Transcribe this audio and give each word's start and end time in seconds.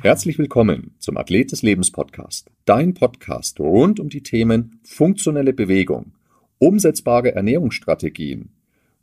Herzlich 0.00 0.38
willkommen 0.38 0.94
zum 0.98 1.18
Athlet 1.18 1.52
des 1.52 1.60
Lebens 1.60 1.90
Podcast, 1.90 2.50
dein 2.64 2.94
Podcast 2.94 3.60
rund 3.60 4.00
um 4.00 4.08
die 4.08 4.22
Themen 4.22 4.80
funktionelle 4.84 5.52
Bewegung, 5.52 6.12
umsetzbare 6.56 7.34
Ernährungsstrategien, 7.34 8.48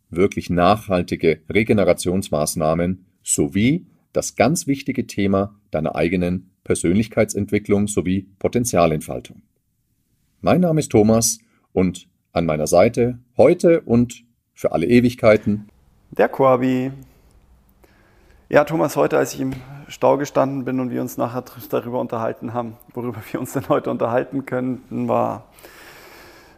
wirklich 0.09 0.49
nachhaltige 0.49 1.41
Regenerationsmaßnahmen 1.47 3.05
sowie 3.21 3.85
das 4.13 4.35
ganz 4.35 4.65
wichtige 4.65 5.05
Thema 5.05 5.53
deiner 5.69 5.93
eigenen 5.93 6.49
Persönlichkeitsentwicklung 6.63 7.87
sowie 7.87 8.25
Potenzialentfaltung. 8.39 9.43
Mein 10.45 10.59
Name 10.59 10.81
ist 10.81 10.91
Thomas 10.91 11.37
und 11.71 12.09
an 12.33 12.45
meiner 12.45 12.67
Seite 12.67 13.17
heute 13.37 13.79
und 13.79 14.25
für 14.53 14.73
alle 14.73 14.85
Ewigkeiten 14.85 15.69
der 16.11 16.27
Quabi. 16.27 16.91
Ja, 18.49 18.65
Thomas, 18.65 18.97
heute, 18.97 19.17
als 19.17 19.33
ich 19.35 19.39
im 19.39 19.53
Stau 19.87 20.17
gestanden 20.17 20.65
bin 20.65 20.81
und 20.81 20.91
wir 20.91 20.99
uns 20.99 21.15
nachher 21.15 21.45
darüber 21.69 22.01
unterhalten 22.01 22.53
haben, 22.53 22.75
worüber 22.93 23.19
wir 23.31 23.39
uns 23.39 23.53
denn 23.53 23.69
heute 23.69 23.89
unterhalten 23.89 24.45
könnten, 24.45 25.07
war, 25.07 25.45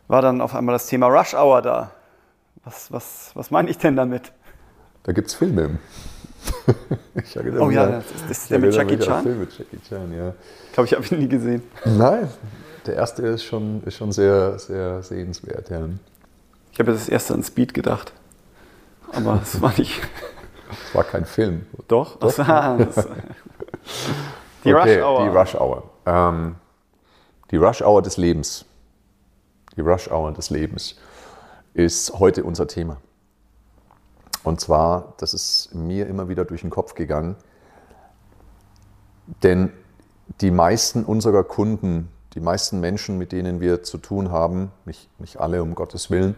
war 0.08 0.24
dann 0.24 0.42
auf 0.42 0.56
einmal 0.56 0.74
das 0.74 0.88
Thema 0.88 1.06
Rush 1.06 1.36
Hour 1.36 1.62
da. 1.62 1.92
Was, 2.64 2.92
was, 2.92 3.34
was 3.36 3.52
meine 3.52 3.70
ich 3.70 3.78
denn 3.78 3.96
damit? 3.96 4.32
Da 5.04 5.12
gibt 5.12 5.28
es 5.28 5.36
Filme. 5.36 5.78
ich 7.14 7.38
oh 7.38 7.70
ja, 7.70 7.86
das 7.86 8.06
ist, 8.06 8.24
das 8.24 8.32
ist 8.32 8.50
der 8.50 8.58
mit 8.58 8.74
Jackie 8.74 8.98
Chan? 8.98 9.22
Film 9.22 9.40
mit 9.42 9.56
Jackie 9.56 9.80
Chan, 9.88 10.12
ja. 10.12 10.34
Ich 10.70 10.74
glaube, 10.74 10.88
ich 10.88 10.94
habe 10.96 11.06
ihn 11.06 11.20
nie 11.20 11.30
gesehen. 11.30 11.62
Nein, 11.86 12.28
der 12.88 12.96
erste 12.96 13.24
ist 13.24 13.44
schon, 13.44 13.84
ist 13.84 13.96
schon 13.96 14.12
sehr, 14.12 14.60
sehr 14.60 15.02
sehenswert, 15.04 15.70
ja. 15.70 15.88
Ich 16.72 16.80
habe 16.80 16.92
das 16.92 17.10
erste 17.10 17.34
an 17.34 17.44
Speed 17.44 17.74
gedacht. 17.74 18.14
Aber 19.12 19.40
es 19.42 19.62
war 19.62 19.74
nicht. 19.78 20.02
Es 20.70 20.94
war 20.96 21.04
kein 21.04 21.26
Film. 21.26 21.66
Doch? 21.88 22.18
Doch. 22.18 22.36
Das, 22.36 22.36
die 24.64 24.74
okay, 24.74 25.00
Rush 25.00 25.04
Hour. 25.04 25.24
Die 25.24 25.38
Rush 25.38 25.56
Hour. 25.56 25.84
Ähm, 26.06 26.56
die 27.52 27.58
Rush 27.58 27.82
Hour 27.82 28.02
des 28.02 28.18
Lebens. 28.18 28.66
Die 29.76 29.82
Rush 29.82 30.10
Hour 30.10 30.34
des 30.34 30.50
Lebens 30.50 30.96
ist 31.74 32.20
heute 32.20 32.44
unser 32.44 32.68
Thema. 32.68 32.98
Und 34.44 34.62
zwar, 34.62 35.14
das 35.18 35.34
ist 35.34 35.74
mir 35.74 36.08
immer 36.08 36.30
wieder 36.30 36.46
durch 36.46 36.62
den 36.62 36.70
Kopf 36.70 36.94
gegangen, 36.94 37.36
denn 39.44 39.72
die 40.42 40.52
meisten 40.52 41.04
unserer 41.04 41.44
Kunden, 41.44 42.10
die 42.36 42.42
meisten 42.42 42.80
Menschen, 42.80 43.18
mit 43.18 43.32
denen 43.32 43.62
wir 43.62 43.82
zu 43.84 43.98
tun 43.98 44.32
haben, 44.32 44.72
nicht, 44.86 45.10
nicht 45.20 45.40
alle 45.40 45.64
um 45.64 45.74
Gottes 45.74 46.12
Willen, 46.12 46.36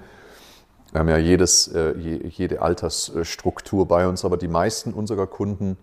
wir 0.91 0.99
haben 0.99 1.09
ja 1.09 1.17
jedes, 1.17 1.67
äh, 1.67 1.93
jede 1.97 2.61
Altersstruktur 2.61 3.87
bei 3.87 4.07
uns, 4.07 4.23
aber 4.23 4.37
die 4.37 4.47
meisten 4.47 4.93
unserer 4.93 5.27
Kunden, 5.27 5.77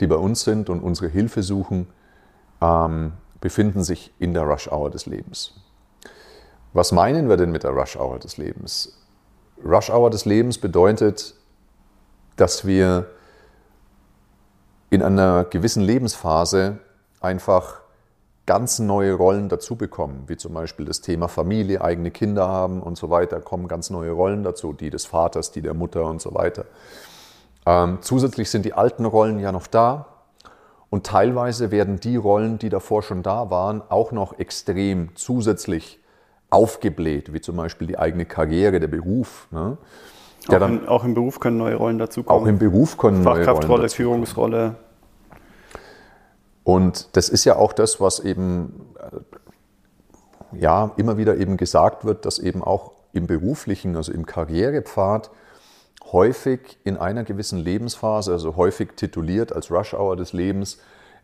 die 0.00 0.06
bei 0.06 0.16
uns 0.16 0.42
sind 0.42 0.68
und 0.68 0.80
unsere 0.80 1.08
Hilfe 1.08 1.42
suchen, 1.42 1.86
ähm, 2.60 3.12
befinden 3.40 3.82
sich 3.82 4.12
in 4.18 4.34
der 4.34 4.42
Rush 4.42 4.70
Hour 4.70 4.90
des 4.90 5.06
Lebens. 5.06 5.54
Was 6.72 6.92
meinen 6.92 7.28
wir 7.28 7.36
denn 7.36 7.50
mit 7.50 7.64
der 7.64 7.70
Rush 7.70 7.96
Hour 7.96 8.18
des 8.18 8.36
Lebens? 8.36 8.98
Rush 9.64 9.90
Hour 9.90 10.10
des 10.10 10.26
Lebens 10.26 10.58
bedeutet, 10.58 11.34
dass 12.36 12.66
wir 12.66 13.06
in 14.90 15.02
einer 15.02 15.44
gewissen 15.44 15.82
Lebensphase 15.82 16.78
einfach 17.20 17.80
ganz 18.50 18.80
neue 18.80 19.12
Rollen 19.12 19.48
dazu 19.48 19.76
bekommen, 19.76 20.24
wie 20.26 20.36
zum 20.36 20.54
Beispiel 20.54 20.84
das 20.84 21.00
Thema 21.02 21.28
Familie, 21.28 21.82
eigene 21.82 22.10
Kinder 22.10 22.48
haben 22.48 22.82
und 22.82 22.98
so 22.98 23.08
weiter, 23.08 23.40
kommen 23.40 23.68
ganz 23.68 23.90
neue 23.90 24.10
Rollen 24.10 24.42
dazu, 24.42 24.72
die 24.72 24.90
des 24.90 25.06
Vaters, 25.06 25.52
die 25.52 25.62
der 25.62 25.72
Mutter 25.72 26.04
und 26.04 26.20
so 26.20 26.34
weiter. 26.34 26.64
Ähm, 27.64 27.98
zusätzlich 28.00 28.50
sind 28.50 28.64
die 28.64 28.72
alten 28.72 29.04
Rollen 29.04 29.38
ja 29.38 29.52
noch 29.52 29.68
da 29.68 30.06
und 30.88 31.06
teilweise 31.06 31.70
werden 31.70 32.00
die 32.00 32.16
Rollen, 32.16 32.58
die 32.58 32.70
davor 32.70 33.04
schon 33.04 33.22
da 33.22 33.52
waren, 33.52 33.82
auch 33.88 34.10
noch 34.10 34.36
extrem 34.40 35.10
zusätzlich 35.14 36.00
aufgebläht, 36.50 37.32
wie 37.32 37.40
zum 37.40 37.54
Beispiel 37.54 37.86
die 37.86 38.00
eigene 38.00 38.24
Karriere, 38.24 38.80
der 38.80 38.88
Beruf. 38.88 39.46
Ne? 39.52 39.78
Der 40.48 40.56
auch, 40.56 40.60
dann, 40.60 40.80
in, 40.80 40.88
auch, 40.88 41.04
im 41.04 41.14
Beruf 41.14 41.38
können 41.38 41.58
neue 41.58 41.76
Rollen 41.76 41.98
dazukommen. 41.98 42.42
Auch 42.42 42.48
im 42.48 42.58
Beruf 42.58 42.98
können 42.98 43.22
neue 43.22 43.34
Rollen 43.34 43.44
Fachkraftrolle, 43.44 43.88
Führungsrolle. 43.88 44.74
Und 46.70 47.16
das 47.16 47.28
ist 47.28 47.44
ja 47.44 47.56
auch 47.56 47.72
das, 47.72 48.00
was 48.00 48.20
eben 48.20 48.94
äh, 49.00 50.56
ja, 50.56 50.92
immer 50.96 51.16
wieder 51.16 51.36
eben 51.36 51.56
gesagt 51.56 52.04
wird, 52.04 52.24
dass 52.24 52.38
eben 52.38 52.62
auch 52.62 52.92
im 53.12 53.26
beruflichen, 53.26 53.96
also 53.96 54.12
im 54.12 54.24
Karrierepfad, 54.24 55.32
häufig 56.12 56.78
in 56.84 56.96
einer 56.96 57.24
gewissen 57.24 57.58
Lebensphase, 57.58 58.30
also 58.30 58.54
häufig 58.54 58.92
tituliert 58.94 59.52
als 59.52 59.72
Rush 59.72 59.94
Hour 59.94 60.14
des 60.14 60.32
Lebens, 60.32 60.78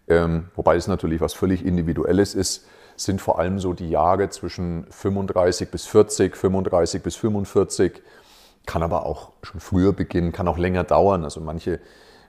ähm, 0.08 0.48
wobei 0.56 0.74
es 0.74 0.88
natürlich 0.88 1.20
was 1.20 1.32
völlig 1.32 1.64
Individuelles 1.64 2.34
ist, 2.34 2.66
sind 2.96 3.20
vor 3.20 3.38
allem 3.38 3.60
so 3.60 3.72
die 3.72 3.88
Jahre 3.88 4.30
zwischen 4.30 4.86
35 4.90 5.70
bis 5.70 5.86
40, 5.86 6.36
35 6.36 7.04
bis 7.04 7.14
45, 7.14 8.02
kann 8.66 8.82
aber 8.82 9.06
auch 9.06 9.30
schon 9.44 9.60
früher 9.60 9.92
beginnen, 9.92 10.32
kann 10.32 10.48
auch 10.48 10.58
länger 10.58 10.82
dauern. 10.82 11.22
Also 11.22 11.40
manche 11.40 11.78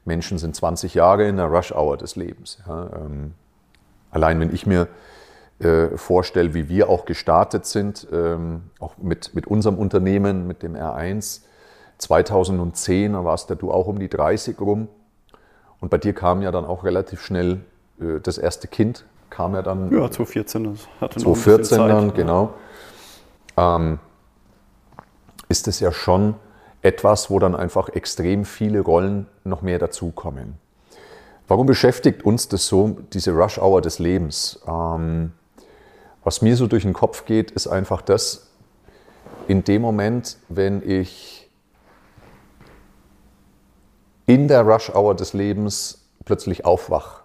Menschen 0.07 0.37
sind 0.37 0.55
20 0.55 0.95
Jahre 0.95 1.27
in 1.27 1.37
der 1.37 1.45
Rush-Hour 1.45 1.97
des 1.97 2.15
Lebens. 2.15 2.59
Ja, 2.67 2.89
ähm, 2.95 3.33
allein 4.09 4.39
wenn 4.39 4.53
ich 4.53 4.65
mir 4.65 4.87
äh, 5.59 5.97
vorstelle, 5.97 6.53
wie 6.53 6.69
wir 6.69 6.89
auch 6.89 7.05
gestartet 7.05 7.65
sind, 7.65 8.07
ähm, 8.11 8.63
auch 8.79 8.97
mit, 8.97 9.35
mit 9.35 9.47
unserem 9.47 9.77
Unternehmen, 9.77 10.47
mit 10.47 10.63
dem 10.63 10.75
R1, 10.75 11.41
2010, 11.97 13.13
da 13.13 13.25
warst 13.25 13.49
ja 13.49 13.55
du 13.55 13.71
auch 13.71 13.87
um 13.87 13.99
die 13.99 14.09
30 14.09 14.59
rum. 14.59 14.87
Und 15.79 15.89
bei 15.89 15.97
dir 15.97 16.13
kam 16.13 16.41
ja 16.41 16.51
dann 16.51 16.65
auch 16.65 16.83
relativ 16.83 17.21
schnell 17.21 17.61
äh, 17.99 18.19
das 18.21 18.37
erste 18.37 18.67
Kind, 18.67 19.05
kam 19.29 19.53
ja 19.53 19.61
dann. 19.61 19.91
Ja, 19.91 20.09
2014. 20.09 20.63
Das 20.63 20.87
hatte 21.01 21.19
2014 21.19 21.77
dann, 21.87 22.13
genau. 22.13 22.53
Ähm, 23.57 23.99
ist 25.49 25.67
es 25.67 25.79
ja 25.79 25.91
schon 25.91 26.35
etwas, 26.87 27.29
wo 27.29 27.37
dann 27.37 27.53
einfach 27.53 27.89
extrem 27.89 28.45
viele 28.45 28.79
Rollen 28.79 29.27
noch 29.43 29.61
mehr 29.61 29.77
dazukommen. 29.77 30.55
Warum 31.49 31.67
beschäftigt 31.67 32.23
uns 32.23 32.47
das 32.47 32.67
so, 32.67 32.97
diese 33.13 33.31
Rush-Hour 33.31 33.81
des 33.81 33.99
Lebens? 33.99 34.61
Ähm, 34.65 35.33
was 36.23 36.41
mir 36.41 36.55
so 36.55 36.65
durch 36.65 36.83
den 36.83 36.93
Kopf 36.93 37.25
geht, 37.25 37.51
ist 37.51 37.67
einfach 37.67 38.01
das, 38.01 38.51
in 39.49 39.65
dem 39.65 39.81
Moment, 39.81 40.37
wenn 40.47 40.81
ich 40.81 41.49
in 44.25 44.47
der 44.47 44.61
Rush-Hour 44.61 45.15
des 45.15 45.33
Lebens 45.33 46.05
plötzlich 46.23 46.65
aufwach 46.65 47.23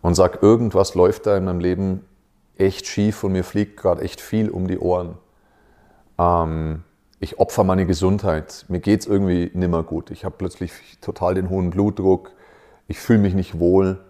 und 0.00 0.14
sage, 0.14 0.38
irgendwas 0.40 0.94
läuft 0.94 1.26
da 1.26 1.36
in 1.36 1.44
meinem 1.44 1.60
Leben 1.60 2.04
echt 2.56 2.86
schief 2.86 3.24
und 3.24 3.32
mir 3.32 3.44
fliegt 3.44 3.78
gerade 3.78 4.02
echt 4.02 4.20
viel 4.22 4.50
um 4.50 4.68
die 4.68 4.78
Ohren. 4.78 5.18
Ähm, 6.18 6.84
ich 7.20 7.38
opfer 7.38 7.64
meine 7.64 7.86
Gesundheit, 7.86 8.64
mir 8.68 8.80
geht 8.80 9.00
es 9.00 9.06
irgendwie 9.06 9.50
nimmer 9.52 9.82
gut. 9.82 10.10
Ich 10.10 10.24
habe 10.24 10.36
plötzlich 10.38 10.72
total 11.02 11.34
den 11.34 11.50
hohen 11.50 11.70
Blutdruck, 11.70 12.32
ich 12.88 12.98
fühle 12.98 13.18
mich 13.18 13.34
nicht 13.34 13.60
wohl 13.60 14.00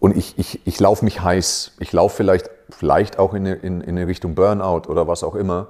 und 0.00 0.16
ich, 0.16 0.38
ich, 0.38 0.66
ich 0.66 0.80
laufe 0.80 1.04
mich 1.04 1.20
heiß. 1.20 1.72
Ich 1.78 1.92
laufe 1.92 2.16
vielleicht, 2.16 2.50
vielleicht 2.70 3.18
auch 3.18 3.34
in 3.34 3.44
in, 3.44 3.82
in 3.82 3.98
Richtung 3.98 4.34
Burnout 4.34 4.88
oder 4.88 5.06
was 5.06 5.22
auch 5.22 5.34
immer. 5.34 5.68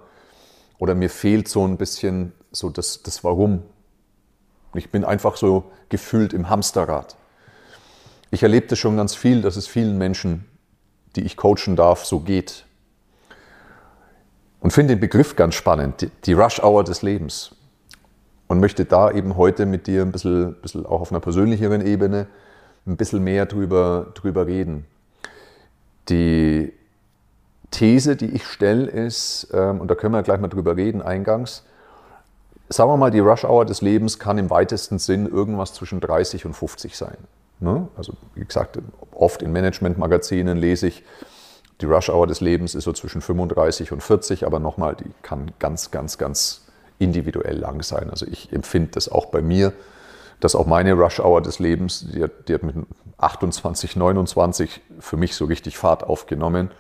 Oder 0.79 0.95
mir 0.95 1.11
fehlt 1.11 1.49
so 1.49 1.67
ein 1.67 1.77
bisschen 1.77 2.33
so 2.53 2.71
das, 2.71 3.03
das 3.03 3.25
Warum. 3.25 3.65
Ich 4.75 4.91
bin 4.91 5.05
einfach 5.05 5.37
so 5.37 5.65
gefühlt 5.89 6.33
im 6.33 6.49
Hamsterrad. 6.49 7.17
Ich 8.31 8.45
erlebe 8.45 8.69
das 8.69 8.79
schon 8.79 8.97
ganz 8.97 9.17
viel, 9.17 9.43
dass 9.43 9.57
es 9.57 9.67
vielen 9.67 9.99
Menschen, 9.99 10.47
die 11.17 11.23
ich 11.23 11.37
coachen 11.37 11.75
darf, 11.75 12.07
so 12.07 12.21
geht 12.21 12.65
und 14.61 14.73
finde 14.73 14.95
den 14.95 15.01
Begriff 15.01 15.37
ganz 15.37 15.55
spannend, 15.55 16.11
die 16.25 16.33
Rush 16.33 16.63
Hour 16.63 16.85
des 16.85 17.03
Lebens. 17.03 17.55
Und 18.47 18.59
möchte 18.59 18.85
da 18.85 19.11
eben 19.13 19.37
heute 19.37 19.65
mit 19.65 19.87
dir 19.87 20.03
ein 20.03 20.11
bisschen, 20.11 20.55
bisschen 20.55 20.85
auch 20.85 21.01
auf 21.01 21.13
einer 21.13 21.21
persönlicheren 21.21 21.87
Ebene 21.87 22.27
ein 22.87 22.97
bisschen 22.97 23.23
mehr 23.23 23.47
drüber, 23.47 24.09
drüber 24.15 24.47
reden. 24.47 24.87
Die 26.09 26.73
These, 27.71 28.17
die 28.17 28.27
ich 28.27 28.45
stelle, 28.47 28.87
ist, 28.87 29.49
ähm, 29.53 29.81
und 29.81 29.89
da 29.89 29.95
können 29.95 30.15
wir 30.15 30.23
gleich 30.23 30.41
mal 30.41 30.49
drüber 30.49 30.77
reden 30.77 31.01
eingangs, 31.01 31.65
sagen 32.69 32.91
wir 32.91 32.97
mal, 32.97 33.11
die 33.11 33.21
Rush 33.21 33.45
Hour 33.45 33.65
des 33.65 33.83
Lebens 33.83 34.19
kann 34.19 34.39
im 34.39 34.51
weitesten 34.51 34.99
Sinn 34.99 35.27
irgendwas 35.27 35.73
zwischen 35.75 36.01
30 36.01 36.47
und 36.47 36.55
50 36.55 36.97
sein. 36.97 37.17
Ne? 37.61 37.89
Also 37.97 38.15
wie 38.35 38.45
gesagt, 38.45 38.79
oft 39.13 39.43
in 39.43 39.53
Management-Magazinen 39.53 40.57
lese 40.57 40.89
ich, 40.89 41.05
die 41.81 41.87
Rush-Hour 41.87 42.27
des 42.27 42.41
Lebens 42.41 42.75
ist 42.75 42.85
so 42.85 42.93
zwischen 42.93 43.21
35 43.21 43.93
und 43.93 44.03
40, 44.03 44.47
aber 44.47 44.59
nochmal, 44.59 44.97
die 44.97 45.11
kann 45.23 45.53
ganz, 45.59 45.91
ganz, 45.91 46.19
ganz 46.19 46.67
individuell 46.99 47.59
lang 47.59 47.83
sein. 47.83 48.11
Also 48.11 48.27
ich 48.27 48.53
empfinde 48.53 48.91
das 48.93 49.09
auch 49.09 49.27
bei 49.27 49.43
mir, 49.43 49.73
dass 50.41 50.55
auch 50.55 50.67
meine 50.67 50.95
Rush-Hour 50.95 51.43
des 51.43 51.59
Lebens, 51.59 52.07
die 52.13 52.23
hat, 52.23 52.49
die 52.49 52.55
hat 52.55 52.63
mit 52.63 52.77
28, 53.19 53.97
29 53.97 54.81
für 54.99 55.17
mich 55.17 55.35
so 55.35 55.45
richtig 55.45 55.79
Fahrt 55.79 56.05
aufgenommen. 56.05 56.71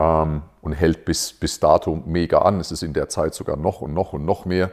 ähm, 0.00 0.42
und 0.62 0.72
hält 0.72 1.04
bis, 1.04 1.32
bis 1.32 1.60
dato 1.60 2.02
mega 2.06 2.38
an. 2.38 2.60
Es 2.60 2.72
ist 2.72 2.82
in 2.82 2.92
der 2.92 3.08
Zeit 3.08 3.34
sogar 3.34 3.56
noch 3.56 3.80
und 3.80 3.94
noch 3.94 4.12
und 4.12 4.24
noch 4.24 4.44
mehr 4.44 4.70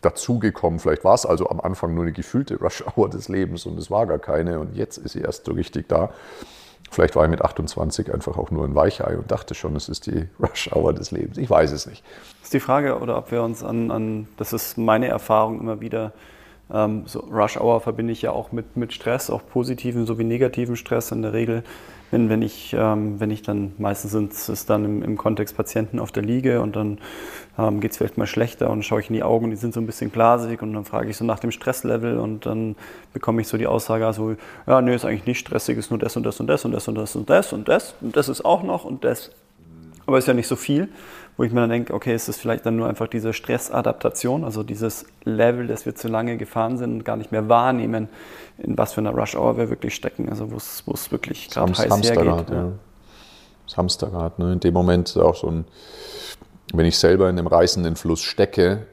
dazugekommen. 0.00 0.78
Vielleicht 0.78 1.04
war 1.04 1.14
es 1.14 1.26
also 1.26 1.48
am 1.48 1.60
Anfang 1.60 1.94
nur 1.94 2.04
eine 2.04 2.12
gefühlte 2.12 2.58
Rush-Hour 2.58 3.08
des 3.08 3.28
Lebens 3.28 3.66
und 3.66 3.78
es 3.78 3.90
war 3.90 4.06
gar 4.06 4.18
keine 4.18 4.58
und 4.58 4.74
jetzt 4.74 4.98
ist 4.98 5.12
sie 5.12 5.20
erst 5.20 5.46
so 5.46 5.52
richtig 5.52 5.88
da. 5.88 6.10
Vielleicht 6.90 7.16
war 7.16 7.24
ich 7.24 7.30
mit 7.30 7.42
28 7.42 8.12
einfach 8.12 8.36
auch 8.36 8.50
nur 8.50 8.64
ein 8.64 8.74
Weichei 8.74 9.16
und 9.16 9.30
dachte 9.30 9.54
schon, 9.54 9.76
es 9.76 9.88
ist 9.88 10.06
die 10.06 10.28
Rush-Hour 10.40 10.92
des 10.92 11.10
Lebens. 11.10 11.38
Ich 11.38 11.48
weiß 11.48 11.72
es 11.72 11.86
nicht. 11.86 12.04
Das 12.40 12.48
ist 12.48 12.54
die 12.54 12.60
Frage, 12.60 12.98
oder 12.98 13.16
ob 13.16 13.30
wir 13.30 13.42
uns 13.42 13.62
an, 13.62 13.90
an 13.90 14.28
das 14.36 14.52
ist 14.52 14.76
meine 14.76 15.08
Erfahrung 15.08 15.60
immer 15.60 15.80
wieder, 15.80 16.12
ähm, 16.72 17.04
so 17.06 17.20
Rush-Hour 17.20 17.80
verbinde 17.80 18.12
ich 18.12 18.22
ja 18.22 18.32
auch 18.32 18.52
mit, 18.52 18.76
mit 18.76 18.92
Stress, 18.92 19.30
auch 19.30 19.42
positiven 19.46 20.06
sowie 20.06 20.24
negativen 20.24 20.76
Stress 20.76 21.10
in 21.10 21.22
der 21.22 21.32
Regel 21.32 21.64
wenn, 22.12 22.28
wenn, 22.28 22.42
ich, 22.42 22.76
ähm, 22.78 23.18
wenn 23.18 23.30
ich 23.30 23.42
dann, 23.42 23.72
meistens 23.78 24.12
sind 24.12 24.32
es 24.32 24.66
dann 24.66 24.84
im, 24.84 25.02
im, 25.02 25.16
Kontext 25.16 25.56
Patienten 25.56 25.98
auf 25.98 26.12
der 26.12 26.22
Liege 26.22 26.60
und 26.60 26.76
dann 26.76 26.98
ähm, 27.58 27.80
geht 27.80 27.92
es 27.92 27.96
vielleicht 27.96 28.18
mal 28.18 28.26
schlechter 28.26 28.68
und 28.68 28.84
schaue 28.84 29.00
ich 29.00 29.08
in 29.08 29.14
die 29.14 29.22
Augen, 29.22 29.48
die 29.50 29.56
sind 29.56 29.72
so 29.72 29.80
ein 29.80 29.86
bisschen 29.86 30.12
glasig 30.12 30.62
und 30.62 30.74
dann 30.74 30.84
frage 30.84 31.08
ich 31.08 31.16
so 31.16 31.24
nach 31.24 31.38
dem 31.38 31.50
Stresslevel 31.50 32.18
und 32.18 32.44
dann 32.44 32.76
bekomme 33.14 33.40
ich 33.40 33.48
so 33.48 33.56
die 33.56 33.66
Aussage, 33.66 34.06
also, 34.06 34.36
ja, 34.66 34.82
nee, 34.82 34.94
ist 34.94 35.06
eigentlich 35.06 35.26
nicht 35.26 35.38
stressig, 35.38 35.78
ist 35.78 35.90
nur 35.90 35.98
das 35.98 36.14
und 36.14 36.24
das 36.24 36.38
und 36.38 36.48
das 36.48 36.64
und 36.66 36.72
das 36.72 36.86
und 36.86 36.98
das 36.98 37.16
und 37.16 37.30
das 37.30 37.52
und 37.52 37.68
das 37.68 37.94
und 38.02 38.16
das 38.16 38.28
ist 38.28 38.44
auch 38.44 38.62
noch 38.62 38.84
und 38.84 39.04
das. 39.04 39.30
Aber 40.04 40.18
ist 40.18 40.28
ja 40.28 40.34
nicht 40.34 40.48
so 40.48 40.56
viel 40.56 40.88
wo 41.36 41.44
ich 41.44 41.52
mir 41.52 41.60
dann 41.60 41.70
denke, 41.70 41.94
okay, 41.94 42.14
ist 42.14 42.28
das 42.28 42.36
vielleicht 42.36 42.66
dann 42.66 42.76
nur 42.76 42.88
einfach 42.88 43.08
diese 43.08 43.32
Stressadaptation, 43.32 44.44
also 44.44 44.62
dieses 44.62 45.06
Level, 45.24 45.66
das 45.66 45.86
wir 45.86 45.94
zu 45.94 46.08
lange 46.08 46.36
gefahren 46.36 46.76
sind 46.78 46.92
und 46.92 47.04
gar 47.04 47.16
nicht 47.16 47.32
mehr 47.32 47.48
wahrnehmen, 47.48 48.08
in 48.58 48.76
was 48.76 48.92
für 48.92 49.00
einer 49.00 49.12
Rush-Hour 49.12 49.56
wir 49.56 49.70
wirklich 49.70 49.94
stecken, 49.94 50.28
also 50.28 50.50
wo 50.50 50.56
es 50.56 51.12
wirklich 51.12 51.48
gerade 51.48 51.72
heiß 51.72 51.90
Hamsterrad, 51.90 52.26
hergeht. 52.26 52.50
Ja. 52.50 52.72
Das 53.66 53.76
Hamsterrad, 53.76 54.38
ne? 54.38 54.52
in 54.52 54.60
dem 54.60 54.74
Moment 54.74 55.16
auch 55.16 55.36
so 55.36 55.48
ein, 55.48 55.64
wenn 56.74 56.86
ich 56.86 56.98
selber 56.98 57.30
in 57.30 57.38
einem 57.38 57.46
reißenden 57.46 57.96
Fluss 57.96 58.20
stecke, 58.20 58.86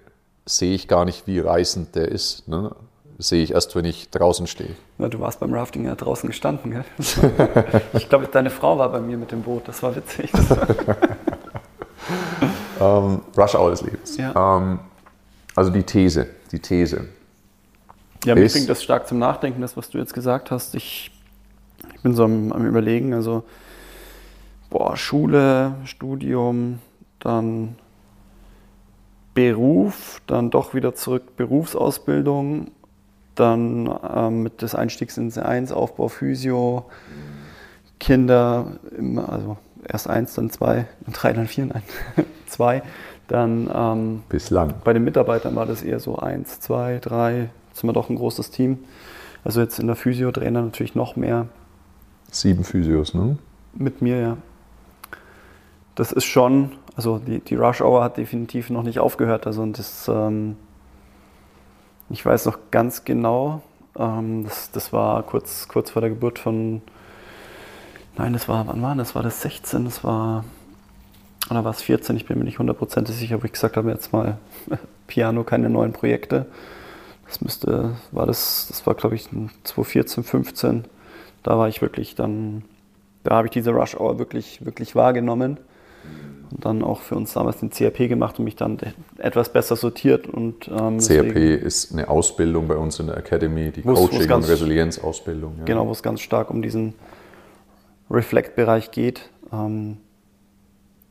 sehe 0.46 0.74
ich 0.74 0.88
gar 0.88 1.06
nicht, 1.06 1.28
wie 1.28 1.40
reißend 1.40 1.96
der 1.96 2.08
ist. 2.08 2.48
Ne? 2.48 2.72
sehe 3.20 3.44
ich 3.44 3.52
erst, 3.52 3.76
wenn 3.76 3.86
ich 3.86 4.10
draußen 4.10 4.48
stehe. 4.48 4.76
Ja, 4.98 5.10
du 5.10 5.20
warst 5.20 5.42
beim 5.42 5.54
Rafting 5.54 5.86
ja 5.86 5.94
draußen 5.94 6.28
gestanden, 6.28 6.72
gell? 6.72 6.86
ich 7.94 8.08
glaube, 8.08 8.28
deine 8.28 8.50
Frau 8.50 8.78
war 8.78 8.90
bei 8.90 9.02
mir 9.02 9.18
mit 9.18 9.32
dem 9.32 9.44
Boot, 9.44 9.68
das 9.68 9.84
war 9.84 9.96
witzig. 9.96 10.32
ähm, 12.80 13.22
Rush 13.38 13.56
Hour 13.56 13.72
des 13.72 13.82
Lebens. 13.82 14.18
Ja. 14.18 14.58
Ähm, 14.58 14.80
also 15.56 15.72
die 15.72 15.84
These, 15.84 16.28
die 16.52 16.60
These. 16.60 17.08
Ja, 18.26 18.36
mich 18.36 18.52
bringt 18.52 18.70
das 18.70 18.84
stark 18.84 19.08
zum 19.08 19.20
Nachdenken, 19.20 19.62
das, 19.62 19.78
was 19.78 19.90
du 19.90 19.98
jetzt 19.98 20.14
gesagt 20.14 20.52
hast. 20.52 20.76
Ich, 20.76 21.12
ich 21.94 22.02
bin 22.02 22.14
so 22.14 22.26
am, 22.26 22.52
am 22.52 22.66
Überlegen, 22.66 23.14
also 23.14 23.44
boah, 24.70 24.96
Schule, 24.98 25.76
Studium, 25.86 26.80
dann 27.20 27.76
Beruf, 29.34 30.22
dann 30.28 30.50
doch 30.50 30.74
wieder 30.74 30.96
zurück 30.96 31.38
Berufsausbildung, 31.38 32.72
dann 33.36 33.94
ähm, 34.14 34.44
mit 34.44 34.62
des 34.62 34.76
Einstiegs 34.76 35.18
ins 35.18 35.38
1, 35.38 35.72
Aufbau 35.72 36.10
Physio, 36.10 36.86
Kinder, 38.00 38.80
also 39.28 39.58
erst 39.88 40.10
eins, 40.10 40.34
dann 40.34 40.50
zwei, 40.50 40.88
dann 41.06 41.14
drei, 41.14 41.34
dann 41.34 41.48
vier, 41.48 41.66
nein, 41.66 41.84
zwei. 42.48 42.82
Dann 43.28 43.70
ähm, 43.72 44.24
bislang. 44.28 44.74
Bei 44.84 44.92
den 44.92 45.04
Mitarbeitern 45.04 45.56
war 45.56 45.68
das 45.68 45.84
eher 45.84 46.00
so 46.00 46.18
eins, 46.18 46.60
zwei, 46.60 46.98
drei. 46.98 47.50
Jetzt 47.68 47.82
sind 47.82 47.88
wir 47.88 47.94
doch 47.94 48.10
ein 48.10 48.16
großes 48.16 48.50
Team. 48.50 48.80
Also 49.44 49.62
jetzt 49.62 49.78
in 49.78 49.86
der 49.86 49.96
Physiotrainer 49.96 50.64
natürlich 50.64 50.96
noch 50.96 51.16
mehr. 51.16 51.48
Sieben 52.32 52.64
Physios, 52.64 53.14
ne? 53.14 53.38
Mit 53.74 54.02
mir, 54.02 54.20
ja. 54.20 54.38
Das 55.94 56.12
ist 56.12 56.26
schon, 56.26 56.72
also 56.96 57.20
die, 57.20 57.40
die 57.40 57.56
Rush 57.56 57.82
Hour 57.82 58.04
hat 58.04 58.18
definitiv 58.18 58.72
noch 58.72 58.84
nicht 58.84 59.00
aufgehört. 59.00 59.46
Also 59.46 59.64
das, 59.68 60.08
ähm, 60.08 60.56
ich 62.10 62.26
weiß 62.26 62.48
noch 62.48 62.58
ganz 62.72 63.06
genau, 63.06 63.62
ähm, 63.96 64.44
das, 64.44 64.72
das 64.72 64.92
war 64.92 65.22
kurz, 65.22 65.68
kurz 65.68 65.92
vor 65.92 66.02
der 66.02 66.10
Geburt 66.10 66.40
von 66.40 66.82
Nein, 68.20 68.34
das 68.34 68.50
war, 68.50 68.68
wann 68.68 68.82
war 68.82 68.94
das? 68.96 69.16
War 69.16 69.24
das 69.24 69.42
16? 69.44 69.86
Das 69.86 70.04
war, 70.04 70.44
oder 71.50 71.64
war 71.64 71.72
es 71.72 71.82
14? 71.82 72.18
Ich 72.18 72.26
bin 72.26 72.38
mir 72.38 72.44
nicht 72.44 72.60
hundertprozentig 72.60 73.16
sicher, 73.16 73.42
wo 73.42 73.46
ich 73.46 73.54
gesagt 73.54 73.78
habe, 73.78 73.90
jetzt 73.92 74.12
mal 74.12 74.38
Piano, 75.08 75.46
keine 75.46 75.70
neuen 75.70 75.94
Projekte. 75.94 76.46
Das 77.26 77.40
müsste, 77.40 77.96
war 78.12 78.26
das, 78.26 78.68
das 78.68 78.86
war 78.86 78.96
glaube 78.96 79.16
ich 79.16 79.30
2014, 79.64 80.26
15. 80.26 80.84
Da 81.44 81.58
war 81.58 81.70
ich 81.70 81.82
wirklich 81.82 82.16
dann, 82.16 82.64
da 83.24 83.36
habe 83.36 83.48
ich 83.48 83.52
diese 83.52 83.72
Rush 83.72 83.96
Hour 83.96 84.20
wirklich, 84.20 84.66
wirklich 84.66 84.96
wahrgenommen 84.96 85.58
und 86.52 86.66
dann 86.66 86.84
auch 86.84 87.00
für 87.00 87.16
uns 87.16 87.32
damals 87.32 87.62
den 87.62 87.70
CRP 87.70 88.10
gemacht 88.10 88.38
und 88.38 88.44
mich 88.44 88.58
dann 88.58 88.80
etwas 89.18 89.54
besser 89.54 89.78
sortiert. 89.78 90.28
Und, 90.28 90.68
ähm, 90.68 90.98
CRP 90.98 91.56
ist 91.56 91.94
eine 91.94 92.10
Ausbildung 92.10 92.68
bei 92.68 92.76
uns 92.76 93.00
in 93.00 93.08
der 93.08 93.16
Academy, 93.16 93.72
die 93.72 93.84
Coaching- 93.84 94.30
und 94.30 94.44
Resilienzausbildung. 94.44 95.54
Ja. 95.60 95.66
Genau, 95.66 95.88
wo 95.88 95.92
es 95.92 96.04
ganz 96.04 96.20
stark 96.20 96.50
um 96.50 96.62
diesen 96.62 96.96
Reflect-Bereich 98.10 98.92
geht, 98.92 99.30
ähm, 99.52 99.98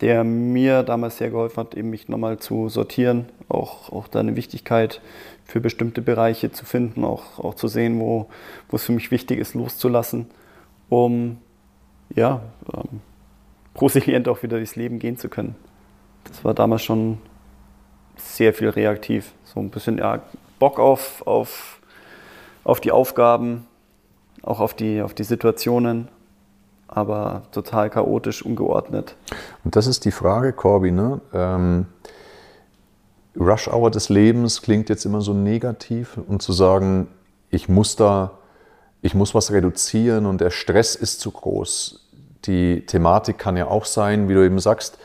der 0.00 0.25
mir 0.25 0.83
damals 0.83 1.19
sehr 1.19 1.31
geholfen 1.31 1.56
hat, 1.59 1.75
eben 1.75 1.91
mich 1.91 2.09
nochmal 2.09 2.39
zu 2.39 2.69
sortieren, 2.69 3.27
auch, 3.49 3.91
auch 3.93 4.09
da 4.09 4.21
eine 4.21 4.37
Wichtigkeit 4.37 5.00
für 5.45 5.61
bestimmte 5.61 6.03
Bereiche 6.03 6.53
zu 6.53 6.65
finden, 6.65 7.05
auch, 7.05 7.39
auch 7.39 7.55
zu 7.55 7.69
sehen, 7.69 7.99
wo, 7.99 8.29
wo 8.69 8.77
es 8.77 8.85
für 8.85 8.93
mich 8.93 9.11
wichtig 9.11 9.39
ist, 9.39 9.55
loszulassen, 9.55 10.27
um 10.89 11.39
ja, 12.15 12.43
ähm, 12.73 13.01
prosilient 13.75 14.29
auch 14.29 14.43
wieder 14.43 14.56
durchs 14.56 14.77
Leben 14.77 14.99
gehen 14.99 15.19
zu 15.19 15.29
können. 15.29 15.56
Das 16.25 16.44
war 16.44 16.55
damals 16.55 16.83
schon 16.83 17.19
sehr 18.17 18.53
viel 18.53 18.69
reaktiv. 18.69 19.33
So 19.44 19.61
ein 19.61 19.71
bisschen 19.71 19.99
ja, 19.99 20.23
Bock 20.59 20.79
auf, 20.79 21.27
auf, 21.27 21.81
auf 22.65 22.81
die 22.81 22.93
Aufgaben, 22.93 23.67
auch 24.43 24.61
auf 24.61 24.75
die, 24.75 25.03
auf 25.03 25.15
die 25.15 25.25
Situationen 25.25 26.09
aber 26.88 27.43
total 27.52 27.90
chaotisch, 27.90 28.44
ungeordnet. 28.44 29.14
Und 29.64 29.76
das 29.76 29.87
ist 29.87 30.05
die 30.05 30.11
Frage, 30.11 30.52
Corby, 30.52 30.90
ne? 30.90 31.20
Ähm, 31.32 31.87
Rush 33.38 33.69
Hour 33.69 33.90
des 33.90 34.08
Lebens 34.08 34.62
klingt 34.62 34.88
jetzt 34.88 35.05
immer 35.05 35.20
so 35.20 35.32
negativ 35.32 36.19
und 36.26 36.43
zu 36.43 36.52
sagen, 36.52 37.08
ich 37.50 37.69
muss 37.69 37.94
da, 37.94 38.32
ich 39.00 39.14
muss 39.14 39.35
was 39.35 39.52
reduzieren 39.52 40.26
und 40.26 40.40
der 40.40 40.50
Stress 40.50 40.96
ist 40.96 41.20
zu 41.20 41.31
groß. 41.31 42.08
Die 42.46 42.85
Thematik 42.87 43.38
kann 43.38 43.56
ja 43.56 43.69
auch 43.69 43.84
sein, 43.84 44.29
wie 44.29 44.34
du 44.34 44.44
eben 44.44 44.58
sagst, 44.58 44.98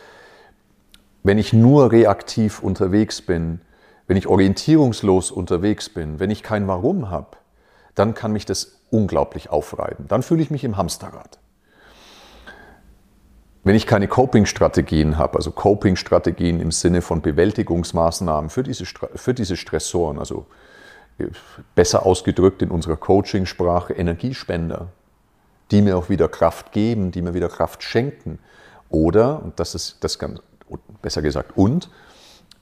wenn 1.21 1.37
ich 1.37 1.53
nur 1.53 1.91
reaktiv 1.91 2.63
unterwegs 2.63 3.21
bin, 3.21 3.61
wenn 4.07 4.17
ich 4.17 4.27
orientierungslos 4.27 5.31
unterwegs 5.31 5.89
bin, 5.89 6.19
wenn 6.19 6.31
ich 6.31 6.43
kein 6.43 6.67
Warum 6.67 7.09
habe, 7.09 7.37
dann 7.95 8.13
kann 8.13 8.33
mich 8.33 8.45
das 8.45 8.79
unglaublich 8.89 9.49
aufreiben. 9.49 10.07
Dann 10.07 10.23
fühle 10.23 10.41
ich 10.41 10.51
mich 10.51 10.63
im 10.63 10.75
Hamsterrad. 10.75 11.39
Wenn 13.65 13.75
ich 13.75 13.87
keine 13.87 14.09
Coping-Strategien 14.09 15.17
habe, 15.17 15.37
also 15.37 15.51
Coping-Strategien 15.51 16.59
im 16.59 16.71
Sinne 16.71 17.01
von 17.01 17.21
Bewältigungsmaßnahmen 17.21 18.49
für 18.49 18.63
diese, 18.63 18.85
für 18.85 19.33
diese 19.33 19.55
Stressoren, 19.55 20.19
also 20.19 20.45
äh, 21.17 21.27
besser 21.73 22.05
ausgedrückt 22.05 22.61
in 22.61 22.71
unserer 22.71 22.97
Coaching-Sprache 22.97 23.93
Energiespender, 23.93 24.89
die 25.71 25.81
mir 25.81 25.97
auch 25.97 26.09
wieder 26.09 26.27
Kraft 26.27 26.73
geben, 26.73 27.11
die 27.11 27.21
mir 27.21 27.33
wieder 27.33 27.47
Kraft 27.47 27.83
schenken. 27.83 28.39
Oder, 28.89 29.41
und 29.41 29.59
das 29.59 29.75
ist 29.75 30.03
das 30.03 30.19
ganz, 30.19 30.41
besser 31.01 31.21
gesagt, 31.21 31.55
und, 31.55 31.89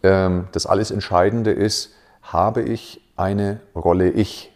ähm, 0.03 0.47
das 0.51 0.67
alles 0.67 0.91
Entscheidende 0.91 1.51
ist, 1.51 1.95
habe 2.21 2.61
ich 2.61 3.01
eine 3.15 3.59
Rolle 3.73 4.11
Ich? 4.11 4.51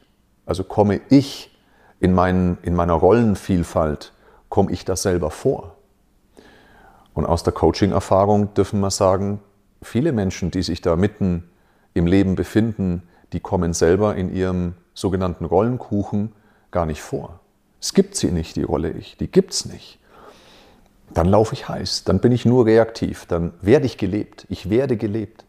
Also 0.45 0.63
komme 0.63 1.01
ich 1.09 1.57
in, 1.99 2.13
mein, 2.13 2.59
in 2.61 2.75
meiner 2.75 2.93
Rollenvielfalt, 2.93 4.13
komme 4.49 4.71
ich 4.71 4.85
das 4.85 5.01
selber 5.01 5.31
vor? 5.31 5.74
Und 7.15 7.25
aus 7.25 7.43
der 7.43 7.53
Coaching-Erfahrung 7.53 8.53
dürfen 8.53 8.81
wir 8.81 8.91
sagen, 8.91 9.39
viele 9.81 10.11
Menschen, 10.11 10.51
die 10.51 10.61
sich 10.61 10.81
da 10.81 10.95
mitten 10.95 11.49
im 11.93 12.05
Leben 12.05 12.35
befinden, 12.35 13.03
die 13.33 13.39
kommen 13.39 13.73
selber 13.73 14.15
in 14.15 14.31
ihrem 14.31 14.75
sogenannten 14.93 15.45
Rollenkuchen 15.45 16.33
gar 16.71 16.85
nicht 16.85 17.01
vor. 17.01 17.39
Es 17.81 17.93
gibt 17.93 18.15
sie 18.15 18.31
nicht, 18.31 18.57
die 18.57 18.63
Rolle 18.63 18.91
Ich, 18.91 19.15
die 19.17 19.31
gibt 19.31 19.53
es 19.53 19.65
nicht. 19.65 19.97
Dann 21.13 21.27
laufe 21.27 21.53
ich 21.53 21.69
heiß, 21.69 22.03
dann 22.03 22.19
bin 22.19 22.33
ich 22.33 22.45
nur 22.45 22.65
reaktiv, 22.65 23.25
dann 23.27 23.53
werde 23.61 23.85
ich 23.85 23.97
gelebt. 23.97 24.45
Ich 24.49 24.69
werde 24.69 24.97
gelebt. 24.97 25.45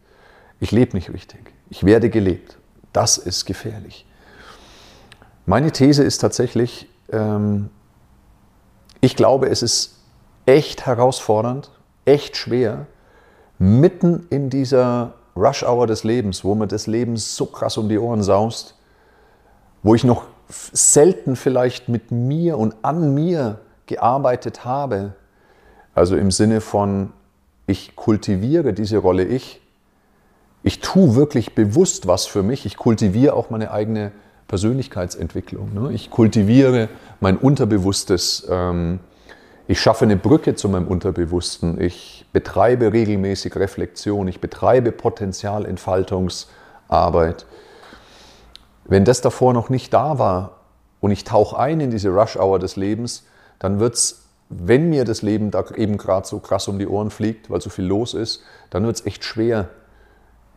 Ich 0.61 0.71
lebe 0.71 0.97
nicht 0.97 1.13
richtig. 1.13 1.53
Ich 1.69 1.85
werde 1.85 2.11
gelebt. 2.11 2.59
Das 2.93 3.19
ist 3.19 3.45
gefährlich. 3.45 4.07
Meine 5.47 5.73
These 5.73 6.05
ist 6.05 6.19
tatsächlich, 6.19 6.89
ähm, 7.11 7.71
ich 9.01 9.17
glaube, 9.17 9.49
es 9.49 9.63
ist 9.63 9.96
echt 10.47 10.87
herausfordernd, 10.87 11.71
echt 12.05 12.37
schwer, 12.37 12.87
mitten 13.59 14.27
in 14.31 14.49
dieser 14.51 15.15
Rush-Hour 15.37 15.87
des 15.87 16.05
Lebens, 16.05 16.45
wo 16.45 16.55
mir 16.55 16.67
das 16.67 16.87
Leben 16.87 17.17
so 17.17 17.47
krass 17.47 17.77
um 17.77 17.89
die 17.89 17.99
Ohren 17.99 18.23
saust, 18.23 18.75
wo 19.83 19.95
ich 19.95 20.05
noch 20.05 20.25
selten 20.49 21.37
vielleicht 21.37 21.89
mit 21.89 22.11
mir 22.11 22.57
und 22.59 22.77
an 22.83 23.15
mir 23.15 23.61
gearbeitet 23.87 24.65
habe, 24.65 25.15
Also 25.95 26.17
im 26.17 26.31
Sinne 26.31 26.61
von, 26.61 27.13
ich 27.67 27.97
kultiviere 27.97 28.75
diese 28.75 28.99
Rolle 28.99 29.25
ich. 29.25 29.63
Ich 30.63 30.81
tue 30.81 31.15
wirklich 31.15 31.55
bewusst 31.55 32.07
was 32.07 32.27
für 32.27 32.43
mich. 32.43 32.67
Ich 32.67 32.77
kultiviere 32.77 33.35
auch 33.35 33.49
meine 33.49 33.71
eigene 33.71 34.13
Persönlichkeitsentwicklung. 34.47 35.73
Ne? 35.73 35.93
Ich 35.93 36.11
kultiviere 36.11 36.89
mein 37.21 37.39
Unterbewusstes. 37.39 38.47
Ähm, 38.51 39.01
ich 39.69 39.81
schaffe 39.81 40.05
eine 40.05 40.17
Brücke 40.17 40.55
zu 40.55 40.69
meinem 40.69 40.87
Unterbewussten. 40.87 41.81
Ich 41.81 42.25
betreibe 42.33 42.93
regelmäßig 42.93 43.57
Reflexion. 43.57 44.29
Ich 44.29 44.41
betreibe 44.41 44.93
Potenzialentfaltungsarbeit. 44.93 47.47
Wenn 48.85 49.05
das 49.05 49.21
davor 49.21 49.53
noch 49.53 49.69
nicht 49.69 49.93
da 49.93 50.21
war 50.21 50.61
und 51.01 51.11
ich 51.11 51.25
tauche 51.25 51.59
ein 51.59 51.81
in 51.81 51.91
diese 51.91 52.11
Rush-Hour 52.11 52.61
des 52.61 52.77
Lebens, 52.77 53.25
dann 53.59 53.81
wird 53.81 53.95
es, 53.95 54.27
wenn 54.49 54.89
mir 54.89 55.05
das 55.05 55.23
Leben 55.23 55.51
da 55.51 55.65
eben 55.75 55.97
gerade 55.97 56.29
so 56.29 56.39
krass 56.39 56.69
um 56.69 56.79
die 56.79 56.87
Ohren 56.87 57.11
fliegt, 57.11 57.51
weil 57.51 57.61
so 57.61 57.69
viel 57.69 57.87
los 57.87 58.15
ist, 58.15 58.45
dann 58.71 58.87
wird 58.87 59.01
es 59.01 59.07
echt 59.07 59.25
schwer, 59.25 59.69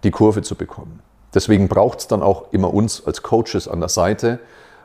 die 0.04 0.12
Kurve 0.12 0.44
zu 0.44 0.54
bekommen. 0.54 1.01
Deswegen 1.34 1.68
braucht 1.68 1.98
es 2.00 2.08
dann 2.08 2.22
auch 2.22 2.54
immer 2.54 2.72
uns 2.72 3.04
als 3.06 3.24
Coaches 3.24 3.68
an 3.68 3.80
der 3.80 3.89
Seite, 3.89 4.38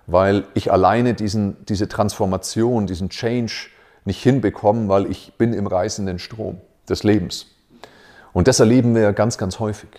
weil 0.06 0.44
ich 0.54 0.72
alleine 0.72 1.12
diesen, 1.12 1.62
diese 1.66 1.88
Transformation, 1.88 2.86
diesen 2.86 3.10
Change 3.10 3.68
nicht 4.04 4.22
hinbekomme, 4.22 4.88
weil 4.88 5.10
ich 5.10 5.34
bin 5.38 5.52
im 5.52 5.66
reißenden 5.66 6.18
Strom 6.18 6.60
des 6.88 7.02
Lebens. 7.02 7.46
Und 8.32 8.48
das 8.48 8.60
erleben 8.60 8.94
wir 8.94 9.12
ganz, 9.12 9.38
ganz 9.38 9.58
häufig. 9.60 9.90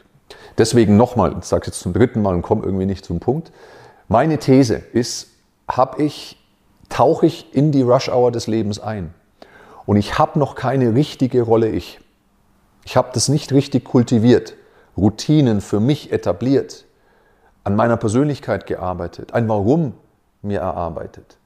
Deswegen 0.58 0.98
nochmal, 0.98 1.36
ich 1.40 1.46
sage 1.46 1.68
jetzt 1.68 1.80
zum 1.80 1.94
dritten 1.94 2.22
Mal 2.22 2.36
und 2.36 2.42
komme 2.42 2.64
irgendwie 2.64 2.86
nicht 2.86 3.06
zum 3.06 3.20
Punkt. 3.20 3.52
Meine 4.08 4.38
These 4.38 4.76
ist, 4.76 5.30
habe 5.68 6.04
ich, 6.04 6.38
tauche 6.90 7.26
ich 7.26 7.54
in 7.54 7.72
die 7.72 7.82
Rush-Hour 7.82 8.32
des 8.32 8.48
Lebens 8.48 8.80
ein 8.80 9.14
und 9.86 9.98
ich 9.98 10.18
habe 10.18 10.40
noch 10.40 10.56
keine 10.56 10.94
richtige 10.94 11.42
Rolle 11.42 11.70
ich. 11.70 12.00
Ich 12.86 12.98
habe 12.98 13.10
das 13.14 13.30
nicht 13.30 13.52
richtig 13.52 13.86
kultiviert. 13.86 14.56
Routinen 14.96 15.60
für 15.60 15.80
mich 15.80 16.12
etabliert, 16.12 16.86
an 17.64 17.76
meiner 17.76 17.98
Persönlichkeit 17.98 18.66
gearbeitet, 18.68 19.34
ein 19.34 19.50
Warum 19.50 19.94
mir 20.42 20.60
erarbeitet. 20.60 21.38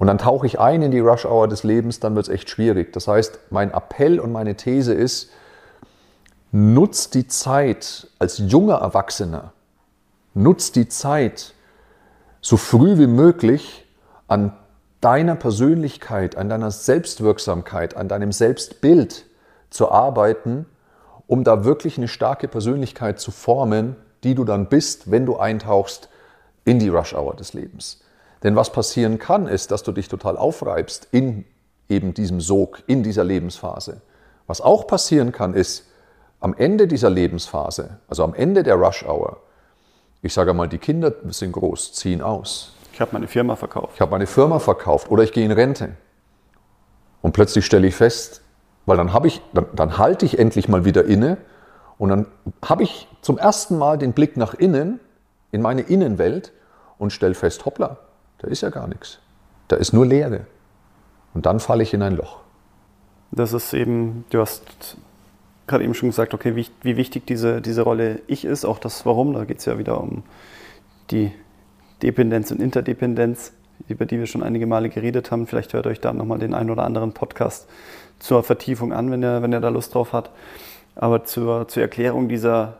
Und 0.00 0.08
dann 0.08 0.18
tauche 0.18 0.46
ich 0.46 0.58
ein 0.58 0.82
in 0.82 0.90
die 0.90 0.98
Rush-Hour 0.98 1.46
des 1.46 1.62
Lebens, 1.62 2.00
dann 2.00 2.16
wird 2.16 2.26
es 2.26 2.34
echt 2.34 2.50
schwierig. 2.50 2.92
Das 2.92 3.06
heißt, 3.06 3.38
mein 3.50 3.72
Appell 3.72 4.18
und 4.18 4.32
meine 4.32 4.56
These 4.56 4.92
ist, 4.92 5.30
nutz 6.50 7.10
die 7.10 7.28
Zeit 7.28 8.08
als 8.18 8.38
junger 8.38 8.78
Erwachsener, 8.78 9.52
nutz 10.34 10.72
die 10.72 10.88
Zeit 10.88 11.54
so 12.40 12.56
früh 12.56 12.98
wie 12.98 13.06
möglich 13.06 13.86
an 14.26 14.56
deiner 15.00 15.36
Persönlichkeit, 15.36 16.36
an 16.36 16.48
deiner 16.48 16.72
Selbstwirksamkeit, 16.72 17.96
an 17.96 18.08
deinem 18.08 18.32
Selbstbild 18.32 19.26
zu 19.70 19.92
arbeiten 19.92 20.66
um 21.30 21.44
da 21.44 21.64
wirklich 21.64 21.96
eine 21.96 22.08
starke 22.08 22.48
Persönlichkeit 22.48 23.20
zu 23.20 23.30
formen, 23.30 23.94
die 24.24 24.34
du 24.34 24.42
dann 24.42 24.66
bist, 24.66 25.12
wenn 25.12 25.26
du 25.26 25.36
eintauchst 25.36 26.08
in 26.64 26.80
die 26.80 26.88
Rush-Hour 26.88 27.36
des 27.36 27.52
Lebens. 27.52 28.00
Denn 28.42 28.56
was 28.56 28.72
passieren 28.72 29.18
kann, 29.18 29.46
ist, 29.46 29.70
dass 29.70 29.82
du 29.82 29.92
dich 29.92 30.08
total 30.08 30.36
aufreibst 30.36 31.08
in 31.12 31.44
eben 31.88 32.14
diesem 32.14 32.40
Sog, 32.40 32.82
in 32.86 33.02
dieser 33.02 33.24
Lebensphase. 33.24 34.00
Was 34.46 34.60
auch 34.60 34.86
passieren 34.86 35.32
kann, 35.32 35.54
ist, 35.54 35.86
am 36.40 36.54
Ende 36.54 36.86
dieser 36.86 37.10
Lebensphase, 37.10 37.98
also 38.08 38.24
am 38.24 38.34
Ende 38.34 38.62
der 38.62 38.76
Rush-Hour, 38.76 39.40
ich 40.22 40.32
sage 40.32 40.54
mal, 40.54 40.68
die 40.68 40.78
Kinder 40.78 41.12
sind 41.28 41.52
groß, 41.52 41.92
ziehen 41.92 42.22
aus. 42.22 42.74
Ich 42.92 43.00
habe 43.00 43.12
meine 43.12 43.28
Firma 43.28 43.56
verkauft. 43.56 43.92
Ich 43.94 44.00
habe 44.00 44.10
meine 44.10 44.26
Firma 44.26 44.58
verkauft 44.58 45.10
oder 45.10 45.22
ich 45.22 45.32
gehe 45.32 45.44
in 45.44 45.52
Rente. 45.52 45.96
Und 47.22 47.32
plötzlich 47.32 47.66
stelle 47.66 47.86
ich 47.86 47.94
fest, 47.94 48.42
weil 48.86 48.96
dann 48.96 49.12
habe 49.12 49.28
ich, 49.28 49.42
dann, 49.52 49.66
dann 49.74 49.98
halte 49.98 50.24
ich 50.26 50.38
endlich 50.38 50.68
mal 50.68 50.84
wieder 50.84 51.04
inne 51.04 51.38
und 51.98 52.08
dann 52.08 52.26
habe 52.64 52.82
ich 52.82 53.08
zum 53.20 53.38
ersten 53.38 53.78
Mal 53.78 53.98
den 53.98 54.12
Blick 54.12 54.36
nach 54.36 54.54
innen, 54.54 55.00
in 55.52 55.62
meine 55.62 55.82
Innenwelt 55.82 56.52
und 56.98 57.12
stelle 57.12 57.34
fest, 57.34 57.64
hoppla, 57.66 57.98
da 58.40 58.48
ist 58.48 58.62
ja 58.62 58.70
gar 58.70 58.88
nichts. 58.88 59.18
Da 59.68 59.76
ist 59.76 59.92
nur 59.92 60.06
Leere. 60.06 60.46
Und 61.34 61.46
dann 61.46 61.60
falle 61.60 61.82
ich 61.82 61.94
in 61.94 62.02
ein 62.02 62.16
Loch. 62.16 62.40
Das 63.30 63.52
ist 63.52 63.72
eben, 63.72 64.24
du 64.30 64.40
hast 64.40 64.96
gerade 65.66 65.84
eben 65.84 65.94
schon 65.94 66.08
gesagt, 66.08 66.34
okay, 66.34 66.56
wie, 66.56 66.66
wie, 66.82 66.96
wichtig 66.96 67.26
diese, 67.26 67.60
diese 67.60 67.82
Rolle 67.82 68.20
ich 68.26 68.44
ist, 68.44 68.64
auch 68.64 68.80
das 68.80 69.06
Warum, 69.06 69.34
da 69.34 69.44
geht 69.44 69.60
es 69.60 69.66
ja 69.66 69.78
wieder 69.78 70.00
um 70.00 70.24
die 71.12 71.30
Dependenz 72.02 72.50
und 72.50 72.60
Interdependenz, 72.60 73.52
über 73.88 74.04
die 74.04 74.18
wir 74.18 74.26
schon 74.26 74.42
einige 74.42 74.66
Male 74.66 74.88
geredet 74.88 75.30
haben. 75.30 75.46
Vielleicht 75.46 75.72
hört 75.72 75.86
euch 75.86 76.00
da 76.00 76.12
nochmal 76.12 76.38
den 76.38 76.54
einen 76.54 76.70
oder 76.70 76.82
anderen 76.82 77.12
Podcast 77.12 77.68
zur 78.18 78.42
Vertiefung 78.42 78.92
an, 78.92 79.10
wenn 79.10 79.22
er, 79.22 79.42
wenn 79.42 79.52
er 79.52 79.60
da 79.60 79.68
Lust 79.68 79.94
drauf 79.94 80.12
hat. 80.12 80.30
Aber 80.96 81.24
zur, 81.24 81.68
zur 81.68 81.82
Erklärung 81.82 82.28
dieser, 82.28 82.78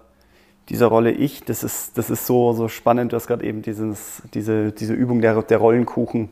dieser 0.68 0.86
Rolle 0.86 1.10
Ich, 1.10 1.44
das 1.44 1.64
ist, 1.64 1.98
das 1.98 2.10
ist 2.10 2.26
so, 2.26 2.52
so 2.52 2.68
spannend. 2.68 3.12
Du 3.12 3.16
hast 3.16 3.26
gerade 3.26 3.44
eben 3.44 3.62
dieses, 3.62 4.22
diese, 4.34 4.72
diese 4.72 4.94
Übung 4.94 5.20
der, 5.20 5.42
der 5.42 5.58
Rollenkuchen, 5.58 6.28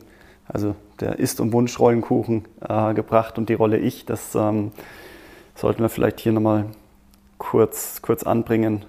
also 0.47 0.75
der 0.99 1.19
Ist- 1.19 1.39
und 1.39 1.51
Wunsch-Rollenkuchen 1.51 2.45
äh, 2.67 2.93
gebracht 2.93 3.37
und 3.37 3.49
die 3.49 3.53
Rolle 3.53 3.77
Ich, 3.77 4.05
das 4.05 4.35
ähm, 4.35 4.71
sollten 5.55 5.81
wir 5.81 5.89
vielleicht 5.89 6.19
hier 6.19 6.31
nochmal 6.31 6.65
kurz, 7.37 8.01
kurz 8.01 8.23
anbringen, 8.23 8.85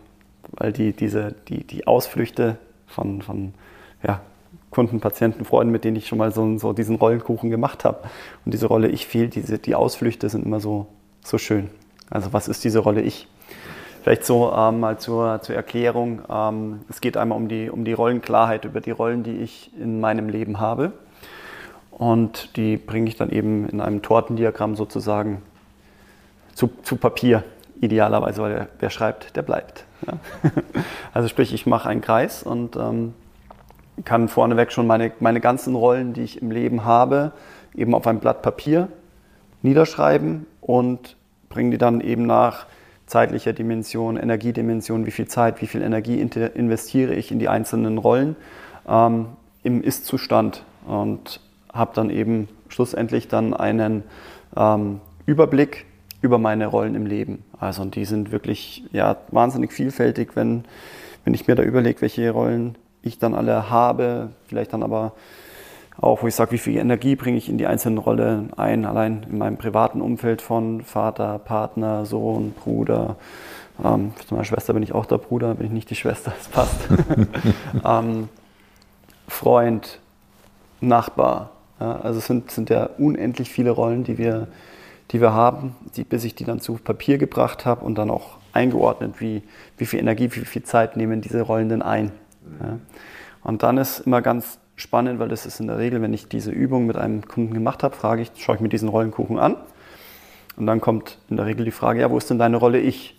weil 0.53 0.73
die, 0.73 0.93
diese, 0.93 1.35
die, 1.49 1.65
die 1.65 1.87
Ausflüchte 1.87 2.59
von, 2.87 3.23
von 3.23 3.55
ja, 4.03 4.21
Kunden, 4.71 5.01
Patienten, 5.01 5.45
Freunden, 5.45 5.73
mit 5.73 5.85
denen 5.85 5.97
ich 5.97 6.07
schon 6.07 6.19
mal 6.19 6.33
so, 6.33 6.59
so 6.59 6.73
diesen 6.73 6.97
Rollenkuchen 6.97 7.51
gemacht 7.51 7.85
habe. 7.85 8.09
Und 8.45 8.55
diese 8.55 8.67
Rolle 8.67 8.89
Ich 8.89 9.07
fehlt, 9.07 9.35
diese, 9.35 9.59
die 9.59 9.75
Ausflüchte 9.75 10.29
sind 10.29 10.47
immer 10.47 10.61
so, 10.61 10.87
so 11.25 11.39
schön. 11.39 11.71
Also 12.09 12.33
was 12.33 12.49
ist 12.49 12.65
diese 12.65 12.81
Rolle 12.81 13.03
Ich? 13.03 13.27
Vielleicht 14.03 14.25
so 14.25 14.53
ähm, 14.53 14.81
mal 14.81 14.99
zur, 14.99 15.43
zur 15.43 15.55
Erklärung. 15.55 16.23
Ähm, 16.31 16.81
es 16.89 17.01
geht 17.01 17.17
einmal 17.17 17.37
um 17.37 17.49
die, 17.49 17.69
um 17.69 17.85
die 17.85 17.93
Rollenklarheit 17.93 18.65
über 18.65 18.81
die 18.81 18.91
Rollen, 18.91 19.23
die 19.23 19.37
ich 19.39 19.71
in 19.79 20.01
meinem 20.01 20.29
Leben 20.29 20.59
habe. 20.59 20.93
Und 21.91 22.57
die 22.57 22.79
bringe 22.79 23.09
ich 23.09 23.17
dann 23.17 23.31
eben 23.31 23.69
in 23.69 23.81
einem 23.81 24.01
Tortendiagramm 24.01 24.75
sozusagen 24.75 25.43
zu, 26.55 26.71
zu 26.83 26.97
Papier, 26.97 27.45
idealerweise, 27.81 28.41
weil 28.41 28.55
wer, 28.55 28.69
wer 28.79 28.91
schreibt, 28.91 29.37
der 29.37 29.43
bleibt. 29.43 29.85
Ja? 30.07 30.15
Also 31.13 31.29
sprich, 31.29 31.53
ich 31.53 31.67
mache 31.67 31.89
einen 31.89 32.01
Kreis 32.01 32.43
und 32.43 32.77
ähm, 32.77 33.15
kann 34.05 34.29
vorneweg 34.29 34.73
schon 34.73 34.87
meine, 34.87 35.13
meine 35.21 35.41
ganzen 35.41 35.75
Rollen, 35.75 36.15
die 36.15 36.23
ich 36.23 36.41
im 36.41 36.51
Leben 36.51 36.85
habe, 36.85 37.33
eben 37.75 37.95
auf 37.95 38.07
ein 38.07 38.21
Blatt 38.21 38.43
Papier 38.43 38.89
niederschreiben 39.63 40.47
und 40.61 41.17
bringe 41.49 41.73
die 41.73 41.79
dann 41.79 42.01
eben 42.01 42.27
nach 42.27 42.67
zeitlicher 43.11 43.53
Dimension, 43.53 44.17
Energiedimension, 44.17 45.05
wie 45.05 45.11
viel 45.11 45.27
Zeit, 45.27 45.61
wie 45.61 45.67
viel 45.67 45.83
Energie 45.83 46.21
investiere 46.21 47.13
ich 47.15 47.33
in 47.33 47.41
die 47.41 47.49
einzelnen 47.49 47.99
Rollen 47.99 48.37
ähm, 48.89 49.27
im 49.65 49.83
Ist-Zustand 49.83 50.65
und 50.87 51.41
habe 51.73 51.91
dann 51.95 52.09
eben 52.09 52.49
schlussendlich 52.69 53.27
dann 53.27 53.53
einen 53.53 54.05
ähm, 54.57 55.01
Überblick 55.27 55.87
über 56.23 56.39
meine 56.39 56.69
Rollen 56.69 56.95
im 56.95 57.05
Leben. 57.05 57.43
Also 57.59 57.83
und 57.83 57.97
die 57.97 58.05
sind 58.05 58.31
wirklich 58.31 58.85
ja, 58.93 59.17
wahnsinnig 59.33 59.73
vielfältig, 59.73 60.37
wenn, 60.37 60.65
wenn 61.25 61.35
ich 61.35 61.49
mir 61.49 61.57
da 61.57 61.65
überlege, 61.65 62.03
welche 62.03 62.31
Rollen 62.31 62.79
ich 63.03 63.19
dann 63.19 63.35
alle 63.35 63.71
habe, 63.71 64.31
vielleicht 64.47 64.73
dann 64.73 64.85
aber 64.85 65.15
auch, 66.01 66.23
wo 66.23 66.27
ich 66.27 66.35
sage, 66.35 66.53
wie 66.53 66.59
viel 66.59 66.79
Energie 66.79 67.15
bringe 67.15 67.37
ich 67.37 67.49
in 67.49 67.59
die 67.59 67.67
einzelnen 67.67 67.99
Rollen 67.99 68.53
ein, 68.55 68.87
allein 68.87 69.27
in 69.31 69.39
meinem 69.39 69.59
privaten 69.59 70.01
Umfeld 70.01 70.41
von 70.41 70.83
Vater, 70.83 71.39
Partner, 71.39 72.07
Sohn, 72.07 72.53
Bruder. 72.53 73.17
Ähm, 73.85 74.13
für 74.27 74.35
meine 74.35 74.47
Schwester 74.47 74.73
bin 74.73 74.83
ich 74.83 74.95
auch 74.95 75.05
der 75.05 75.19
Bruder, 75.19 75.55
bin 75.55 75.67
ich 75.67 75.73
nicht 75.73 75.91
die 75.91 75.97
Schwester, 75.97 76.33
das 76.39 76.49
passt. 76.49 76.89
ähm, 77.85 78.29
Freund, 79.29 80.01
Nachbar. 80.81 81.51
Ja, 81.79 82.01
also 82.01 82.19
es 82.19 82.27
sind, 82.27 82.51
sind 82.51 82.71
ja 82.71 82.89
unendlich 82.97 83.51
viele 83.51 83.71
Rollen, 83.71 84.05
die 84.05 84.17
wir, 84.17 84.49
die 85.11 85.21
wir 85.21 85.35
haben, 85.35 85.77
die, 85.97 86.05
bis 86.05 86.25
ich 86.25 86.35
die 86.35 86.45
dann 86.45 86.61
zu 86.61 86.75
Papier 86.75 87.19
gebracht 87.19 87.67
habe 87.67 87.85
und 87.85 87.97
dann 87.97 88.11
auch 88.11 88.39
eingeordnet, 88.55 89.21
wie, 89.21 89.43
wie 89.77 89.85
viel 89.85 90.01
Energie, 90.01 90.31
wie 90.33 90.45
viel 90.47 90.63
Zeit 90.63 90.97
nehmen 90.97 91.21
diese 91.21 91.43
Rollen 91.43 91.69
denn 91.69 91.83
ein. 91.83 92.13
Ja. 92.63 92.79
Und 93.43 93.63
dann 93.63 93.77
ist 93.77 94.01
immer 94.01 94.23
ganz 94.23 94.59
spannend, 94.81 95.19
weil 95.19 95.29
das 95.29 95.47
ist 95.47 95.61
in 95.61 95.67
der 95.67 95.79
Regel, 95.79 96.03
wenn 96.03 96.13
ich 96.13 96.29
diese 96.29 96.51
Übung 96.51 96.87
mit 96.87 96.97
einem 96.97 97.27
Kunden 97.27 97.55
gemacht 97.55 97.83
habe, 97.83 97.95
frage 97.95 98.23
ich, 98.23 98.33
schaue 98.37 98.57
ich 98.57 98.61
mir 98.61 98.69
diesen 98.69 98.89
Rollenkuchen 98.89 99.39
an. 99.39 99.57
Und 100.57 100.67
dann 100.67 100.81
kommt 100.81 101.19
in 101.29 101.37
der 101.37 101.47
Regel 101.47 101.65
die 101.65 101.71
Frage, 101.71 102.01
ja, 102.01 102.11
wo 102.11 102.19
ist 102.19 102.29
denn 102.29 102.39
deine 102.39 102.57
Rolle 102.57 102.79
ich? 102.79 103.17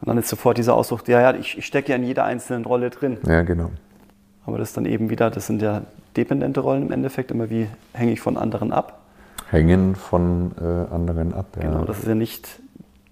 Und 0.00 0.08
dann 0.08 0.18
ist 0.18 0.28
sofort 0.28 0.58
dieser 0.58 0.74
Ausdruck, 0.74 1.08
ja, 1.08 1.20
ja, 1.20 1.34
ich, 1.34 1.58
ich 1.58 1.66
stecke 1.66 1.90
ja 1.90 1.96
in 1.96 2.04
jeder 2.04 2.24
einzelnen 2.24 2.64
Rolle 2.64 2.90
drin. 2.90 3.18
Ja, 3.26 3.42
genau. 3.42 3.70
Aber 4.46 4.58
das 4.58 4.68
ist 4.68 4.76
dann 4.76 4.86
eben 4.86 5.10
wieder, 5.10 5.30
das 5.30 5.46
sind 5.46 5.60
ja 5.60 5.82
dependente 6.16 6.60
Rollen 6.60 6.84
im 6.86 6.92
Endeffekt, 6.92 7.30
immer 7.30 7.50
wie 7.50 7.66
hänge 7.92 8.12
ich 8.12 8.20
von 8.20 8.36
anderen 8.36 8.72
ab. 8.72 9.00
Hängen 9.50 9.94
von 9.94 10.52
äh, 10.60 10.94
anderen 10.94 11.34
ab, 11.34 11.46
ja. 11.56 11.62
Genau, 11.62 11.84
das 11.84 11.98
ist 11.98 12.08
ja 12.08 12.14
nicht 12.14 12.60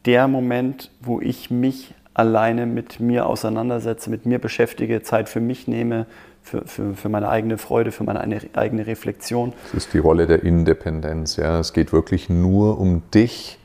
der 0.05 0.29
Moment, 0.29 0.91
wo 1.01 1.21
ich 1.21 1.51
mich 1.51 1.95
alleine 2.15 2.67
mit 2.67 3.01
mir 3.01 3.27
auseinandersetze, 3.27 4.09
mit 4.09 4.25
mir 4.25 4.39
beschäftige, 4.39 5.03
Zeit 5.03 5.29
für 5.29 5.41
mich 5.41 5.69
nehme, 5.69 6.07
für, 6.47 6.65
für, 6.65 6.95
für 6.95 7.09
meine 7.09 7.29
eigene 7.29 7.59
Freude, 7.59 7.91
für 7.91 8.05
meine 8.05 8.21
eigene 8.55 8.87
Reflexion. 8.87 9.53
Das 9.73 9.87
ist 9.87 9.95
die 9.95 9.99
Rolle 9.99 10.29
der 10.29 10.45
Independenz. 10.45 11.37
Ja. 11.37 11.59
Es 11.59 11.73
geht 11.73 11.93
wirklich 11.93 12.31
nur 12.31 12.79
um 12.79 13.03
dich. 13.11 13.59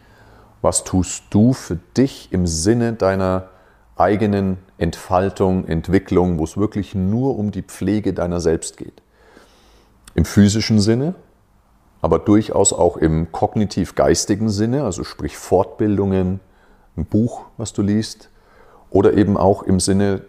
Was 0.64 0.84
tust 0.84 1.26
du 1.30 1.54
für 1.54 1.78
dich 1.96 2.30
im 2.32 2.48
Sinne 2.48 2.94
deiner 2.94 3.50
eigenen 3.98 4.58
Entfaltung, 4.80 5.68
Entwicklung, 5.68 6.40
wo 6.40 6.44
es 6.44 6.58
wirklich 6.58 6.96
nur 6.96 7.38
um 7.38 7.52
die 7.52 7.62
Pflege 7.62 8.14
deiner 8.14 8.40
selbst 8.40 8.78
geht? 8.78 9.04
Im 10.16 10.26
physischen 10.26 10.80
Sinne, 10.80 11.14
aber 12.02 12.18
durchaus 12.18 12.74
auch 12.74 12.98
im 12.98 13.32
kognitiv-geistigen 13.32 14.50
Sinne, 14.50 14.84
also 14.84 15.04
sprich 15.04 15.38
Fortbildungen, 15.38 16.40
ein 16.98 17.06
Buch, 17.06 17.44
was 17.58 17.74
du 17.74 17.84
liest, 17.84 18.30
oder 18.90 19.14
eben 19.14 19.38
auch 19.38 19.64
im 19.64 19.80
Sinne 19.80 20.24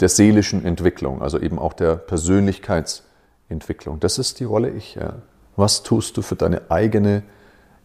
der 0.00 0.08
seelischen 0.08 0.64
Entwicklung, 0.64 1.22
also 1.22 1.38
eben 1.38 1.58
auch 1.58 1.72
der 1.72 1.96
Persönlichkeitsentwicklung. 1.96 4.00
Das 4.00 4.18
ist 4.18 4.40
die 4.40 4.44
Rolle 4.44 4.70
Ich. 4.70 4.94
Ja. 4.94 5.14
Was 5.56 5.82
tust 5.82 6.16
du 6.16 6.22
für 6.22 6.36
deine 6.36 6.70
eigene 6.70 7.22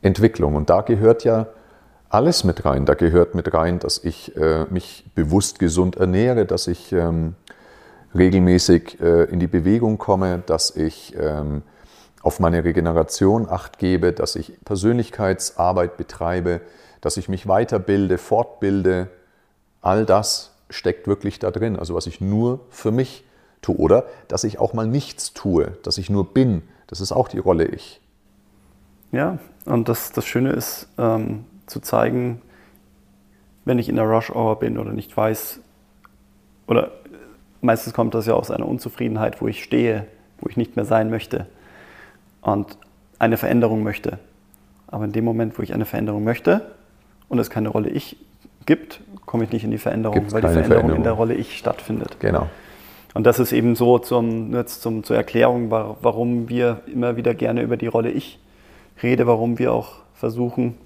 Entwicklung? 0.02 0.56
Und 0.56 0.70
da 0.70 0.82
gehört 0.82 1.24
ja 1.24 1.48
alles 2.10 2.44
mit 2.44 2.66
rein. 2.66 2.86
Da 2.86 2.94
gehört 2.94 3.36
mit 3.36 3.54
rein, 3.54 3.80
dass 3.80 4.04
ich 4.04 4.36
äh, 4.38 4.66
mich 4.70 5.06
bewusst 5.16 5.60
gesund 5.60 5.98
ernähre, 5.98 6.46
dass 6.46 6.68
ich 6.68 6.94
ähm, 6.94 7.36
regelmäßig 8.16 9.02
äh, 9.02 9.24
in 9.26 9.40
die 9.40 9.48
Bewegung 9.48 9.98
komme, 9.98 10.42
dass 10.46 10.76
ich 10.76 11.16
ähm, 11.20 11.64
auf 12.22 12.40
meine 12.40 12.64
Regeneration 12.64 13.48
acht 13.50 13.80
gebe, 13.80 14.14
dass 14.14 14.36
ich 14.36 14.54
Persönlichkeitsarbeit 14.64 15.98
betreibe, 15.98 16.62
dass 17.02 17.18
ich 17.18 17.30
mich 17.30 17.48
weiterbilde, 17.48 18.18
fortbilde. 18.18 19.08
All 19.82 20.06
das 20.06 20.57
steckt 20.70 21.08
wirklich 21.08 21.40
da 21.40 21.52
drin. 21.52 21.78
Also 21.78 21.96
was 21.96 22.08
ich 22.08 22.22
nur 22.22 22.62
für 22.70 22.92
mich 22.92 23.24
tue. 23.62 23.76
Oder 23.76 24.06
dass 24.28 24.44
ich 24.44 24.60
auch 24.60 24.74
mal 24.74 24.88
nichts 24.88 25.34
tue, 25.34 25.78
dass 25.84 25.98
ich 25.98 26.10
nur 26.10 26.34
bin. 26.34 26.64
Das 26.88 27.02
ist 27.02 27.12
auch 27.12 27.28
die 27.28 27.40
Rolle 27.40 27.66
Ich. 27.66 28.02
Ja, 29.12 29.40
und 29.66 29.90
das, 29.90 30.12
das 30.12 30.26
Schöne 30.26 30.52
ist 30.52 30.90
ähm, 30.98 31.46
zu 31.66 31.80
zeigen, 31.80 32.42
wenn 33.66 33.80
ich 33.80 33.90
in 33.90 33.96
der 33.96 34.06
Rush 34.06 34.30
Hour 34.32 34.60
bin 34.60 34.78
oder 34.78 34.92
nicht 34.92 35.16
weiß, 35.16 35.60
oder 36.68 36.92
meistens 37.62 37.94
kommt 37.94 38.14
das 38.14 38.26
ja 38.26 38.34
aus 38.34 38.52
einer 38.52 38.68
Unzufriedenheit, 38.68 39.42
wo 39.42 39.48
ich 39.48 39.64
stehe, 39.64 40.08
wo 40.40 40.50
ich 40.50 40.58
nicht 40.58 40.76
mehr 40.76 40.86
sein 40.86 41.10
möchte 41.10 41.48
und 42.42 42.78
eine 43.20 43.38
Veränderung 43.38 43.84
möchte. 43.84 44.20
Aber 44.88 45.06
in 45.06 45.12
dem 45.12 45.26
Moment, 45.26 45.58
wo 45.58 45.64
ich 45.64 45.74
eine 45.74 45.86
Veränderung 45.86 46.24
möchte 46.24 46.72
und 47.30 47.40
es 47.40 47.50
keine 47.50 47.70
Rolle 47.70 47.90
Ich 47.90 48.18
gibt, 48.68 49.02
komme 49.26 49.46
ich 49.46 49.52
nicht 49.52 49.64
in 49.64 49.72
die 49.72 49.80
Veränderung, 49.80 50.20
Gibt's 50.20 50.34
weil 50.34 50.42
die 50.42 50.48
Veränderung, 50.48 50.70
Veränderung, 50.70 50.98
in 50.98 51.04
der 51.04 51.14
Rolle 51.14 51.34
Ich 51.34 51.58
stattfindet. 51.58 52.20
Genau. 52.20 52.48
Und 53.16 53.24
das 53.24 53.40
ist 53.40 53.52
eben 53.52 53.76
so 53.76 53.98
zum, 53.98 54.54
jetzt 54.54 54.84
zum, 54.84 55.04
zur 55.04 55.16
Erklärung, 55.16 55.72
warum 55.72 56.50
wir 56.50 56.82
immer 56.86 57.18
wieder 57.18 57.34
gerne 57.34 57.64
über 57.64 57.76
die 57.76 57.88
Rolle 57.88 58.12
Ich 58.12 58.40
reden, 59.02 59.26
warum 59.26 59.58
wir 59.58 59.74
auch 59.74 59.94
versuchen, 60.14 60.78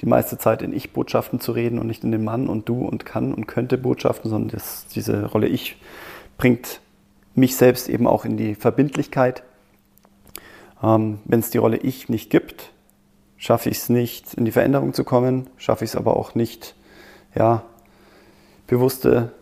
die 0.00 0.06
meiste 0.06 0.38
Zeit 0.38 0.62
in 0.62 0.72
Ich-Botschaften 0.72 1.40
zu 1.40 1.52
reden 1.52 1.78
und 1.78 1.86
nicht 1.86 2.04
in 2.04 2.12
den 2.12 2.24
Mann 2.24 2.48
und 2.48 2.68
Du 2.68 2.84
und 2.84 3.06
kann 3.06 3.32
und 3.32 3.46
könnte 3.46 3.78
Botschaften, 3.78 4.30
sondern 4.30 4.50
das, 4.50 4.86
diese 4.88 5.26
Rolle 5.26 5.48
Ich 5.48 5.76
bringt 6.38 6.80
mich 7.34 7.56
selbst 7.56 7.88
eben 7.88 8.06
auch 8.06 8.24
in 8.24 8.36
die 8.36 8.54
Verbindlichkeit. 8.54 9.42
Ähm, 10.82 11.20
Wenn 11.24 11.40
es 11.40 11.50
die 11.50 11.58
Rolle 11.58 11.78
Ich 11.78 12.08
nicht 12.08 12.30
gibt, 12.30 12.72
schaffe 13.36 13.70
ich 13.70 13.78
es 13.78 13.88
nicht, 13.88 14.34
in 14.34 14.44
die 14.44 14.52
Veränderung 14.52 14.92
zu 14.92 15.04
kommen, 15.04 15.48
schaffe 15.56 15.84
ich 15.84 15.90
es 15.90 15.96
aber 15.96 16.16
auch 16.16 16.34
nicht, 16.34 16.74
ja, 17.36 17.62
bewusste 18.66 19.32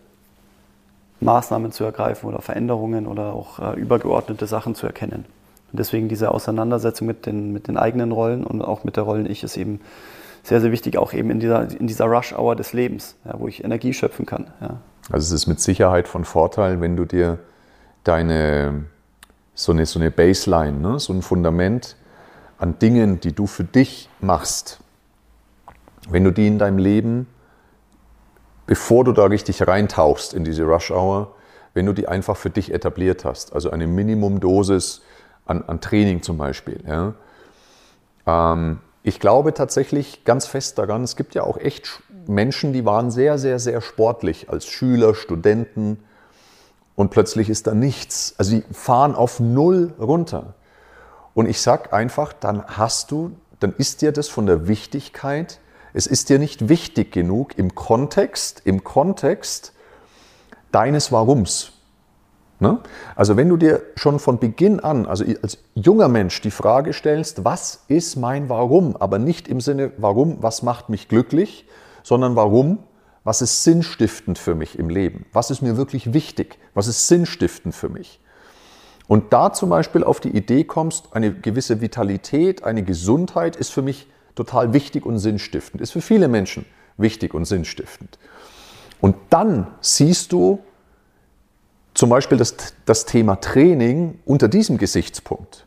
Maßnahmen 1.20 1.72
zu 1.72 1.84
ergreifen 1.84 2.28
oder 2.28 2.40
Veränderungen 2.42 3.06
oder 3.06 3.32
auch 3.32 3.58
äh, 3.58 3.80
übergeordnete 3.80 4.46
Sachen 4.46 4.74
zu 4.74 4.86
erkennen. 4.86 5.24
Und 5.72 5.78
deswegen 5.78 6.08
diese 6.08 6.30
Auseinandersetzung 6.30 7.06
mit 7.06 7.26
den, 7.26 7.52
mit 7.52 7.66
den 7.66 7.76
eigenen 7.76 8.12
Rollen 8.12 8.44
und 8.44 8.62
auch 8.62 8.84
mit 8.84 8.96
der 8.96 9.04
Rollen-Ich 9.04 9.42
ist 9.42 9.56
eben 9.56 9.80
sehr, 10.42 10.60
sehr 10.60 10.70
wichtig, 10.70 10.98
auch 10.98 11.12
eben 11.12 11.30
in 11.30 11.40
dieser, 11.40 11.70
in 11.80 11.86
dieser 11.86 12.04
Rush-Hour 12.04 12.54
des 12.54 12.74
Lebens, 12.74 13.16
ja, 13.24 13.34
wo 13.38 13.48
ich 13.48 13.64
Energie 13.64 13.94
schöpfen 13.94 14.26
kann. 14.26 14.48
Ja. 14.60 14.76
Also 15.10 15.34
es 15.34 15.42
ist 15.42 15.46
mit 15.46 15.60
Sicherheit 15.60 16.06
von 16.06 16.24
Vorteil, 16.24 16.80
wenn 16.80 16.96
du 16.96 17.06
dir 17.06 17.38
deine, 18.04 18.84
so 19.54 19.72
eine, 19.72 19.86
so 19.86 19.98
eine 19.98 20.10
Baseline, 20.10 20.78
ne, 20.78 20.98
so 20.98 21.12
ein 21.12 21.22
Fundament 21.22 21.96
an 22.58 22.78
Dingen, 22.78 23.20
die 23.20 23.32
du 23.32 23.46
für 23.46 23.64
dich 23.64 24.08
machst, 24.20 24.80
wenn 26.08 26.24
du 26.24 26.30
die 26.30 26.46
in 26.46 26.58
deinem 26.58 26.78
Leben 26.78 27.26
bevor 28.66 29.04
du 29.04 29.12
da 29.12 29.24
richtig 29.24 29.66
reintauchst 29.66 30.34
in 30.34 30.44
diese 30.44 30.64
Rush 30.64 30.90
Hour, 30.90 31.34
wenn 31.74 31.86
du 31.86 31.92
die 31.92 32.08
einfach 32.08 32.36
für 32.36 32.50
dich 32.50 32.72
etabliert 32.72 33.24
hast. 33.24 33.52
Also 33.52 33.70
eine 33.70 33.86
Minimumdosis 33.86 35.02
an, 35.46 35.62
an 35.66 35.80
Training 35.80 36.22
zum 36.22 36.38
Beispiel. 36.38 36.82
Ja. 36.86 37.14
Ähm, 38.26 38.78
ich 39.02 39.20
glaube 39.20 39.52
tatsächlich 39.52 40.24
ganz 40.24 40.46
fest 40.46 40.78
daran, 40.78 41.02
es 41.02 41.16
gibt 41.16 41.34
ja 41.34 41.42
auch 41.42 41.58
echt 41.58 42.02
Menschen, 42.26 42.72
die 42.72 42.86
waren 42.86 43.10
sehr, 43.10 43.38
sehr, 43.38 43.58
sehr 43.58 43.82
sportlich 43.82 44.48
als 44.48 44.66
Schüler, 44.66 45.14
Studenten 45.14 45.98
und 46.94 47.10
plötzlich 47.10 47.50
ist 47.50 47.66
da 47.66 47.74
nichts. 47.74 48.34
Also 48.38 48.52
sie 48.52 48.64
fahren 48.72 49.14
auf 49.14 49.40
Null 49.40 49.92
runter. 49.98 50.54
Und 51.34 51.48
ich 51.48 51.60
sage 51.60 51.92
einfach, 51.92 52.32
dann 52.32 52.64
hast 52.64 53.10
du, 53.10 53.32
dann 53.60 53.74
ist 53.76 54.00
dir 54.00 54.12
das 54.12 54.28
von 54.28 54.46
der 54.46 54.68
Wichtigkeit 54.68 55.58
es 55.94 56.06
ist 56.06 56.28
dir 56.28 56.38
nicht 56.38 56.68
wichtig 56.68 57.12
genug 57.12 57.56
im 57.56 57.74
Kontext, 57.74 58.62
im 58.64 58.84
Kontext 58.84 59.72
deines 60.72 61.12
Warums. 61.12 61.72
Ne? 62.58 62.80
Also 63.14 63.36
wenn 63.36 63.48
du 63.48 63.56
dir 63.56 63.80
schon 63.94 64.18
von 64.18 64.38
Beginn 64.38 64.80
an, 64.80 65.06
also 65.06 65.24
als 65.42 65.58
junger 65.74 66.08
Mensch, 66.08 66.40
die 66.40 66.50
Frage 66.50 66.92
stellst, 66.92 67.44
was 67.44 67.84
ist 67.86 68.16
mein 68.16 68.48
Warum, 68.48 68.96
aber 68.96 69.18
nicht 69.18 69.46
im 69.46 69.60
Sinne, 69.60 69.92
warum, 69.96 70.42
was 70.42 70.62
macht 70.62 70.88
mich 70.88 71.08
glücklich, 71.08 71.66
sondern 72.02 72.34
warum, 72.34 72.78
was 73.22 73.40
ist 73.40 73.62
sinnstiftend 73.62 74.38
für 74.38 74.54
mich 74.54 74.78
im 74.78 74.90
Leben, 74.90 75.26
was 75.32 75.50
ist 75.50 75.62
mir 75.62 75.76
wirklich 75.76 76.12
wichtig, 76.12 76.58
was 76.74 76.88
ist 76.88 77.06
sinnstiftend 77.06 77.74
für 77.74 77.88
mich. 77.88 78.20
Und 79.06 79.32
da 79.32 79.52
zum 79.52 79.68
Beispiel 79.68 80.02
auf 80.02 80.18
die 80.18 80.36
Idee 80.36 80.64
kommst, 80.64 81.08
eine 81.12 81.32
gewisse 81.32 81.80
Vitalität, 81.80 82.64
eine 82.64 82.82
Gesundheit 82.82 83.54
ist 83.54 83.70
für 83.70 83.82
mich 83.82 84.08
total 84.34 84.72
wichtig 84.72 85.06
und 85.06 85.18
sinnstiftend, 85.18 85.80
ist 85.80 85.92
für 85.92 86.00
viele 86.00 86.28
Menschen 86.28 86.64
wichtig 86.96 87.34
und 87.34 87.44
sinnstiftend. 87.44 88.18
Und 89.00 89.16
dann 89.30 89.66
siehst 89.80 90.32
du 90.32 90.60
zum 91.94 92.10
Beispiel 92.10 92.38
das, 92.38 92.56
das 92.86 93.06
Thema 93.06 93.36
Training 93.36 94.18
unter 94.24 94.48
diesem 94.48 94.78
Gesichtspunkt. 94.78 95.66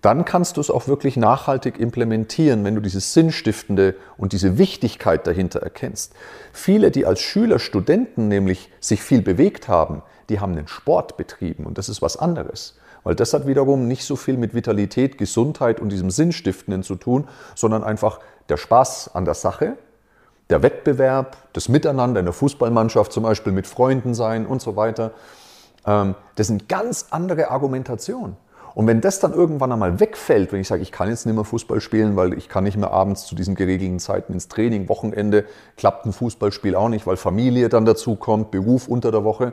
Dann 0.00 0.26
kannst 0.26 0.58
du 0.58 0.60
es 0.60 0.70
auch 0.70 0.86
wirklich 0.86 1.16
nachhaltig 1.16 1.80
implementieren, 1.80 2.62
wenn 2.62 2.74
du 2.74 2.82
dieses 2.82 3.14
Sinnstiftende 3.14 3.96
und 4.18 4.34
diese 4.34 4.58
Wichtigkeit 4.58 5.26
dahinter 5.26 5.60
erkennst. 5.60 6.12
Viele, 6.52 6.90
die 6.90 7.06
als 7.06 7.20
Schüler, 7.20 7.58
Studenten 7.58 8.28
nämlich 8.28 8.70
sich 8.80 9.02
viel 9.02 9.22
bewegt 9.22 9.66
haben, 9.66 10.02
die 10.28 10.40
haben 10.40 10.56
den 10.56 10.68
Sport 10.68 11.16
betrieben 11.16 11.64
und 11.64 11.78
das 11.78 11.88
ist 11.88 12.02
was 12.02 12.18
anderes. 12.18 12.76
Weil 13.04 13.14
das 13.14 13.32
hat 13.34 13.46
wiederum 13.46 13.86
nicht 13.86 14.04
so 14.04 14.16
viel 14.16 14.36
mit 14.36 14.54
Vitalität, 14.54 15.18
Gesundheit 15.18 15.78
und 15.78 15.90
diesem 15.90 16.10
Sinnstiftenden 16.10 16.82
zu 16.82 16.96
tun, 16.96 17.28
sondern 17.54 17.84
einfach 17.84 18.18
der 18.48 18.56
Spaß 18.56 19.14
an 19.14 19.24
der 19.24 19.34
Sache, 19.34 19.76
der 20.50 20.62
Wettbewerb, 20.62 21.36
das 21.52 21.68
Miteinander 21.68 22.20
in 22.20 22.26
der 22.26 22.32
Fußballmannschaft 22.32 23.12
zum 23.12 23.22
Beispiel 23.22 23.52
mit 23.52 23.66
Freunden 23.66 24.14
sein 24.14 24.46
und 24.46 24.60
so 24.60 24.76
weiter. 24.76 25.12
Ähm, 25.86 26.14
das 26.36 26.48
sind 26.48 26.68
ganz 26.68 27.06
andere 27.10 27.50
Argumentationen. 27.50 28.36
Und 28.74 28.88
wenn 28.88 29.00
das 29.00 29.20
dann 29.20 29.32
irgendwann 29.32 29.70
einmal 29.70 30.00
wegfällt, 30.00 30.52
wenn 30.52 30.60
ich 30.60 30.66
sage, 30.66 30.82
ich 30.82 30.90
kann 30.90 31.08
jetzt 31.08 31.26
nicht 31.26 31.34
mehr 31.34 31.44
Fußball 31.44 31.80
spielen, 31.80 32.16
weil 32.16 32.34
ich 32.34 32.48
kann 32.48 32.64
nicht 32.64 32.76
mehr 32.76 32.90
abends 32.90 33.24
zu 33.26 33.36
diesen 33.36 33.54
geregelten 33.54 34.00
Zeiten 34.00 34.32
ins 34.32 34.48
Training, 34.48 34.88
Wochenende 34.88 35.44
klappt 35.76 36.06
ein 36.06 36.12
Fußballspiel 36.12 36.74
auch 36.74 36.88
nicht, 36.88 37.06
weil 37.06 37.16
Familie 37.16 37.68
dann 37.68 37.84
dazu 37.84 38.16
kommt, 38.16 38.50
Beruf 38.50 38.88
unter 38.88 39.12
der 39.12 39.22
Woche, 39.22 39.52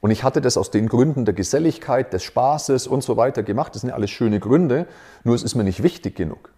und 0.00 0.10
ich 0.10 0.22
hatte 0.22 0.40
das 0.40 0.56
aus 0.56 0.70
den 0.70 0.88
Gründen 0.88 1.24
der 1.24 1.34
Geselligkeit, 1.34 2.12
des 2.12 2.22
Spaßes 2.22 2.86
und 2.86 3.02
so 3.02 3.16
weiter 3.16 3.42
gemacht. 3.42 3.74
Das 3.74 3.82
sind 3.82 3.90
ja 3.90 3.96
alles 3.96 4.10
schöne 4.10 4.38
Gründe, 4.38 4.86
nur 5.24 5.34
es 5.34 5.42
ist 5.42 5.54
mir 5.54 5.64
nicht 5.64 5.82
wichtig 5.82 6.14
genug. 6.14 6.50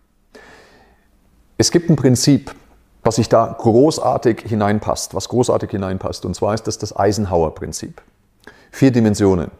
Es 1.57 1.70
gibt 1.70 1.90
ein 1.90 1.96
Prinzip, 1.96 2.55
was 3.03 3.16
sich 3.16 3.29
da 3.29 3.57
großartig 3.59 4.42
hineinpasst, 4.46 5.14
was 5.14 5.29
großartig 5.29 5.70
hineinpasst. 5.70 6.24
Und 6.24 6.35
zwar 6.35 6.55
ist 6.55 6.66
das 6.66 6.79
das 6.79 6.94
Eisenhower-Prinzip. 6.94 8.03
Vier 8.70 8.90
Dimensionen. 8.90 9.50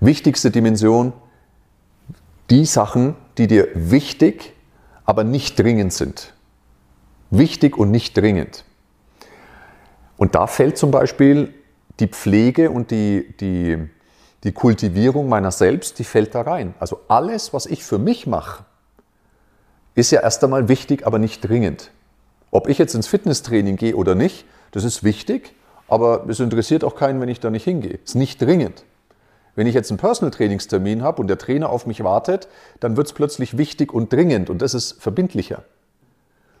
Wichtigste 0.00 0.50
Dimension, 0.50 1.12
die 2.50 2.64
Sachen, 2.66 3.16
die 3.38 3.46
dir 3.46 3.68
wichtig, 3.74 4.52
aber 5.04 5.24
nicht 5.24 5.58
dringend 5.58 5.92
sind. 5.92 6.34
Wichtig 7.30 7.76
und 7.76 7.90
nicht 7.90 8.16
dringend. 8.16 8.64
Und 10.16 10.34
da 10.34 10.46
fällt 10.46 10.78
zum 10.78 10.90
Beispiel 10.90 11.54
die 12.00 12.08
Pflege 12.08 12.70
und 12.70 12.90
die, 12.90 13.34
die, 13.40 13.78
die 14.42 14.52
Kultivierung 14.52 15.28
meiner 15.28 15.50
selbst, 15.50 15.98
die 15.98 16.04
fällt 16.04 16.34
da 16.34 16.42
rein. 16.42 16.74
Also 16.80 17.00
alles, 17.08 17.52
was 17.52 17.66
ich 17.66 17.84
für 17.84 17.98
mich 17.98 18.26
mache, 18.26 18.64
ist 19.94 20.10
ja 20.10 20.22
erst 20.22 20.42
einmal 20.42 20.68
wichtig, 20.68 21.06
aber 21.06 21.18
nicht 21.18 21.40
dringend. 21.40 21.90
Ob 22.50 22.68
ich 22.68 22.78
jetzt 22.78 22.94
ins 22.94 23.06
Fitnesstraining 23.06 23.76
gehe 23.76 23.96
oder 23.96 24.14
nicht, 24.14 24.44
das 24.72 24.84
ist 24.84 25.04
wichtig, 25.04 25.54
aber 25.88 26.26
es 26.28 26.40
interessiert 26.40 26.84
auch 26.84 26.96
keinen, 26.96 27.20
wenn 27.20 27.28
ich 27.28 27.40
da 27.40 27.50
nicht 27.50 27.64
hingehe. 27.64 27.98
Ist 28.04 28.16
nicht 28.16 28.40
dringend. 28.40 28.84
Wenn 29.54 29.68
ich 29.68 29.74
jetzt 29.74 29.90
einen 29.90 29.98
Personal 29.98 30.32
Trainingstermin 30.32 31.02
habe 31.02 31.20
und 31.20 31.28
der 31.28 31.38
Trainer 31.38 31.70
auf 31.70 31.86
mich 31.86 32.02
wartet, 32.02 32.48
dann 32.80 32.96
wird 32.96 33.06
es 33.06 33.12
plötzlich 33.12 33.56
wichtig 33.56 33.92
und 33.92 34.12
dringend 34.12 34.50
und 34.50 34.62
das 34.62 34.74
ist 34.74 35.00
verbindlicher. 35.00 35.62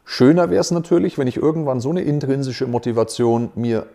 Schöner 0.04 0.50
wäre 0.50 0.60
es 0.60 0.70
natürlich, 0.70 1.18
wenn 1.18 1.26
ich 1.26 1.36
irgendwann 1.36 1.80
so 1.80 1.90
eine 1.90 2.02
intrinsische 2.02 2.66
Motivation 2.66 3.50
mir 3.54 3.86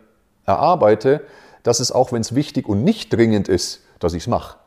erarbeite, 0.50 1.22
dass 1.64 1.80
es 1.80 1.92
auch, 1.92 2.12
wenn 2.12 2.22
es 2.22 2.36
wichtig 2.36 2.68
und 2.68 2.84
nicht 2.84 3.14
dringend 3.14 3.48
ist, 3.48 3.84
dass 4.00 4.14
ich 4.14 4.24
es 4.24 4.28
mache. 4.28 4.58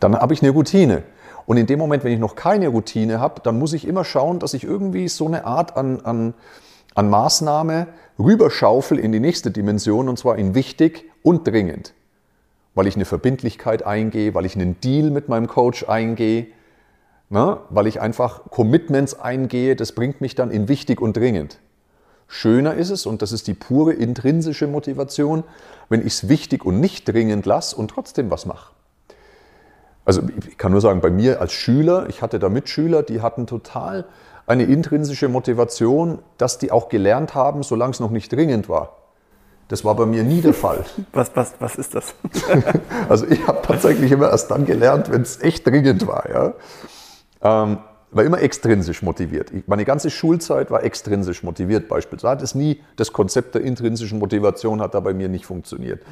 Dann 0.00 0.16
habe 0.16 0.34
ich 0.34 0.42
eine 0.42 0.50
Routine. 0.50 1.02
Und 1.46 1.56
in 1.56 1.66
dem 1.66 1.78
Moment, 1.78 2.04
wenn 2.04 2.12
ich 2.12 2.20
noch 2.20 2.36
keine 2.36 2.68
Routine 2.68 3.20
habe, 3.20 3.40
dann 3.42 3.58
muss 3.58 3.72
ich 3.72 3.86
immer 3.86 4.04
schauen, 4.04 4.38
dass 4.38 4.54
ich 4.54 4.64
irgendwie 4.64 5.08
so 5.08 5.26
eine 5.26 5.44
Art 5.44 5.76
an, 5.76 6.00
an, 6.00 6.34
an 6.94 7.10
Maßnahme 7.10 7.88
rüberschaufel 8.18 8.98
in 8.98 9.12
die 9.12 9.20
nächste 9.20 9.50
Dimension, 9.50 10.08
und 10.08 10.18
zwar 10.18 10.36
in 10.36 10.54
wichtig 10.54 11.10
und 11.22 11.46
dringend. 11.46 11.94
Weil 12.74 12.86
ich 12.86 12.94
eine 12.94 13.04
Verbindlichkeit 13.04 13.84
eingehe, 13.84 14.34
weil 14.34 14.46
ich 14.46 14.54
einen 14.54 14.80
Deal 14.80 15.10
mit 15.10 15.28
meinem 15.28 15.46
Coach 15.46 15.88
eingehe, 15.88 16.46
ne? 17.28 17.58
weil 17.70 17.86
ich 17.86 18.00
einfach 18.00 18.50
Commitments 18.50 19.18
eingehe, 19.18 19.74
das 19.74 19.92
bringt 19.92 20.20
mich 20.20 20.34
dann 20.34 20.50
in 20.50 20.68
wichtig 20.68 21.00
und 21.00 21.16
dringend. 21.16 21.58
Schöner 22.34 22.72
ist 22.72 22.88
es, 22.88 23.04
und 23.04 23.20
das 23.20 23.30
ist 23.30 23.46
die 23.46 23.52
pure 23.52 23.92
intrinsische 23.92 24.66
Motivation, 24.66 25.44
wenn 25.90 26.00
ich 26.00 26.14
es 26.14 26.28
wichtig 26.30 26.64
und 26.64 26.80
nicht 26.80 27.06
dringend 27.06 27.44
lasse 27.44 27.76
und 27.76 27.88
trotzdem 27.88 28.30
was 28.30 28.46
mache. 28.46 28.72
Also 30.06 30.22
ich 30.48 30.56
kann 30.56 30.72
nur 30.72 30.80
sagen, 30.80 31.02
bei 31.02 31.10
mir 31.10 31.42
als 31.42 31.52
Schüler, 31.52 32.06
ich 32.08 32.22
hatte 32.22 32.38
da 32.38 32.48
Mitschüler, 32.48 33.02
die 33.02 33.20
hatten 33.20 33.46
total 33.46 34.06
eine 34.46 34.62
intrinsische 34.64 35.28
Motivation, 35.28 36.20
dass 36.38 36.56
die 36.56 36.72
auch 36.72 36.88
gelernt 36.88 37.34
haben, 37.34 37.62
solange 37.62 37.90
es 37.90 38.00
noch 38.00 38.10
nicht 38.10 38.32
dringend 38.32 38.66
war. 38.70 38.96
Das 39.68 39.84
war 39.84 39.94
bei 39.94 40.06
mir 40.06 40.24
nie 40.24 40.40
der 40.40 40.54
Fall. 40.54 40.86
Was, 41.12 41.32
was, 41.36 41.52
was 41.58 41.76
ist 41.76 41.94
das? 41.94 42.14
also 43.10 43.26
ich 43.26 43.46
habe 43.46 43.60
tatsächlich 43.60 44.10
immer 44.10 44.30
erst 44.30 44.50
dann 44.50 44.64
gelernt, 44.64 45.12
wenn 45.12 45.20
es 45.20 45.38
echt 45.42 45.66
dringend 45.66 46.06
war. 46.06 46.30
Ja? 46.30 46.54
Ähm, 47.42 47.78
war 48.12 48.24
immer 48.24 48.40
extrinsisch 48.40 49.02
motiviert. 49.02 49.50
Meine 49.66 49.84
ganze 49.84 50.10
Schulzeit 50.10 50.70
war 50.70 50.84
extrinsisch 50.84 51.42
motiviert 51.42 51.88
beispielsweise. 51.88 52.32
Hat 52.32 52.42
es 52.42 52.54
nie, 52.54 52.80
das 52.96 53.12
Konzept 53.12 53.54
der 53.54 53.62
intrinsischen 53.62 54.18
Motivation 54.18 54.80
hat 54.80 54.94
da 54.94 55.00
bei 55.00 55.14
mir 55.14 55.28
nicht 55.28 55.46
funktioniert. 55.46 56.02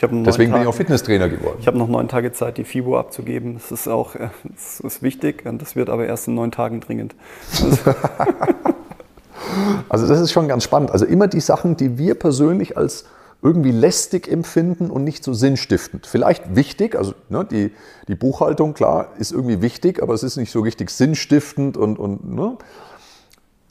Deswegen 0.00 0.24
Tage, 0.24 0.52
bin 0.52 0.62
ich 0.62 0.66
auch 0.68 0.74
Fitnesstrainer 0.74 1.28
geworden. 1.28 1.56
Ich 1.60 1.66
habe 1.66 1.78
noch 1.78 1.88
neun 1.88 2.08
Tage 2.08 2.32
Zeit, 2.32 2.58
die 2.58 2.64
FIBO 2.64 2.98
abzugeben. 2.98 3.54
Das 3.54 3.72
ist 3.72 3.88
auch 3.88 4.14
äh, 4.14 4.28
das 4.44 4.80
ist 4.80 5.02
wichtig 5.02 5.44
und 5.44 5.60
das 5.60 5.74
wird 5.74 5.90
aber 5.90 6.06
erst 6.06 6.28
in 6.28 6.34
neun 6.34 6.52
Tagen 6.52 6.80
dringend. 6.80 7.16
also 9.88 10.06
das 10.06 10.20
ist 10.20 10.30
schon 10.30 10.46
ganz 10.46 10.62
spannend. 10.62 10.92
Also 10.92 11.04
immer 11.04 11.26
die 11.26 11.40
Sachen, 11.40 11.76
die 11.76 11.98
wir 11.98 12.14
persönlich 12.14 12.76
als 12.76 13.06
irgendwie 13.40 13.70
lästig 13.70 14.28
empfinden 14.28 14.90
und 14.90 15.04
nicht 15.04 15.22
so 15.22 15.32
sinnstiftend. 15.32 16.06
Vielleicht 16.06 16.56
wichtig, 16.56 16.96
also 16.96 17.14
ne, 17.28 17.44
die, 17.44 17.72
die 18.08 18.16
Buchhaltung, 18.16 18.74
klar, 18.74 19.12
ist 19.18 19.30
irgendwie 19.30 19.62
wichtig, 19.62 20.02
aber 20.02 20.14
es 20.14 20.22
ist 20.22 20.36
nicht 20.36 20.50
so 20.50 20.60
richtig 20.60 20.90
sinnstiftend 20.90 21.76
und, 21.76 21.98
und 21.98 22.34
ne. 22.34 22.56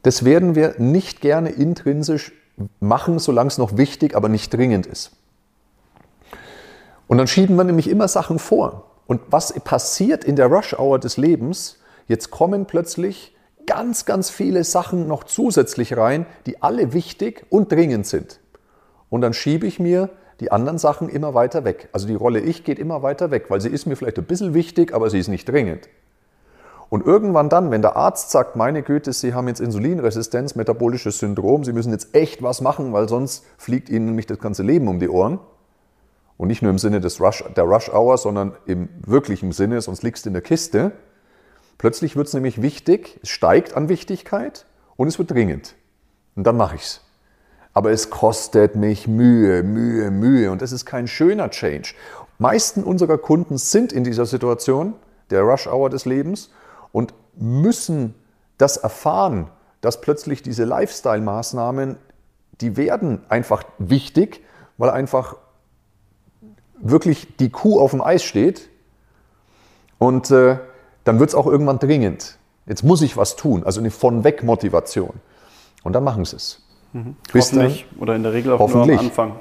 das 0.03 0.23
werden 0.23 0.56
wir 0.56 0.75
nicht 0.77 1.19
gerne 1.19 1.49
intrinsisch 1.49 2.32
machen, 2.80 3.19
solange 3.19 3.49
es 3.49 3.58
noch 3.58 3.77
wichtig, 3.77 4.15
aber 4.15 4.30
nicht 4.30 4.53
dringend 4.53 4.86
ist. 4.86 5.12
Und 7.08 7.17
dann 7.17 7.27
schieben 7.27 7.56
wir 7.56 7.63
nämlich 7.63 7.89
immer 7.89 8.08
Sachen 8.08 8.39
vor. 8.39 8.91
Und 9.06 9.21
was 9.30 9.53
passiert 9.53 10.23
in 10.23 10.36
der 10.36 10.47
Rush-Hour 10.47 10.99
des 10.99 11.17
Lebens? 11.17 11.77
Jetzt 12.08 12.32
kommen 12.32 12.65
plötzlich 12.65 13.36
ganz, 13.65 14.06
ganz 14.06 14.30
viele 14.30 14.63
Sachen 14.63 15.08
noch 15.08 15.23
zusätzlich 15.23 15.95
rein, 15.95 16.25
die 16.45 16.62
alle 16.62 16.93
wichtig 16.93 17.45
und 17.49 17.71
dringend 17.71 18.08
sind. 18.08 18.39
Und 19.09 19.21
dann 19.21 19.33
schiebe 19.33 19.67
ich 19.67 19.79
mir 19.79 20.09
die 20.39 20.51
anderen 20.51 20.77
Sachen 20.77 21.09
immer 21.09 21.33
weiter 21.33 21.63
weg. 21.65 21.89
Also 21.91 22.07
die 22.07 22.15
Rolle 22.15 22.39
Ich 22.39 22.63
geht 22.63 22.79
immer 22.79 23.03
weiter 23.03 23.31
weg, 23.31 23.45
weil 23.49 23.61
sie 23.61 23.69
ist 23.69 23.85
mir 23.85 23.95
vielleicht 23.95 24.17
ein 24.17 24.25
bisschen 24.25 24.53
wichtig, 24.53 24.93
aber 24.93 25.09
sie 25.09 25.19
ist 25.19 25.27
nicht 25.27 25.47
dringend. 25.49 25.89
Und 26.89 27.05
irgendwann 27.05 27.49
dann, 27.49 27.71
wenn 27.71 27.81
der 27.81 27.97
Arzt 27.97 28.31
sagt, 28.31 28.55
meine 28.55 28.81
Güte, 28.81 29.11
Sie 29.11 29.33
haben 29.33 29.49
jetzt 29.49 29.59
Insulinresistenz, 29.59 30.55
metabolisches 30.55 31.19
Syndrom, 31.19 31.65
Sie 31.65 31.73
müssen 31.73 31.91
jetzt 31.91 32.15
echt 32.15 32.41
was 32.41 32.61
machen, 32.61 32.93
weil 32.93 33.09
sonst 33.09 33.45
fliegt 33.57 33.89
Ihnen 33.89 34.05
nämlich 34.05 34.25
das 34.25 34.39
ganze 34.39 34.63
Leben 34.63 34.87
um 34.87 34.99
die 34.99 35.09
Ohren, 35.09 35.39
und 36.37 36.47
nicht 36.47 36.61
nur 36.61 36.71
im 36.71 36.77
Sinne 36.77 37.01
des 37.01 37.19
Rush, 37.19 37.43
der 37.55 37.63
Rush 37.63 37.89
Hour, 37.89 38.17
sondern 38.17 38.55
im 38.65 38.89
wirklichen 39.05 39.51
Sinne, 39.51 39.81
sonst 39.81 40.03
liegst 40.03 40.25
du 40.25 40.29
in 40.29 40.33
der 40.33 40.43
Kiste. 40.43 40.91
Plötzlich 41.77 42.15
wird 42.15 42.27
es 42.27 42.33
nämlich 42.33 42.61
wichtig, 42.61 43.19
es 43.23 43.29
steigt 43.29 43.75
an 43.75 43.89
Wichtigkeit 43.89 44.65
und 44.95 45.07
es 45.07 45.17
wird 45.17 45.31
dringend. 45.31 45.75
Und 46.35 46.45
dann 46.45 46.57
mache 46.57 46.75
ich 46.75 46.83
es. 46.83 47.01
Aber 47.77 47.91
es 47.91 48.09
kostet 48.09 48.75
mich 48.75 49.07
Mühe, 49.07 49.61
Mühe, 49.61 50.09
Mühe. 50.09 50.49
Und 50.49 50.63
das 50.63 50.71
ist 50.71 50.87
kein 50.87 51.05
schöner 51.05 51.51
Change. 51.51 51.93
Meisten 52.39 52.83
unserer 52.83 53.19
Kunden 53.19 53.59
sind 53.59 53.93
in 53.93 54.03
dieser 54.03 54.25
Situation, 54.25 54.95
der 55.29 55.43
Rush 55.43 55.67
Hour 55.67 55.91
des 55.91 56.05
Lebens, 56.05 56.49
und 56.91 57.13
müssen 57.35 58.15
das 58.57 58.77
erfahren, 58.77 59.51
dass 59.81 60.01
plötzlich 60.01 60.41
diese 60.41 60.63
Lifestyle-Maßnahmen, 60.63 61.97
die 62.61 62.77
werden 62.77 63.21
einfach 63.29 63.63
wichtig, 63.77 64.43
weil 64.79 64.89
einfach 64.89 65.35
wirklich 66.79 67.37
die 67.37 67.51
Kuh 67.51 67.79
auf 67.79 67.91
dem 67.91 68.01
Eis 68.01 68.23
steht 68.23 68.69
und 69.99 70.31
äh, 70.31 70.57
dann 71.03 71.19
wird 71.19 71.29
es 71.29 71.35
auch 71.35 71.45
irgendwann 71.45 71.77
dringend. 71.77 72.39
Jetzt 72.65 72.83
muss 72.83 73.03
ich 73.03 73.17
was 73.17 73.35
tun, 73.35 73.63
also 73.63 73.79
eine 73.79 73.91
von 73.91 74.23
weg 74.23 74.41
Motivation. 74.41 75.13
Und 75.83 75.93
dann 75.93 76.03
machen 76.03 76.25
sie 76.25 76.37
es. 76.37 76.66
Mhm. 76.97 77.15
Hoffentlich 77.33 77.86
dann, 77.91 77.99
oder 78.01 78.15
in 78.15 78.23
der 78.23 78.33
Regel 78.33 78.53
auch 78.53 78.69
nur 78.69 78.83
am 78.83 78.97
Anfang. 78.97 79.36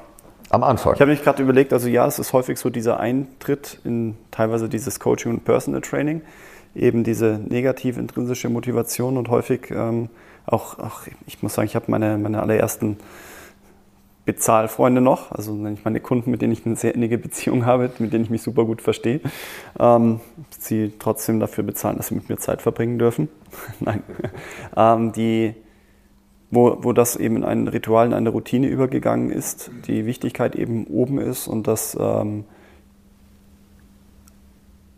Am 0.49 0.63
Anfang. 0.63 0.93
Ich 0.93 1.01
habe 1.01 1.11
mich 1.11 1.23
gerade 1.23 1.41
überlegt, 1.43 1.73
also 1.73 1.89
ja, 1.89 2.05
es 2.05 2.19
ist 2.19 2.31
häufig 2.31 2.57
so 2.57 2.69
dieser 2.69 2.99
Eintritt 2.99 3.79
in 3.83 4.15
teilweise 4.31 4.69
dieses 4.69 4.99
Coaching 4.99 5.31
und 5.31 5.43
Personal 5.43 5.81
Training, 5.81 6.21
eben 6.75 7.03
diese 7.03 7.39
negativ 7.47 7.97
intrinsische 7.97 8.49
Motivation 8.49 9.17
und 9.17 9.29
häufig 9.29 9.71
ähm, 9.71 10.09
auch, 10.45 10.79
auch, 10.79 11.01
ich 11.25 11.43
muss 11.43 11.55
sagen, 11.55 11.65
ich 11.65 11.75
habe 11.75 11.85
meine, 11.89 12.17
meine 12.17 12.41
allerersten 12.41 12.97
Bezahlfreunde 14.25 15.01
noch, 15.01 15.31
also 15.31 15.53
nenne 15.53 15.73
ich 15.73 15.83
meine 15.83 15.99
Kunden, 15.99 16.31
mit 16.31 16.41
denen 16.41 16.53
ich 16.53 16.65
eine 16.65 16.75
sehr 16.75 16.93
innige 16.93 17.17
Beziehung 17.17 17.65
habe, 17.65 17.89
mit 17.99 18.13
denen 18.13 18.23
ich 18.23 18.29
mich 18.29 18.43
super 18.43 18.63
gut 18.65 18.81
verstehe, 18.81 19.19
ähm, 19.79 20.21
sie 20.57 20.93
trotzdem 20.99 21.39
dafür 21.39 21.63
bezahlen, 21.63 21.97
dass 21.97 22.07
sie 22.07 22.15
mit 22.15 22.29
mir 22.29 22.37
Zeit 22.37 22.61
verbringen 22.61 22.99
dürfen. 22.99 23.27
Nein. 23.79 24.03
ähm, 24.77 25.11
die, 25.11 25.55
wo, 26.49 26.77
wo 26.81 26.93
das 26.93 27.15
eben 27.15 27.37
in 27.37 27.43
ein 27.43 27.67
Ritual, 27.67 28.07
in 28.07 28.13
eine 28.13 28.29
Routine 28.29 28.67
übergegangen 28.67 29.31
ist, 29.31 29.69
die 29.87 30.05
Wichtigkeit 30.05 30.55
eben 30.55 30.87
oben 30.87 31.19
ist 31.19 31.47
und 31.47 31.67
dass 31.67 31.97
ähm, 31.99 32.45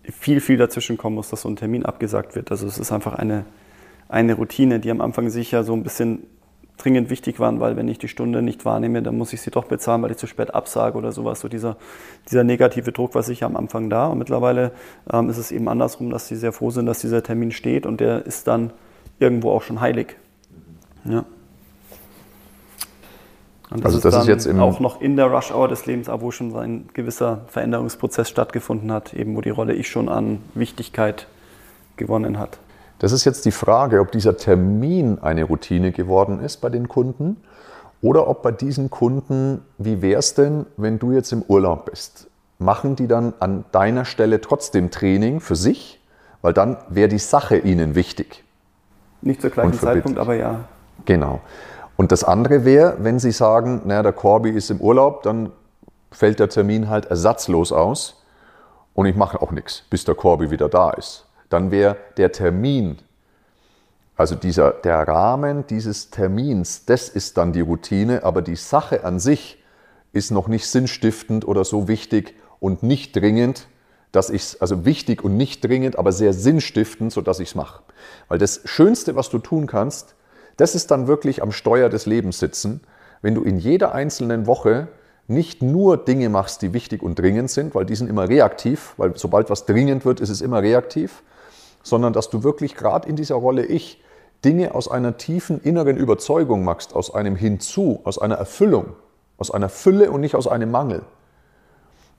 viel, 0.04 0.42
viel 0.42 0.58
dazwischen 0.58 0.98
kommen 0.98 1.16
muss, 1.16 1.30
dass 1.30 1.42
so 1.42 1.50
ein 1.50 1.56
Termin 1.56 1.86
abgesagt 1.86 2.36
wird. 2.36 2.52
Also 2.52 2.68
es 2.68 2.78
ist 2.78 2.92
einfach 2.92 3.14
eine, 3.14 3.46
eine 4.08 4.34
Routine, 4.36 4.80
die 4.80 4.92
am 4.92 5.02
Anfang 5.02 5.30
sicher 5.30 5.64
so 5.64 5.74
ein 5.74 5.84
bisschen 5.84 6.24
dringend 6.78 7.10
wichtig 7.10 7.40
waren, 7.40 7.60
weil 7.60 7.76
wenn 7.76 7.88
ich 7.88 8.00
die 8.00 8.08
Stunde 8.08 8.42
nicht 8.42 8.64
wahrnehme, 8.64 9.02
dann 9.02 9.18
muss 9.18 9.34
ich 9.34 9.42
sie 9.42 9.52
doch 9.52 9.66
bezahlen, 9.66 10.02
weil 10.02 10.12
ich 10.12 10.18
zu 10.18 10.28
spät 10.28 10.54
absage 10.54 10.98
oder 10.98 11.12
sowas. 11.12 11.42
So 11.42 11.48
dieser, 11.50 11.78
dieser 12.30 12.44
negative 12.44 12.92
Druck 12.92 13.16
war 13.16 13.24
sicher 13.24 13.48
am 13.48 13.58
Anfang 13.58 13.90
da. 13.90 14.08
Und 14.08 14.20
mittlerweile 14.20 14.72
ähm, 15.12 15.30
ist 15.30 15.38
es 15.38 15.52
eben 15.52 15.68
andersrum, 15.68 16.10
dass 16.10 16.28
sie 16.28 16.36
sehr 16.36 16.54
froh 16.54 16.72
sind, 16.72 16.86
dass 16.86 17.02
dieser 17.02 17.22
Termin 17.22 17.52
steht 17.52 17.86
und 17.86 18.00
der 18.00 18.26
ist 18.26 18.48
dann 18.48 18.72
irgendwo 19.20 19.52
auch 19.52 19.62
schon 19.62 19.82
heilig. 19.82 20.16
Ja. 21.04 21.26
Und 23.72 23.86
das 23.86 23.94
also 23.94 24.10
das 24.10 24.16
ist, 24.16 24.22
ist 24.22 24.28
jetzt 24.28 24.46
im 24.48 24.60
auch 24.60 24.80
noch 24.80 25.00
in 25.00 25.16
der 25.16 25.28
Rush 25.28 25.52
Hour 25.52 25.68
des 25.68 25.86
Lebens, 25.86 26.10
wo 26.12 26.32
schon 26.32 26.56
ein 26.56 26.90
gewisser 26.94 27.42
Veränderungsprozess 27.48 28.28
stattgefunden 28.30 28.92
hat, 28.92 29.14
eben 29.14 29.36
wo 29.36 29.42
die 29.42 29.52
Rolle 29.52 29.74
ich 29.74 29.90
schon 29.90 30.10
an 30.10 30.40
Wichtigkeit 30.56 31.28
gewonnen 31.98 32.40
hat. 32.40 32.58
Das 32.98 33.12
ist 33.12 33.26
jetzt 33.26 33.46
die 33.46 33.52
Frage, 33.52 34.02
ob 34.02 34.12
dieser 34.12 34.38
Termin 34.38 35.20
eine 35.20 35.44
Routine 35.44 35.92
geworden 35.92 36.40
ist 36.40 36.58
bei 36.58 36.70
den 36.70 36.88
Kunden 36.88 37.38
oder 38.02 38.28
ob 38.28 38.42
bei 38.42 38.52
diesen 38.52 38.90
Kunden, 38.90 39.62
wie 39.78 40.02
wäre 40.02 40.20
es 40.20 40.34
denn, 40.34 40.66
wenn 40.78 41.00
du 41.00 41.12
jetzt 41.12 41.32
im 41.32 41.44
Urlaub 41.44 41.86
bist? 41.86 42.28
Machen 42.58 42.96
die 42.96 43.08
dann 43.08 43.34
an 43.40 43.66
deiner 43.72 44.04
Stelle 44.04 44.42
trotzdem 44.42 44.92
Training 44.92 45.40
für 45.40 45.56
sich? 45.56 46.00
Weil 46.42 46.54
dann 46.54 46.78
wäre 46.90 47.10
die 47.10 47.20
Sache 47.20 47.58
ihnen 47.58 47.96
wichtig. 47.96 48.44
Nicht 49.22 49.42
zur 49.42 49.50
gleichen 49.50 49.74
Zeitpunkt, 49.74 50.18
aber 50.18 50.36
ja. 50.36 50.62
Genau. 51.06 51.42
Und 52.00 52.12
das 52.14 52.24
andere 52.24 52.64
wäre, 52.64 52.96
wenn 53.00 53.20
sie 53.20 53.32
sagen, 53.32 53.82
naja, 53.84 54.04
der 54.04 54.14
Corby 54.14 54.52
ist 54.52 54.72
im 54.72 54.80
Urlaub, 54.80 55.22
dann 55.24 55.52
fällt 56.12 56.40
der 56.40 56.50
Termin 56.50 56.90
halt 56.90 57.06
ersatzlos 57.06 57.72
aus 57.72 58.24
und 58.94 59.06
ich 59.06 59.16
mache 59.16 59.42
auch 59.42 59.52
nichts, 59.52 59.84
bis 59.90 60.06
der 60.06 60.16
Corby 60.16 60.50
wieder 60.50 60.70
da 60.70 60.92
ist 60.92 61.26
dann 61.50 61.72
wäre 61.72 61.98
der 62.18 62.32
Termin, 62.32 62.98
also 64.16 64.36
dieser, 64.36 64.72
der 64.72 65.08
Rahmen 65.08 65.66
dieses 65.68 66.10
Termins, 66.10 66.86
das 66.86 67.10
ist 67.10 67.38
dann 67.38 67.54
die 67.54 67.62
Routine, 67.62 68.24
aber 68.24 68.42
die 68.42 68.56
Sache 68.56 69.04
an 69.04 69.20
sich 69.20 69.62
ist 70.12 70.32
noch 70.32 70.48
nicht 70.48 70.68
sinnstiftend 70.68 71.48
oder 71.48 71.66
so 71.66 71.88
wichtig 71.88 72.36
und 72.60 72.84
nicht 72.84 73.16
dringend, 73.16 73.68
dass 74.12 74.30
ich 74.30 74.42
es, 74.42 74.62
also 74.62 74.86
wichtig 74.86 75.24
und 75.24 75.38
nicht 75.38 75.64
dringend, 75.64 75.98
aber 75.98 76.12
sehr 76.12 76.34
sinnstiftend, 76.34 77.14
sodass 77.14 77.40
ich 77.40 77.50
es 77.50 77.56
mache. 77.56 77.84
Weil 78.28 78.40
das 78.40 78.62
Schönste, 78.66 79.16
was 79.16 79.30
du 79.30 79.38
tun 79.38 79.68
kannst, 79.68 80.16
das 80.60 80.76
ist 80.76 80.92
dann 80.92 81.08
wirklich 81.08 81.42
am 81.42 81.52
Steuer 81.52 81.90
des 81.90 82.06
Lebens 82.06 82.40
sitzen, 82.40 82.82
wenn 83.22 83.34
du 83.34 83.44
in 83.44 83.58
jeder 83.58 83.94
einzelnen 83.94 84.46
Woche 84.46 84.90
nicht 85.28 85.62
nur 85.62 85.98
Dinge 85.98 86.28
machst, 86.30 86.62
die 86.62 86.74
wichtig 86.74 87.02
und 87.02 87.18
dringend 87.18 87.50
sind, 87.50 87.76
weil 87.76 87.86
die 87.86 87.96
sind 87.96 88.10
immer 88.10 88.28
reaktiv, 88.28 88.94
weil 88.98 89.16
sobald 89.16 89.50
was 89.50 89.66
dringend 89.66 90.04
wird, 90.04 90.20
ist 90.20 90.30
es 90.30 90.42
immer 90.42 90.62
reaktiv, 90.62 91.24
sondern 91.84 92.14
dass 92.14 92.30
du 92.30 92.44
wirklich 92.44 92.76
gerade 92.76 93.08
in 93.08 93.16
dieser 93.16 93.36
Rolle 93.36 93.66
Ich 93.66 94.04
Dinge 94.44 94.74
aus 94.74 94.90
einer 94.90 95.18
tiefen 95.18 95.62
inneren 95.62 95.98
Überzeugung 95.98 96.64
machst, 96.64 96.94
aus 96.96 97.14
einem 97.14 97.36
Hinzu, 97.36 98.02
aus 98.04 98.18
einer 98.20 98.36
Erfüllung, 98.36 98.96
aus 99.38 99.52
einer 99.52 99.70
Fülle 99.70 100.12
und 100.12 100.22
nicht 100.22 100.36
aus 100.36 100.48
einem 100.48 100.72
Mangel 100.72 101.04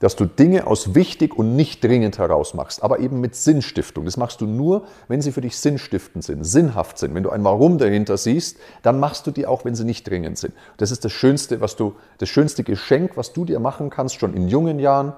dass 0.01 0.15
du 0.15 0.25
Dinge 0.25 0.65
aus 0.67 0.95
wichtig 0.95 1.37
und 1.37 1.55
nicht 1.55 1.83
dringend 1.83 2.17
heraus 2.17 2.55
machst, 2.55 2.83
aber 2.83 2.99
eben 2.99 3.21
mit 3.21 3.35
Sinnstiftung. 3.35 4.03
Das 4.03 4.17
machst 4.17 4.41
du 4.41 4.47
nur, 4.47 4.83
wenn 5.07 5.21
sie 5.21 5.31
für 5.31 5.41
dich 5.41 5.55
sinnstiftend 5.57 6.23
sind, 6.23 6.43
sinnhaft 6.43 6.97
sind. 6.97 7.13
Wenn 7.13 7.21
du 7.21 7.29
ein 7.29 7.43
Warum 7.43 7.77
dahinter 7.77 8.17
siehst, 8.17 8.57
dann 8.81 8.99
machst 8.99 9.27
du 9.27 9.31
die 9.31 9.45
auch, 9.45 9.63
wenn 9.63 9.75
sie 9.75 9.85
nicht 9.85 10.09
dringend 10.09 10.39
sind. 10.39 10.55
Das 10.77 10.89
ist 10.89 11.05
das 11.05 11.11
schönste, 11.11 11.61
was 11.61 11.75
du, 11.75 11.93
das 12.17 12.29
schönste 12.29 12.63
Geschenk, 12.63 13.15
was 13.15 13.31
du 13.31 13.45
dir 13.45 13.59
machen 13.59 13.91
kannst, 13.91 14.15
schon 14.15 14.33
in 14.33 14.47
jungen 14.47 14.79
Jahren, 14.79 15.13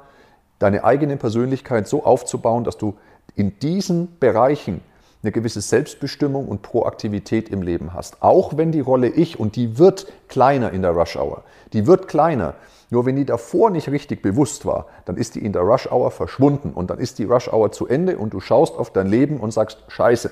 deine 0.59 0.83
eigene 0.83 1.15
Persönlichkeit 1.15 1.87
so 1.87 2.03
aufzubauen, 2.03 2.65
dass 2.65 2.77
du 2.77 2.95
in 3.35 3.57
diesen 3.59 4.19
Bereichen 4.19 4.81
eine 5.23 5.31
gewisse 5.31 5.61
Selbstbestimmung 5.61 6.49
und 6.49 6.61
Proaktivität 6.61 7.47
im 7.47 7.61
Leben 7.61 7.93
hast. 7.93 8.21
Auch 8.21 8.57
wenn 8.57 8.73
die 8.73 8.81
Rolle 8.81 9.07
Ich, 9.07 9.39
und 9.39 9.55
die 9.55 9.77
wird 9.77 10.11
kleiner 10.27 10.71
in 10.71 10.81
der 10.81 10.91
Rush 10.91 11.15
Hour, 11.15 11.45
die 11.71 11.87
wird 11.87 12.09
kleiner, 12.09 12.55
nur 12.93 13.05
wenn 13.05 13.15
die 13.15 13.25
davor 13.25 13.71
nicht 13.71 13.89
richtig 13.89 14.21
bewusst 14.21 14.65
war, 14.65 14.85
dann 15.05 15.17
ist 15.17 15.35
die 15.35 15.43
in 15.43 15.51
der 15.51 15.63
Rush 15.63 15.91
Hour 15.91 16.11
verschwunden 16.11 16.71
und 16.73 16.89
dann 16.89 16.99
ist 16.99 17.19
die 17.19 17.25
Rush 17.25 17.51
Hour 17.51 17.71
zu 17.71 17.87
Ende 17.87 18.17
und 18.17 18.33
du 18.33 18.39
schaust 18.39 18.77
auf 18.77 18.93
dein 18.93 19.07
Leben 19.07 19.39
und 19.39 19.51
sagst, 19.51 19.83
scheiße, 19.87 20.31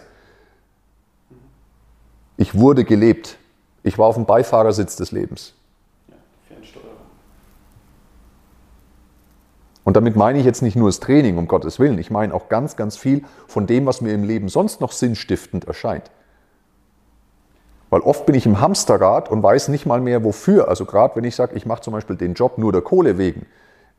ich 2.37 2.55
wurde 2.57 2.85
gelebt. 2.85 3.37
Ich 3.83 3.97
war 3.97 4.07
auf 4.07 4.15
dem 4.15 4.25
Beifahrersitz 4.25 4.95
des 4.95 5.11
Lebens. 5.11 5.55
Und 9.83 9.97
damit 9.97 10.15
meine 10.15 10.37
ich 10.37 10.45
jetzt 10.45 10.61
nicht 10.61 10.75
nur 10.75 10.87
das 10.87 10.99
Training, 10.99 11.39
um 11.39 11.47
Gottes 11.47 11.79
Willen. 11.79 11.97
Ich 11.97 12.11
meine 12.11 12.33
auch 12.33 12.47
ganz, 12.47 12.75
ganz 12.75 12.95
viel 12.95 13.23
von 13.47 13.65
dem, 13.65 13.87
was 13.87 14.01
mir 14.01 14.13
im 14.13 14.23
Leben 14.23 14.47
sonst 14.47 14.79
noch 14.79 14.91
sinnstiftend 14.91 15.65
erscheint. 15.65 16.11
Weil 17.91 18.01
oft 18.01 18.25
bin 18.25 18.35
ich 18.35 18.45
im 18.45 18.61
Hamsterrad 18.61 19.29
und 19.29 19.43
weiß 19.43 19.67
nicht 19.67 19.85
mal 19.85 19.99
mehr 19.99 20.23
wofür. 20.23 20.69
Also 20.69 20.85
gerade 20.85 21.15
wenn 21.17 21.25
ich 21.25 21.35
sage, 21.35 21.55
ich 21.55 21.65
mache 21.65 21.81
zum 21.81 21.91
Beispiel 21.93 22.15
den 22.15 22.33
Job 22.33 22.57
nur 22.57 22.71
der 22.71 22.81
Kohle 22.81 23.17
wegen, 23.17 23.45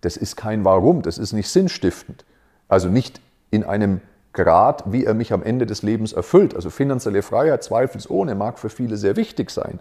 das 0.00 0.16
ist 0.16 0.34
kein 0.34 0.64
Warum, 0.64 1.02
das 1.02 1.18
ist 1.18 1.34
nicht 1.34 1.50
sinnstiftend. 1.50 2.24
Also 2.68 2.88
nicht 2.88 3.20
in 3.50 3.64
einem 3.64 4.00
Grad, 4.32 4.90
wie 4.90 5.04
er 5.04 5.12
mich 5.12 5.34
am 5.34 5.42
Ende 5.42 5.66
des 5.66 5.82
Lebens 5.82 6.14
erfüllt. 6.14 6.56
Also 6.56 6.70
finanzielle 6.70 7.20
Freiheit 7.20 7.62
zweifelsohne 7.62 8.34
mag 8.34 8.58
für 8.58 8.70
viele 8.70 8.96
sehr 8.96 9.16
wichtig 9.16 9.50
sein. 9.50 9.78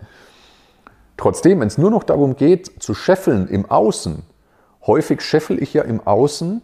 Trotzdem, 1.15 1.61
wenn 1.61 1.67
es 1.67 1.77
nur 1.77 1.89
noch 1.89 2.03
darum 2.03 2.35
geht, 2.35 2.83
zu 2.83 2.93
scheffeln 2.93 3.47
im 3.47 3.71
Außen, 3.71 4.23
häufig 4.87 5.21
scheffel 5.21 5.63
ich 5.63 5.73
ja 5.73 5.83
im 5.83 6.05
Außen, 6.05 6.61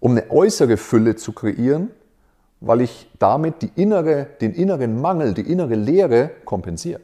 um 0.00 0.10
eine 0.10 0.28
äußere 0.28 0.76
Fülle 0.76 1.14
zu 1.14 1.32
kreieren, 1.32 1.90
weil 2.60 2.82
ich 2.82 3.08
damit 3.18 3.70
innere, 3.76 4.26
den 4.40 4.52
inneren 4.52 5.00
Mangel, 5.00 5.34
die 5.34 5.42
innere 5.42 5.74
Leere 5.74 6.30
kompensiere. 6.44 7.00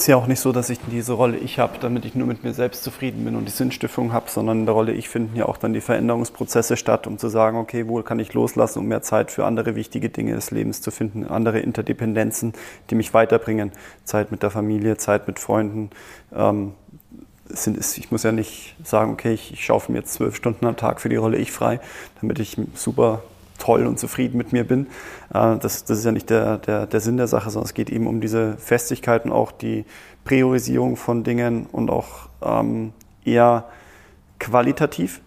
Es 0.00 0.04
ist 0.04 0.08
ja 0.08 0.16
auch 0.16 0.28
nicht 0.28 0.40
so, 0.40 0.50
dass 0.50 0.70
ich 0.70 0.78
diese 0.90 1.12
Rolle 1.12 1.36
ich 1.36 1.58
habe, 1.58 1.74
damit 1.78 2.06
ich 2.06 2.14
nur 2.14 2.26
mit 2.26 2.42
mir 2.42 2.54
selbst 2.54 2.84
zufrieden 2.84 3.22
bin 3.22 3.36
und 3.36 3.44
die 3.44 3.52
Sinnstiftung 3.52 4.14
habe, 4.14 4.30
sondern 4.30 4.60
in 4.60 4.64
der 4.64 4.74
Rolle 4.74 4.92
ich 4.92 5.10
finden 5.10 5.36
ja 5.36 5.44
auch 5.44 5.58
dann 5.58 5.74
die 5.74 5.82
Veränderungsprozesse 5.82 6.78
statt, 6.78 7.06
um 7.06 7.18
zu 7.18 7.28
sagen, 7.28 7.58
okay, 7.58 7.86
wo 7.86 8.02
kann 8.02 8.18
ich 8.18 8.32
loslassen, 8.32 8.78
um 8.78 8.86
mehr 8.86 9.02
Zeit 9.02 9.30
für 9.30 9.44
andere 9.44 9.76
wichtige 9.76 10.08
Dinge 10.08 10.32
des 10.32 10.52
Lebens 10.52 10.80
zu 10.80 10.90
finden, 10.90 11.26
andere 11.26 11.58
Interdependenzen, 11.60 12.54
die 12.88 12.94
mich 12.94 13.12
weiterbringen, 13.12 13.72
Zeit 14.04 14.30
mit 14.30 14.42
der 14.42 14.50
Familie, 14.50 14.96
Zeit 14.96 15.26
mit 15.26 15.38
Freunden, 15.38 15.90
ähm, 16.34 16.72
sind, 17.54 17.76
ist, 17.76 17.98
ich 17.98 18.10
muss 18.10 18.22
ja 18.22 18.32
nicht 18.32 18.76
sagen, 18.84 19.12
okay, 19.12 19.32
ich, 19.32 19.52
ich 19.52 19.64
schaufel 19.64 19.92
mir 19.92 19.98
jetzt 19.98 20.14
zwölf 20.14 20.36
Stunden 20.36 20.66
am 20.66 20.76
Tag 20.76 21.00
für 21.00 21.08
die 21.08 21.16
Rolle 21.16 21.38
ich 21.38 21.52
frei, 21.52 21.80
damit 22.20 22.38
ich 22.38 22.56
super 22.74 23.22
toll 23.58 23.86
und 23.86 23.98
zufrieden 23.98 24.38
mit 24.38 24.52
mir 24.52 24.64
bin. 24.64 24.86
Äh, 25.32 25.56
das, 25.58 25.84
das 25.84 25.98
ist 25.98 26.04
ja 26.04 26.12
nicht 26.12 26.30
der, 26.30 26.58
der, 26.58 26.86
der 26.86 27.00
Sinn 27.00 27.16
der 27.16 27.26
Sache, 27.28 27.50
sondern 27.50 27.66
es 27.66 27.74
geht 27.74 27.90
eben 27.90 28.06
um 28.06 28.20
diese 28.20 28.56
Festigkeit 28.56 29.24
und 29.24 29.32
auch 29.32 29.52
die 29.52 29.84
Priorisierung 30.24 30.96
von 30.96 31.24
Dingen 31.24 31.66
und 31.70 31.90
auch 31.90 32.28
ähm, 32.42 32.92
eher 33.24 33.64
qualitativ. 34.38 35.20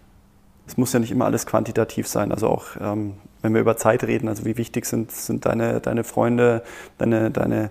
Es 0.66 0.76
muss 0.76 0.92
ja 0.92 0.98
nicht 0.98 1.10
immer 1.10 1.26
alles 1.26 1.46
quantitativ 1.46 2.08
sein. 2.08 2.32
Also 2.32 2.48
auch 2.48 2.64
ähm, 2.80 3.14
wenn 3.44 3.52
wir 3.52 3.60
über 3.60 3.76
Zeit 3.76 4.04
reden, 4.04 4.28
also 4.28 4.46
wie 4.46 4.56
wichtig 4.56 4.86
sind, 4.86 5.12
sind 5.12 5.44
deine, 5.44 5.80
deine 5.80 6.02
Freunde, 6.02 6.62
deine, 6.96 7.30
deine 7.30 7.70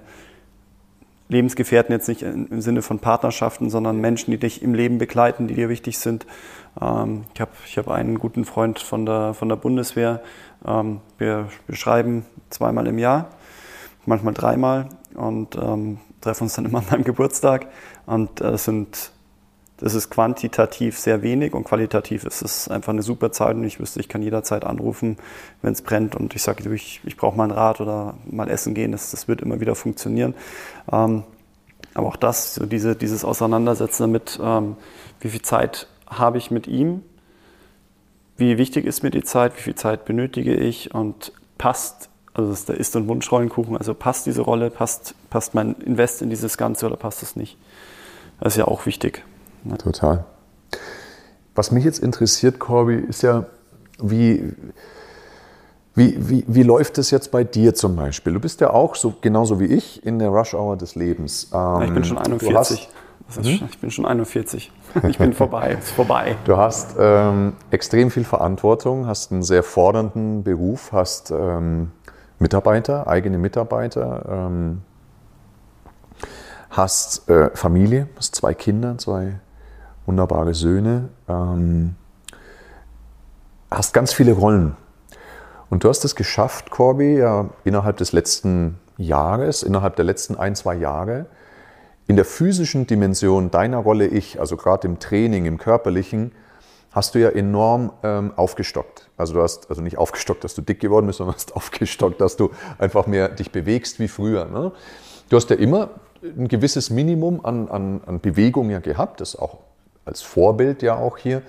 Lebensgefährten 1.30 1.94
jetzt 1.94 2.08
nicht 2.08 2.22
im 2.22 2.62
Sinne 2.62 2.82
von 2.82 3.00
Partnerschaften, 3.00 3.70
sondern 3.70 3.98
Menschen, 4.00 4.32
die 4.32 4.38
dich 4.38 4.62
im 4.62 4.74
Leben 4.74 4.98
begleiten, 4.98 5.48
die 5.48 5.56
dir 5.56 5.70
wichtig 5.70 5.98
sind. 5.98 6.26
Ähm, 6.80 7.24
ich 7.34 7.42
habe 7.42 7.52
ich 7.66 7.78
hab 7.78 7.88
einen 7.88 8.20
guten 8.20 8.46
Freund 8.46 8.80
von 8.80 9.06
der, 9.06 9.34
von 9.34 9.50
der 9.50 9.56
Bundeswehr. 9.56 10.22
Ähm, 10.66 11.02
wir, 11.18 11.48
wir 11.68 11.76
schreiben 11.76 12.26
zweimal 12.50 12.88
im 12.88 12.98
Jahr, 13.00 13.30
manchmal 14.06 14.34
dreimal 14.34 14.90
und 15.16 15.56
ähm, 15.56 16.00
treffen 16.22 16.44
uns 16.44 16.56
dann 16.56 16.66
immer 16.66 16.80
an 16.80 16.86
meinem 16.90 17.04
Geburtstag. 17.04 17.68
Und 18.06 18.42
äh, 18.42 18.58
sind 18.58 19.12
das 19.84 19.96
ist 19.96 20.10
quantitativ 20.10 20.98
sehr 20.98 21.24
wenig 21.24 21.54
und 21.54 21.66
qualitativ 21.66 22.24
ist 22.24 22.42
es 22.42 22.70
einfach 22.70 22.94
eine 22.94 23.02
super 23.02 23.34
Zahl 23.34 23.56
und 23.56 23.66
ich 23.66 23.82
wüsste, 23.82 24.00
ich 24.00 24.08
kann 24.08 24.22
jederzeit 24.24 24.64
anrufen, 24.64 25.18
wenn 25.62 25.74
es 25.74 25.82
brennt 25.82 26.16
und 26.16 26.34
ich 26.36 26.42
sage, 26.42 26.74
ich, 26.74 27.02
ich 27.04 27.18
brauche 27.18 27.36
mal 27.36 27.44
ein 27.44 27.52
Rad 27.52 27.82
oder 27.82 28.16
mal 28.26 28.50
essen 28.50 28.76
gehen, 28.76 28.94
das, 28.94 29.12
das 29.12 29.28
wird 29.28 29.42
immer 29.42 29.60
wieder 29.60 29.76
funktionieren. 29.76 30.36
Ähm, 30.90 31.24
aber 31.96 32.08
auch 32.08 32.16
das, 32.16 32.56
so 32.56 32.66
diese, 32.66 32.96
dieses 32.96 33.26
Auseinandersetzen 33.26 34.04
damit, 34.04 34.40
ähm, 34.42 34.78
wie 35.20 35.28
viel 35.28 35.42
Zeit 35.42 35.88
habe 36.08 36.38
ich 36.38 36.50
mit 36.50 36.66
ihm, 36.68 37.04
wie 38.38 38.58
wichtig 38.58 38.86
ist 38.86 39.04
mir 39.04 39.12
die 39.12 39.24
Zeit, 39.24 39.58
wie 39.58 39.64
viel 39.64 39.76
Zeit 39.76 40.06
benötige 40.06 40.56
ich 40.56 40.96
und 40.96 41.34
passt, 41.58 42.08
also 42.34 42.52
das 42.52 42.60
ist 42.60 42.70
der 42.70 42.78
Ist- 42.78 42.96
und 42.96 43.10
Wunschrollenkuchen, 43.10 43.76
also 43.76 43.94
passt 43.94 44.28
diese 44.28 44.44
Rolle, 44.44 44.70
passt, 44.70 45.14
passt 45.30 45.54
mein 45.56 45.76
Invest 45.86 46.22
in 46.22 46.30
dieses 46.30 46.58
Ganze 46.58 46.86
oder 46.86 46.96
passt 46.96 47.22
es 47.22 47.36
nicht? 47.36 47.58
Das 48.40 48.54
ist 48.54 48.60
ja 48.60 48.66
auch 48.66 48.86
wichtig. 48.86 49.24
Ne? 49.64 49.78
Total. 49.78 50.26
Was 51.56 51.72
mich 51.72 51.84
jetzt 51.84 52.00
interessiert, 52.00 52.60
Corby, 52.60 52.96
ist 52.96 53.22
ja, 53.22 53.46
wie, 54.02 54.54
wie, 55.96 56.18
wie, 56.30 56.46
wie 56.48 56.64
läuft 56.64 56.98
es 56.98 57.12
jetzt 57.12 57.32
bei 57.32 57.44
dir 57.44 57.76
zum 57.76 57.96
Beispiel? 57.96 58.34
Du 58.34 58.40
bist 58.40 58.62
ja 58.62 58.72
auch 58.72 58.96
so 58.96 59.14
genauso 59.22 59.60
wie 59.60 59.66
ich 59.66 60.04
in 60.06 60.18
der 60.18 60.30
Rush 60.30 60.56
Hour 60.56 60.78
des 60.78 60.96
Lebens. 60.96 61.52
Ähm, 61.54 61.82
ich 61.84 61.94
bin 61.94 62.04
schon 62.04 62.18
41. 62.18 62.90
Hast, 63.28 63.46
hm? 63.46 63.68
Ich 63.70 63.80
bin 63.80 63.92
schon 63.92 64.06
41. 64.06 64.72
Ich 65.08 65.18
bin 65.18 65.34
vorbei. 65.34 65.78
ist 65.80 65.92
vorbei. 65.92 66.36
Du 66.46 66.58
hast 66.58 66.96
ähm, 67.00 67.54
extrem 67.72 68.12
viel 68.12 68.26
Verantwortung, 68.26 69.08
hast 69.08 69.32
einen 69.32 69.44
sehr 69.44 69.64
fordernden 69.64 70.44
Beruf, 70.44 70.92
hast 70.92 71.32
ähm, 71.32 71.92
Mitarbeiter, 72.40 73.08
eigene 73.08 73.38
Mitarbeiter, 73.38 74.26
ähm, 74.30 74.82
hast 76.70 77.30
äh, 77.30 77.50
Familie, 77.56 78.08
hast 78.18 78.36
zwei 78.36 78.54
Kinder, 78.54 78.98
zwei 78.98 79.40
wunderbare 80.06 80.54
Söhne, 80.54 81.10
ähm, 81.28 81.96
hast 83.72 83.94
ganz 83.94 84.14
viele 84.14 84.34
Rollen. 84.34 84.76
Und 85.70 85.84
du 85.84 85.90
hast 85.90 86.06
es 86.06 86.16
geschafft, 86.16 86.70
Corby, 86.70 87.18
ja, 87.18 87.50
innerhalb 87.64 87.98
des 87.98 88.12
letzten 88.12 88.80
Jahres, 88.98 89.64
innerhalb 89.64 89.96
der 89.96 90.06
letzten 90.06 90.36
ein, 90.36 90.56
zwei 90.56 90.76
Jahre, 90.76 91.26
in 92.06 92.16
der 92.16 92.26
physischen 92.26 92.86
Dimension 92.86 93.50
deiner 93.50 93.78
Rolle 93.78 94.08
Ich, 94.08 94.40
also 94.40 94.58
gerade 94.58 94.88
im 94.88 95.00
Training, 95.00 95.46
im 95.46 95.58
körperlichen, 95.58 96.32
hast 96.92 97.16
du 97.16 97.20
ja 97.20 97.30
enorm 97.30 97.92
ähm, 98.04 98.34
aufgestockt. 98.36 99.10
Also 99.18 99.34
du 99.34 99.42
hast 99.42 99.70
also 99.70 99.82
nicht 99.82 99.98
aufgestockt, 99.98 100.44
dass 100.44 100.54
du 100.54 100.62
dick 100.62 100.80
geworden 100.80 101.08
bist, 101.08 101.18
sondern 101.18 101.36
hast 101.36 101.56
aufgestockt, 101.56 102.22
dass 102.22 102.38
du 102.38 102.52
einfach 102.78 103.08
mehr 103.08 103.30
dich 103.30 103.52
bewegst 103.52 104.00
wie 104.00 104.08
früher. 104.08 104.46
Ne? 104.46 104.72
Du 105.30 105.36
hast 105.36 105.50
ja 105.50 105.56
immer 105.56 105.90
ein 106.22 106.48
gewisses 106.48 106.90
Minimum 106.90 107.44
an, 107.44 107.68
an, 107.70 108.02
an 108.06 108.20
Bewegung 108.20 108.70
ja 108.70 108.80
gehabt, 108.80 109.22
das 109.22 109.36
auch 109.36 109.58
als 110.06 110.22
Vorbild 110.22 110.82
ja 110.82 110.96
auch 110.96 111.18
hier. 111.18 111.42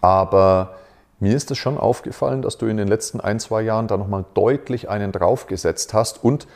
Aber 0.00 0.76
mir 1.20 1.34
ist 1.34 1.50
es 1.50 1.58
schon 1.58 1.78
aufgefallen, 1.78 2.42
dass 2.42 2.58
du 2.58 2.66
in 2.66 2.76
den 2.76 2.88
letzten 2.88 3.20
ein, 3.20 3.40
zwei 3.40 3.62
Jahren 3.62 3.88
da 3.88 3.96
nochmal 3.96 4.24
deutlich 4.34 4.88
einen 4.88 5.10
draufgesetzt 5.10 5.94
hast. 5.94 6.22
Und 6.22 6.46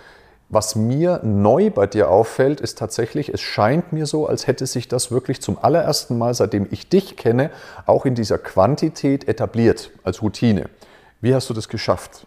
was 0.48 0.76
mir 0.76 1.20
neu 1.24 1.70
bei 1.70 1.86
dir 1.86 2.10
auffällt, 2.10 2.60
ist 2.60 2.78
tatsächlich, 2.78 3.32
es 3.32 3.40
scheint 3.40 3.92
mir 3.92 4.06
so, 4.06 4.26
als 4.26 4.46
hätte 4.46 4.66
sich 4.66 4.86
das 4.86 5.10
wirklich 5.10 5.40
zum 5.40 5.58
allerersten 5.58 6.18
Mal, 6.18 6.34
seitdem 6.34 6.68
ich 6.70 6.88
dich 6.88 7.16
kenne, 7.16 7.50
auch 7.86 8.04
in 8.04 8.14
dieser 8.14 8.38
Quantität 8.38 9.26
etabliert, 9.28 9.90
als 10.04 10.22
Routine. 10.22 10.68
Wie 11.20 11.34
hast 11.34 11.48
du 11.48 11.54
das 11.54 11.68
geschafft? 11.68 12.26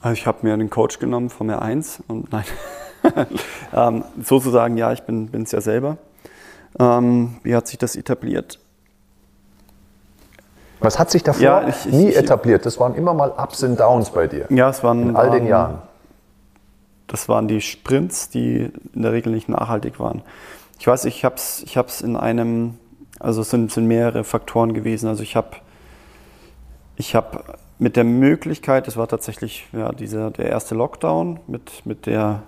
Also 0.00 0.14
ich 0.14 0.26
habe 0.26 0.46
mir 0.46 0.54
einen 0.54 0.70
Coach 0.70 1.00
genommen 1.00 1.28
von 1.28 1.48
mir 1.48 1.60
eins 1.60 2.00
und 2.06 2.30
nein, 2.30 2.44
ähm, 3.74 4.04
sozusagen 4.22 4.76
ja, 4.76 4.92
ich 4.92 5.02
bin 5.02 5.30
es 5.42 5.50
ja 5.50 5.60
selber. 5.60 5.98
Ähm, 6.78 7.36
wie 7.42 7.54
hat 7.54 7.66
sich 7.66 7.78
das 7.78 7.96
etabliert? 7.96 8.58
Was 10.80 10.98
hat 10.98 11.10
sich 11.10 11.22
davor 11.22 11.42
ja, 11.42 11.68
ich, 11.68 11.86
nie 11.86 12.10
ich, 12.10 12.16
etabliert? 12.16 12.64
Das 12.64 12.78
waren 12.78 12.94
immer 12.94 13.14
mal 13.14 13.30
Ups 13.30 13.62
und 13.62 13.78
Downs 13.80 14.10
bei 14.10 14.26
dir. 14.26 14.46
Ja, 14.50 14.68
es 14.68 14.84
waren 14.84 15.10
in 15.10 15.16
all 15.16 15.30
den 15.30 15.46
Jahren. 15.46 15.78
das 17.08 17.28
waren 17.28 17.48
die 17.48 17.60
Sprints, 17.60 18.28
die 18.28 18.70
in 18.94 19.02
der 19.02 19.12
Regel 19.12 19.32
nicht 19.32 19.48
nachhaltig 19.48 19.98
waren. 19.98 20.22
Ich 20.78 20.86
weiß, 20.86 21.04
ich 21.06 21.24
habe 21.24 21.34
es 21.34 21.62
ich 21.64 21.76
hab's 21.76 22.00
in 22.00 22.16
einem, 22.16 22.78
also 23.18 23.40
es 23.40 23.50
sind, 23.50 23.72
sind 23.72 23.86
mehrere 23.86 24.22
Faktoren 24.22 24.72
gewesen. 24.72 25.08
Also 25.08 25.24
ich 25.24 25.34
habe 25.34 25.56
ich 26.96 27.16
hab 27.16 27.58
mit 27.80 27.96
der 27.96 28.04
Möglichkeit, 28.04 28.86
das 28.86 28.96
war 28.96 29.08
tatsächlich 29.08 29.66
ja, 29.72 29.90
dieser, 29.92 30.30
der 30.30 30.46
erste 30.46 30.74
Lockdown, 30.74 31.40
mit, 31.46 31.86
mit, 31.86 32.06
der, 32.06 32.42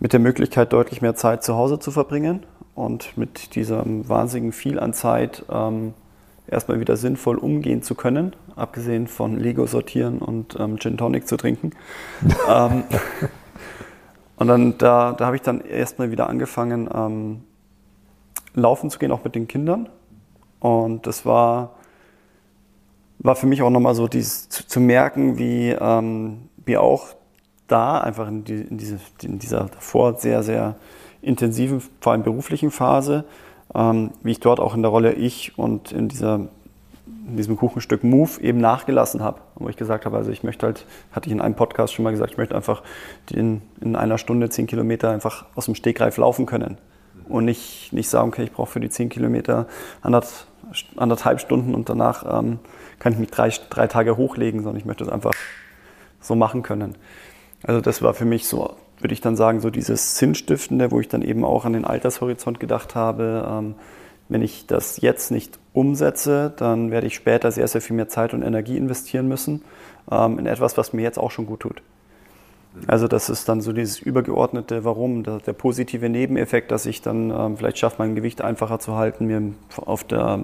mit 0.00 0.12
der 0.12 0.20
Möglichkeit, 0.20 0.72
deutlich 0.72 1.00
mehr 1.00 1.14
Zeit 1.14 1.44
zu 1.44 1.54
Hause 1.54 1.78
zu 1.78 1.90
verbringen 1.90 2.44
und 2.74 3.16
mit 3.16 3.54
diesem 3.54 4.08
wahnsinnigen 4.08 4.52
viel 4.52 4.78
an 4.78 4.92
Zeit 4.92 5.44
ähm, 5.50 5.94
erstmal 6.46 6.80
wieder 6.80 6.96
sinnvoll 6.96 7.38
umgehen 7.38 7.82
zu 7.82 7.94
können, 7.94 8.34
abgesehen 8.56 9.06
von 9.06 9.38
Lego 9.38 9.66
sortieren 9.66 10.18
und 10.18 10.56
ähm, 10.58 10.78
Gin 10.78 10.96
Tonic 10.96 11.26
zu 11.26 11.36
trinken. 11.36 11.70
ähm, 12.48 12.84
und 14.36 14.48
dann 14.48 14.78
da, 14.78 15.12
da 15.12 15.26
habe 15.26 15.36
ich 15.36 15.42
dann 15.42 15.60
erstmal 15.60 16.10
wieder 16.10 16.28
angefangen, 16.28 16.88
ähm, 16.92 17.42
laufen 18.54 18.90
zu 18.90 18.98
gehen, 18.98 19.12
auch 19.12 19.24
mit 19.24 19.34
den 19.34 19.48
Kindern. 19.48 19.88
Und 20.60 21.06
das 21.06 21.26
war, 21.26 21.74
war 23.18 23.36
für 23.36 23.46
mich 23.46 23.62
auch 23.62 23.70
nochmal 23.70 23.94
so, 23.94 24.08
dieses, 24.08 24.48
zu, 24.48 24.66
zu 24.66 24.80
merken, 24.80 25.38
wie, 25.38 25.70
ähm, 25.70 26.48
wie 26.64 26.76
auch 26.76 27.08
da 27.68 27.98
einfach 27.98 28.28
in, 28.28 28.44
die, 28.44 28.60
in, 28.60 28.78
diese, 28.78 28.98
in 29.22 29.38
dieser 29.38 29.64
davor 29.64 30.14
sehr, 30.18 30.42
sehr 30.42 30.76
intensiven, 31.24 31.82
vor 32.00 32.12
allem 32.12 32.22
beruflichen 32.22 32.70
Phase, 32.70 33.24
ähm, 33.74 34.10
wie 34.22 34.32
ich 34.32 34.40
dort 34.40 34.60
auch 34.60 34.74
in 34.74 34.82
der 34.82 34.90
Rolle 34.90 35.12
Ich 35.14 35.58
und 35.58 35.92
in, 35.92 36.08
dieser, 36.08 36.48
in 37.06 37.36
diesem 37.36 37.56
Kuchenstück 37.56 38.04
Move 38.04 38.40
eben 38.40 38.58
nachgelassen 38.58 39.22
habe. 39.22 39.40
Wo 39.56 39.68
ich 39.68 39.76
gesagt 39.76 40.04
habe, 40.04 40.16
also 40.16 40.30
ich 40.30 40.42
möchte 40.42 40.66
halt, 40.66 40.86
hatte 41.12 41.28
ich 41.28 41.32
in 41.32 41.40
einem 41.40 41.54
Podcast 41.54 41.94
schon 41.94 42.04
mal 42.04 42.10
gesagt, 42.10 42.32
ich 42.32 42.38
möchte 42.38 42.54
einfach 42.54 42.82
in, 43.30 43.62
in 43.80 43.96
einer 43.96 44.18
Stunde 44.18 44.50
zehn 44.50 44.66
Kilometer 44.66 45.10
einfach 45.10 45.46
aus 45.54 45.66
dem 45.66 45.74
Stegreif 45.74 46.16
laufen 46.16 46.46
können. 46.46 46.78
Und 47.28 47.46
nicht, 47.46 47.92
nicht 47.92 48.08
sagen, 48.08 48.28
okay, 48.28 48.44
ich 48.44 48.52
brauche 48.52 48.70
für 48.70 48.80
die 48.80 48.90
zehn 48.90 49.08
Kilometer 49.08 49.66
anderthalb 50.02 51.40
Stunden 51.40 51.74
und 51.74 51.88
danach 51.88 52.40
ähm, 52.40 52.58
kann 52.98 53.14
ich 53.14 53.18
mich 53.18 53.30
drei, 53.30 53.50
drei 53.70 53.86
Tage 53.86 54.18
hochlegen, 54.18 54.62
sondern 54.62 54.78
ich 54.78 54.84
möchte 54.84 55.04
es 55.04 55.10
einfach 55.10 55.32
so 56.20 56.34
machen 56.34 56.62
können. 56.62 56.96
Also 57.62 57.80
das 57.80 58.02
war 58.02 58.12
für 58.12 58.26
mich 58.26 58.46
so 58.46 58.76
würde 58.98 59.12
ich 59.12 59.20
dann 59.20 59.36
sagen, 59.36 59.60
so 59.60 59.70
dieses 59.70 60.18
Sinnstiftende, 60.18 60.90
wo 60.90 61.00
ich 61.00 61.08
dann 61.08 61.22
eben 61.22 61.44
auch 61.44 61.64
an 61.64 61.72
den 61.72 61.84
Altershorizont 61.84 62.60
gedacht 62.60 62.94
habe, 62.94 63.46
ähm, 63.48 63.74
wenn 64.28 64.42
ich 64.42 64.66
das 64.66 65.00
jetzt 65.00 65.30
nicht 65.30 65.58
umsetze, 65.72 66.52
dann 66.56 66.90
werde 66.90 67.06
ich 67.06 67.14
später 67.14 67.50
sehr, 67.52 67.68
sehr 67.68 67.80
viel 67.80 67.96
mehr 67.96 68.08
Zeit 68.08 68.32
und 68.32 68.42
Energie 68.42 68.76
investieren 68.76 69.28
müssen 69.28 69.62
ähm, 70.10 70.38
in 70.38 70.46
etwas, 70.46 70.78
was 70.78 70.92
mir 70.92 71.02
jetzt 71.02 71.18
auch 71.18 71.30
schon 71.30 71.46
gut 71.46 71.60
tut. 71.60 71.82
Also 72.86 73.06
das 73.06 73.28
ist 73.28 73.48
dann 73.48 73.60
so 73.60 73.72
dieses 73.72 74.00
übergeordnete 74.00 74.84
Warum, 74.84 75.22
der, 75.22 75.38
positive 75.52 76.08
Nebeneffekt, 76.08 76.72
dass 76.72 76.86
ich 76.86 77.02
dann 77.02 77.30
ähm, 77.30 77.56
vielleicht 77.56 77.78
schaffe, 77.78 77.96
mein 77.98 78.16
Gewicht 78.16 78.42
einfacher 78.42 78.80
zu 78.80 78.96
halten, 78.96 79.26
mir 79.26 79.42
auf 79.76 80.02
der, 80.02 80.40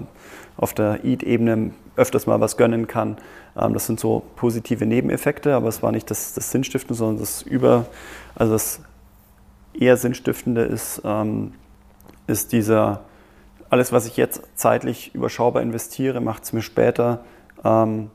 auf 0.56 0.72
der 0.72 1.04
Eat-Ebene 1.04 1.72
öfters 1.96 2.26
mal 2.26 2.40
was 2.40 2.56
gönnen 2.56 2.86
kann. 2.86 3.16
Ähm, 3.56 3.74
das 3.74 3.86
sind 3.86 3.98
so 3.98 4.22
positive 4.36 4.86
Nebeneffekte, 4.86 5.54
aber 5.54 5.68
es 5.68 5.82
war 5.82 5.90
nicht 5.90 6.10
das, 6.10 6.34
das 6.34 6.52
Sinnstiftende, 6.52 6.94
sondern 6.94 7.18
das 7.18 7.42
Über, 7.42 7.86
also 8.36 8.52
das 8.52 8.80
eher 9.74 9.96
Sinnstiftende 9.96 10.62
ist, 10.62 11.02
ähm, 11.04 11.52
ist 12.28 12.52
dieser, 12.52 13.00
alles, 13.70 13.92
was 13.92 14.06
ich 14.06 14.16
jetzt 14.16 14.42
zeitlich 14.54 15.14
überschaubar 15.14 15.62
investiere, 15.62 16.20
macht 16.20 16.44
es 16.44 16.52
mir 16.52 16.62
später 16.62 17.24
ähm, 17.64 18.10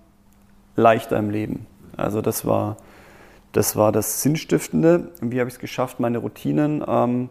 leichter 0.77 1.17
im 1.17 1.29
Leben. 1.29 1.67
Also 1.97 2.21
das 2.21 2.45
war 2.45 2.77
das 3.55 3.77
war 3.77 3.93
das 3.93 4.21
Sinnstiftende. 4.21 5.11
Wie 5.21 5.39
habe 5.39 5.47
ich 5.47 5.55
es 5.55 5.59
geschafft, 5.59 6.01
meine 6.01 6.17
Routinen 6.17 6.83
ähm, 6.85 7.29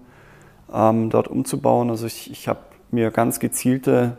ähm, 0.73 1.11
dort 1.11 1.29
umzubauen? 1.29 1.91
Also 1.91 2.07
ich, 2.07 2.31
ich 2.31 2.49
habe 2.49 2.61
mir 2.91 3.11
ganz 3.11 3.41
gezielte 3.41 4.17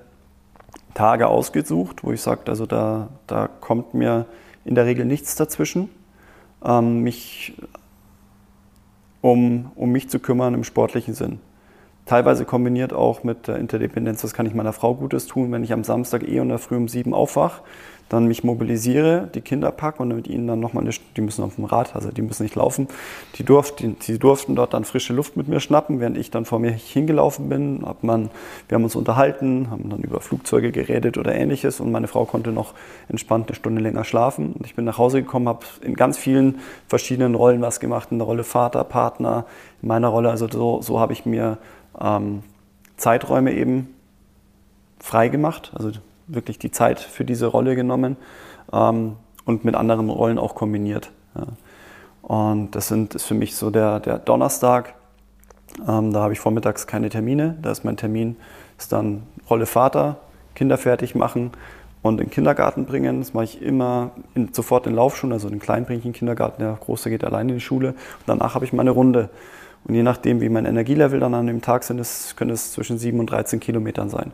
Tage 0.93 1.27
ausgesucht, 1.27 2.03
wo 2.03 2.11
ich 2.11 2.21
sage, 2.21 2.41
also 2.45 2.67
da, 2.67 3.09
da 3.25 3.47
kommt 3.47 3.95
mir 3.95 4.27
in 4.65 4.75
der 4.75 4.85
Regel 4.85 5.03
nichts 5.03 5.33
dazwischen, 5.33 5.89
ähm, 6.63 7.01
mich, 7.01 7.57
um, 9.21 9.71
um 9.73 9.91
mich 9.91 10.07
zu 10.07 10.19
kümmern 10.19 10.53
im 10.53 10.63
sportlichen 10.63 11.15
Sinn. 11.15 11.39
Teilweise 12.05 12.45
kombiniert 12.45 12.93
auch 12.93 13.23
mit 13.23 13.47
der 13.47 13.57
Interdependenz, 13.57 14.21
das 14.21 14.35
kann 14.35 14.45
ich 14.45 14.53
meiner 14.53 14.73
Frau 14.73 14.93
Gutes 14.93 15.25
tun, 15.25 15.51
wenn 15.51 15.63
ich 15.63 15.73
am 15.73 15.83
Samstag 15.83 16.21
eh 16.21 16.39
und 16.39 16.49
der 16.49 16.59
Früh 16.59 16.75
um 16.75 16.87
sieben 16.87 17.15
aufwache 17.15 17.63
dann 18.09 18.27
mich 18.27 18.43
mobilisiere, 18.43 19.29
die 19.33 19.41
Kinder 19.41 19.71
packe 19.71 20.01
und 20.01 20.09
mit 20.09 20.27
ihnen 20.27 20.47
dann 20.47 20.59
nochmal 20.59 20.83
eine, 20.83 20.93
die 21.17 21.21
müssen 21.21 21.43
auf 21.43 21.55
dem 21.55 21.65
Rad, 21.65 21.95
also 21.95 22.11
die 22.11 22.21
müssen 22.21 22.43
nicht 22.43 22.55
laufen, 22.55 22.87
die, 23.35 23.43
durft, 23.43 23.79
die, 23.79 24.19
durften 24.19 24.55
dort 24.55 24.73
dann 24.73 24.83
frische 24.83 25.13
Luft 25.13 25.37
mit 25.37 25.47
mir 25.47 25.59
schnappen, 25.59 25.99
während 25.99 26.17
ich 26.17 26.29
dann 26.29 26.45
vor 26.45 26.59
mir 26.59 26.71
hingelaufen 26.71 27.49
bin, 27.49 27.83
hab 27.83 28.03
man, 28.03 28.29
wir 28.67 28.75
haben 28.75 28.83
uns 28.83 28.95
unterhalten, 28.95 29.69
haben 29.71 29.89
dann 29.89 30.01
über 30.01 30.21
Flugzeuge 30.21 30.71
geredet 30.71 31.17
oder 31.17 31.33
ähnliches 31.33 31.79
und 31.79 31.91
meine 31.91 32.07
Frau 32.07 32.25
konnte 32.25 32.51
noch 32.51 32.73
entspannt 33.09 33.47
eine 33.47 33.55
Stunde 33.55 33.81
länger 33.81 34.03
schlafen. 34.03 34.53
Und 34.53 34.65
ich 34.65 34.75
bin 34.75 34.85
nach 34.85 34.99
Hause 34.99 35.21
gekommen, 35.21 35.47
habe 35.47 35.65
in 35.81 35.95
ganz 35.95 36.17
vielen 36.17 36.59
verschiedenen 36.87 37.33
Rollen 37.33 37.61
was 37.61 37.79
gemacht, 37.79 38.09
in 38.11 38.19
der 38.19 38.27
Rolle 38.27 38.43
Vater, 38.43 38.83
Partner, 38.83 39.45
in 39.81 39.87
meiner 39.87 40.09
Rolle, 40.09 40.29
also 40.29 40.47
so, 40.47 40.81
so 40.81 40.99
habe 40.99 41.13
ich 41.13 41.25
mir 41.25 41.57
ähm, 41.99 42.43
Zeiträume 42.97 43.53
eben 43.53 43.95
frei 44.99 45.27
gemacht, 45.27 45.71
also 45.75 45.91
wirklich 46.27 46.59
die 46.59 46.71
Zeit 46.71 46.99
für 46.99 47.25
diese 47.25 47.47
Rolle 47.47 47.75
genommen 47.75 48.17
ähm, 48.71 49.15
und 49.45 49.65
mit 49.65 49.75
anderen 49.75 50.09
Rollen 50.09 50.37
auch 50.37 50.55
kombiniert. 50.55 51.11
Ja. 51.35 51.47
Und 52.21 52.71
das 52.71 52.87
sind, 52.87 53.13
ist 53.13 53.25
für 53.25 53.35
mich 53.35 53.55
so 53.55 53.69
der, 53.69 53.99
der 53.99 54.17
Donnerstag. 54.17 54.95
Ähm, 55.87 56.11
da 56.11 56.21
habe 56.21 56.33
ich 56.33 56.39
vormittags 56.39 56.87
keine 56.87 57.09
Termine. 57.09 57.57
Da 57.61 57.71
ist 57.71 57.83
mein 57.83 57.97
Termin, 57.97 58.37
ist 58.77 58.91
dann 58.91 59.23
Rolle 59.49 59.67
Vater, 59.67 60.17
Kinder 60.55 60.77
fertig 60.77 61.13
machen 61.13 61.51
und 62.01 62.19
in 62.19 62.27
den 62.27 62.31
Kindergarten 62.31 62.85
bringen. 62.85 63.19
Das 63.19 63.33
mache 63.33 63.43
ich 63.43 63.61
immer 63.61 64.11
in, 64.33 64.53
sofort 64.53 64.87
in 64.87 64.95
Laufschulen. 64.95 65.33
Also 65.33 65.49
den 65.49 65.59
Kleinen 65.59 65.85
bringe 65.85 65.99
ich 65.99 66.05
in 66.05 66.13
den 66.13 66.17
Kindergarten, 66.17 66.61
der 66.61 66.77
Große 66.79 67.09
geht 67.09 67.23
alleine 67.23 67.51
in 67.51 67.57
die 67.57 67.63
Schule. 67.63 67.89
Und 67.89 67.97
danach 68.25 68.55
habe 68.55 68.65
ich 68.65 68.73
meine 68.73 68.91
Runde. 68.91 69.29
Und 69.83 69.93
je 69.93 70.01
nachdem, 70.01 70.41
wie 70.41 70.49
mein 70.49 70.65
Energielevel 70.65 71.19
dann 71.19 71.35
an 71.35 71.45
dem 71.45 71.61
Tag 71.61 71.83
sind, 71.83 71.99
ist, 71.99 72.35
können 72.37 72.49
es 72.49 72.71
zwischen 72.71 72.97
7 72.97 73.19
und 73.19 73.29
13 73.29 73.59
Kilometern 73.59 74.09
sein. 74.09 74.31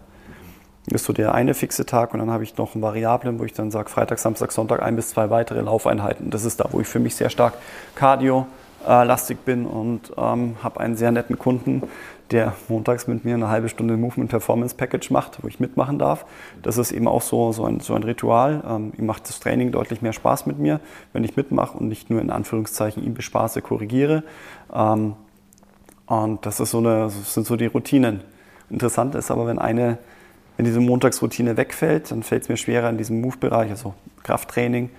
Ist 0.88 1.06
so 1.06 1.14
der 1.14 1.36
eine 1.36 1.54
fixe 1.54 1.86
Tag 1.86 2.14
und 2.14 2.20
dann 2.20 2.32
habe 2.32 2.44
ich 2.44 2.58
noch 2.58 2.74
einen 2.74 2.82
Variablen, 2.82 3.40
wo 3.40 3.44
ich 3.44 3.54
dann 3.54 3.70
sage, 3.70 3.90
Freitag, 3.90 4.18
Samstag, 4.18 4.52
Sonntag 4.52 4.82
ein 4.82 4.96
bis 4.96 5.10
zwei 5.10 5.30
weitere 5.30 5.62
Laufeinheiten. 5.62 6.32
Das 6.32 6.44
ist 6.44 6.60
da, 6.60 6.70
wo 6.72 6.80
ich 6.82 6.88
für 6.88 7.00
mich 7.00 7.16
sehr 7.16 7.30
stark 7.30 7.54
Cardio-lastig 7.94 9.46
bin 9.46 9.68
und 9.68 10.12
ähm, 10.18 10.56
habe 10.64 10.80
einen 10.80 10.96
sehr 10.96 11.12
netten 11.12 11.38
Kunden, 11.38 11.84
der 12.32 12.54
montags 12.68 13.06
mit 13.08 13.26
mir 13.26 13.36
eine 13.36 13.50
halbe 13.50 13.70
Stunde 13.70 13.96
Movement 13.96 14.32
Performance 14.32 14.74
Package 14.74 15.12
macht, 15.12 15.44
wo 15.44 15.48
ich 15.48 15.60
mitmachen 15.60 16.00
darf. 16.00 16.26
Das 16.64 16.80
ist 16.80 16.92
eben 16.92 17.08
auch 17.08 17.22
so, 17.22 17.52
so, 17.52 17.66
ein, 17.66 17.80
so 17.80 17.94
ein 17.94 18.02
Ritual. 18.02 18.64
Ähm, 18.68 18.94
ihm 18.98 19.06
macht 19.06 19.30
das 19.30 19.40
Training 19.40 19.72
deutlich 19.72 20.02
mehr 20.02 20.14
Spaß 20.14 20.48
mit 20.48 20.58
mir, 20.58 20.80
wenn 21.14 21.24
ich 21.24 21.36
mitmache 21.36 21.78
und 21.78 21.90
nicht 21.90 22.10
nur 22.10 22.22
in 22.22 22.32
Anführungszeichen 22.32 23.04
ihn 23.04 23.14
bespaße, 23.14 23.62
korrigiere. 23.62 24.24
Ähm, 24.74 25.14
und 26.08 26.46
das, 26.46 26.60
ist 26.60 26.72
so 26.72 26.80
eine, 26.80 27.04
das 27.04 27.34
sind 27.36 27.46
so 27.46 27.56
die 27.56 27.68
Routinen. 27.68 28.22
Interessant 28.70 29.14
ist 29.14 29.30
aber, 29.30 29.46
wenn 29.46 29.60
eine 29.60 30.00
wenn 30.62 30.66
diese 30.66 30.80
Montagsroutine 30.80 31.58
wegfällt, 31.58 32.12
dann 32.12 32.22
fällt 32.22 32.44
es 32.44 32.50
mir 32.50 32.56
schwerer, 32.56 32.88
in 32.88 33.00
diesem 33.00 33.20
Move-Bereich, 33.20 33.72
also 33.72 33.96
Krafttraining, 34.22 34.92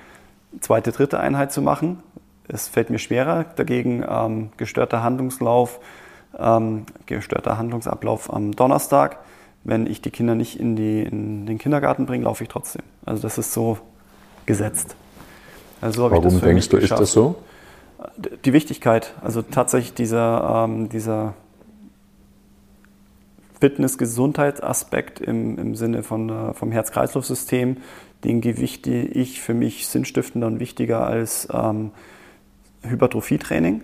zweite, 0.59 0.91
dritte 0.91 1.21
Einheit 1.21 1.53
zu 1.53 1.63
machen. 1.63 2.03
Es 2.49 2.67
fällt 2.67 2.91
mir 2.91 2.99
schwerer. 2.99 3.45
Dagegen 3.55 4.05
ähm, 4.05 4.49
gestörter 4.57 5.05
Handlungslauf, 5.05 5.79
ähm, 6.37 6.87
gestörter 7.07 7.59
Handlungsablauf 7.59 8.35
am 8.35 8.57
Donnerstag. 8.57 9.19
Wenn 9.63 9.87
ich 9.87 10.03
die 10.03 10.11
Kinder 10.11 10.35
nicht 10.35 10.59
in, 10.59 10.75
die, 10.75 11.05
in 11.05 11.47
den 11.47 11.59
Kindergarten 11.59 12.07
bringe, 12.07 12.25
laufe 12.25 12.43
ich 12.43 12.49
trotzdem. 12.49 12.83
Also 13.07 13.23
das 13.23 13.39
ist 13.39 13.53
so 13.53 13.79
gesetzt. 14.47 14.97
Also 15.81 16.11
Warum 16.11 16.41
denkst 16.41 16.71
du, 16.71 16.81
geschafft. 16.81 17.01
ist 17.03 17.09
das 17.09 17.13
so? 17.13 17.37
Die 18.45 18.53
Wichtigkeit, 18.53 19.15
also 19.23 19.43
tatsächlich 19.43 19.95
dieser, 19.95 20.65
ähm, 20.65 20.89
dieser 20.89 21.35
Fitness-Gesundheitsaspekt 23.63 25.21
im, 25.21 25.57
im 25.57 25.77
Sinne 25.77 26.03
von, 26.03 26.29
äh, 26.31 26.53
vom 26.53 26.73
Herz-Kreislauf-System, 26.73 27.77
den 28.25 28.41
gewichte 28.41 28.91
ich 28.91 29.41
für 29.41 29.55
mich 29.55 29.87
sinnstiftender 29.87 30.49
und 30.49 30.59
wichtiger 30.59 31.07
als 31.07 31.47
ähm, 31.53 31.93
Hypertrophie-Training. 32.83 33.83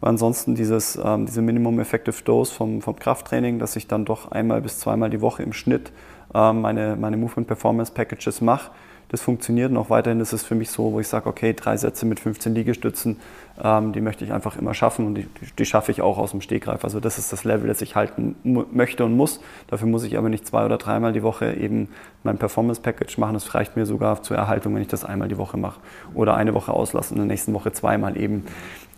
Weil 0.00 0.08
ansonsten 0.08 0.54
dieses, 0.54 0.98
ähm, 1.04 1.26
diese 1.26 1.42
Minimum 1.42 1.80
Effective 1.80 2.16
Dose 2.24 2.54
vom, 2.54 2.80
vom 2.80 2.96
Krafttraining, 2.96 3.58
dass 3.58 3.76
ich 3.76 3.88
dann 3.88 4.06
doch 4.06 4.32
einmal 4.32 4.62
bis 4.62 4.78
zweimal 4.78 5.10
die 5.10 5.20
Woche 5.20 5.42
im 5.42 5.52
Schnitt 5.52 5.92
ähm, 6.34 6.62
meine, 6.62 6.96
meine 6.96 7.18
Movement 7.18 7.46
Performance 7.46 7.92
Packages 7.92 8.40
mache, 8.40 8.70
das 9.08 9.20
funktioniert 9.20 9.74
auch 9.76 9.90
weiterhin 9.90 10.20
ist 10.20 10.32
es 10.32 10.42
für 10.42 10.54
mich 10.54 10.70
so, 10.70 10.92
wo 10.92 11.00
ich 11.00 11.08
sage, 11.08 11.28
okay, 11.28 11.52
drei 11.52 11.76
Sätze 11.76 12.06
mit 12.06 12.20
15 12.20 12.54
Liegestützen, 12.54 13.20
ähm, 13.62 13.92
die 13.92 14.00
möchte 14.00 14.24
ich 14.24 14.32
einfach 14.32 14.56
immer 14.56 14.74
schaffen 14.74 15.06
und 15.06 15.14
die, 15.14 15.28
die, 15.58 15.64
schaffe 15.64 15.92
ich 15.92 16.02
auch 16.02 16.18
aus 16.18 16.32
dem 16.32 16.40
Stegreif. 16.40 16.84
Also 16.84 17.00
das 17.00 17.18
ist 17.18 17.32
das 17.32 17.44
Level, 17.44 17.68
das 17.68 17.80
ich 17.82 17.94
halten 17.94 18.34
möchte 18.42 19.04
und 19.04 19.16
muss. 19.16 19.40
Dafür 19.68 19.86
muss 19.86 20.02
ich 20.04 20.18
aber 20.18 20.28
nicht 20.28 20.46
zwei 20.46 20.64
oder 20.64 20.78
dreimal 20.78 21.12
die 21.12 21.22
Woche 21.22 21.52
eben 21.54 21.88
mein 22.24 22.38
Performance-Package 22.38 23.18
machen. 23.18 23.34
Das 23.34 23.54
reicht 23.54 23.76
mir 23.76 23.86
sogar 23.86 24.22
zur 24.22 24.36
Erhaltung, 24.36 24.74
wenn 24.74 24.82
ich 24.82 24.88
das 24.88 25.04
einmal 25.04 25.28
die 25.28 25.38
Woche 25.38 25.56
mache. 25.56 25.80
Oder 26.14 26.34
eine 26.34 26.54
Woche 26.54 26.72
auslassen 26.72 27.16
und 27.16 27.22
in 27.22 27.28
der 27.28 27.34
nächsten 27.34 27.54
Woche 27.54 27.72
zweimal 27.72 28.16
eben 28.16 28.44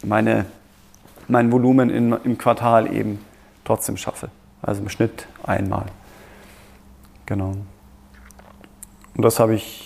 meine, 0.04 0.46
mein 1.28 1.52
Volumen 1.52 1.90
in, 1.90 2.16
im 2.24 2.38
Quartal 2.38 2.92
eben 2.92 3.18
trotzdem 3.64 3.96
schaffe. 3.96 4.30
Also 4.62 4.82
im 4.82 4.88
Schnitt 4.88 5.26
einmal. 5.42 5.86
Genau. 7.26 7.54
Und 9.16 9.24
das 9.24 9.40
habe 9.40 9.54
ich, 9.54 9.85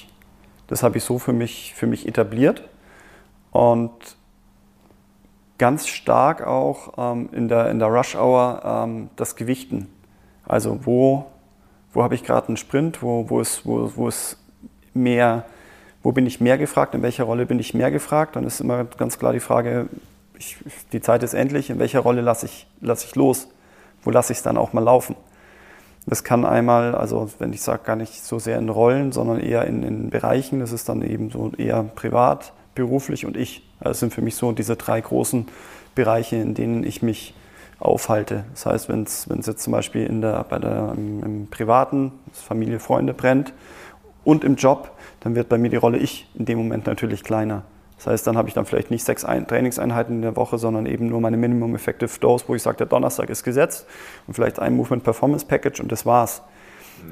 das 0.70 0.84
habe 0.84 0.98
ich 0.98 1.04
so 1.04 1.18
für 1.18 1.32
mich, 1.32 1.74
für 1.74 1.88
mich 1.88 2.06
etabliert. 2.06 2.62
Und 3.50 3.90
ganz 5.58 5.88
stark 5.88 6.46
auch 6.46 6.92
ähm, 6.96 7.28
in, 7.32 7.48
der, 7.48 7.70
in 7.70 7.80
der 7.80 7.88
Rush 7.88 8.14
Hour 8.14 8.62
ähm, 8.64 9.10
das 9.16 9.34
Gewichten. 9.34 9.88
Also 10.46 10.86
wo, 10.86 11.26
wo 11.92 12.04
habe 12.04 12.14
ich 12.14 12.22
gerade 12.22 12.46
einen 12.48 12.56
Sprint, 12.56 13.02
wo, 13.02 13.28
wo, 13.28 13.40
ist, 13.40 13.66
wo, 13.66 13.90
wo 13.96 14.06
ist 14.06 14.38
mehr, 14.94 15.44
wo 16.04 16.12
bin 16.12 16.24
ich 16.24 16.40
mehr 16.40 16.56
gefragt, 16.56 16.94
in 16.94 17.02
welcher 17.02 17.24
Rolle 17.24 17.46
bin 17.46 17.58
ich 17.58 17.74
mehr 17.74 17.90
gefragt, 17.90 18.36
dann 18.36 18.44
ist 18.44 18.60
immer 18.60 18.84
ganz 18.84 19.18
klar 19.18 19.32
die 19.32 19.40
Frage, 19.40 19.88
ich, 20.38 20.56
die 20.92 21.00
Zeit 21.00 21.24
ist 21.24 21.34
endlich, 21.34 21.68
in 21.68 21.80
welcher 21.80 22.00
Rolle 22.00 22.20
lasse 22.20 22.46
ich, 22.46 22.68
lasse 22.80 23.06
ich 23.06 23.16
los, 23.16 23.48
wo 24.04 24.10
lasse 24.12 24.32
ich 24.32 24.38
es 24.38 24.44
dann 24.44 24.56
auch 24.56 24.72
mal 24.72 24.84
laufen. 24.84 25.16
Das 26.07 26.24
kann 26.24 26.44
einmal, 26.44 26.94
also 26.94 27.30
wenn 27.38 27.53
ich 27.53 27.62
sage, 27.62 27.82
gar 27.84 27.96
nicht 27.96 28.24
so 28.24 28.38
sehr 28.38 28.59
in 28.59 28.68
Rollen, 28.68 29.12
sondern 29.12 29.38
eher 29.38 29.66
in, 29.66 29.82
in 29.82 30.11
Bereichen, 30.11 30.61
das 30.61 30.72
ist 30.72 30.88
dann 30.88 31.03
eben 31.03 31.30
so 31.30 31.53
eher 31.57 31.82
privat, 31.82 32.53
beruflich 32.74 33.26
und 33.26 33.36
ich. 33.36 33.68
Das 33.80 34.01
sind 34.01 34.12
für 34.12 34.22
mich 34.22 34.34
so 34.34 34.53
diese 34.53 34.76
drei 34.76 35.01
großen 35.01 35.46
Bereiche, 35.94 36.36
in 36.36 36.55
denen 36.55 36.84
ich 36.84 37.03
mich 37.03 37.34
aufhalte. 37.78 38.44
Das 38.53 38.66
heißt, 38.66 38.88
wenn 38.88 39.03
es 39.05 39.26
jetzt 39.28 39.62
zum 39.62 39.72
Beispiel 39.72 40.07
in 40.07 40.20
der, 40.20 40.44
bei 40.44 40.59
der, 40.59 40.94
im, 40.96 41.22
im 41.22 41.46
Privaten, 41.48 42.12
Familie, 42.32 42.78
Freunde 42.78 43.14
brennt 43.14 43.53
und 44.24 44.44
im 44.44 44.57
Job, 44.57 44.92
dann 45.20 45.34
wird 45.34 45.48
bei 45.48 45.59
mir 45.59 45.70
die 45.70 45.76
Rolle 45.76 45.98
ich 45.98 46.28
in 46.34 46.44
dem 46.44 46.59
Moment 46.59 46.86
natürlich 46.86 47.24
kleiner. 47.24 47.62
Das 48.01 48.07
heißt, 48.07 48.26
dann 48.26 48.38
habe 48.38 48.48
ich 48.48 48.55
dann 48.55 48.64
vielleicht 48.64 48.90
nicht 48.90 49.05
sechs 49.05 49.26
Ein 49.26 49.46
Trainingseinheiten 49.46 50.16
in 50.16 50.22
der 50.22 50.34
Woche, 50.34 50.57
sondern 50.57 50.86
eben 50.86 51.09
nur 51.09 51.20
meine 51.20 51.36
Minimum 51.36 51.74
Effective 51.74 52.11
Dose, 52.18 52.46
wo 52.48 52.55
ich 52.55 52.62
sage, 52.62 52.78
der 52.78 52.86
Donnerstag 52.86 53.28
ist 53.28 53.44
gesetzt 53.44 53.86
und 54.26 54.32
vielleicht 54.32 54.59
ein 54.59 54.74
Movement 54.74 55.05
Performance 55.05 55.44
Package 55.44 55.80
und 55.80 55.92
das 55.92 56.07
war's. 56.07 56.40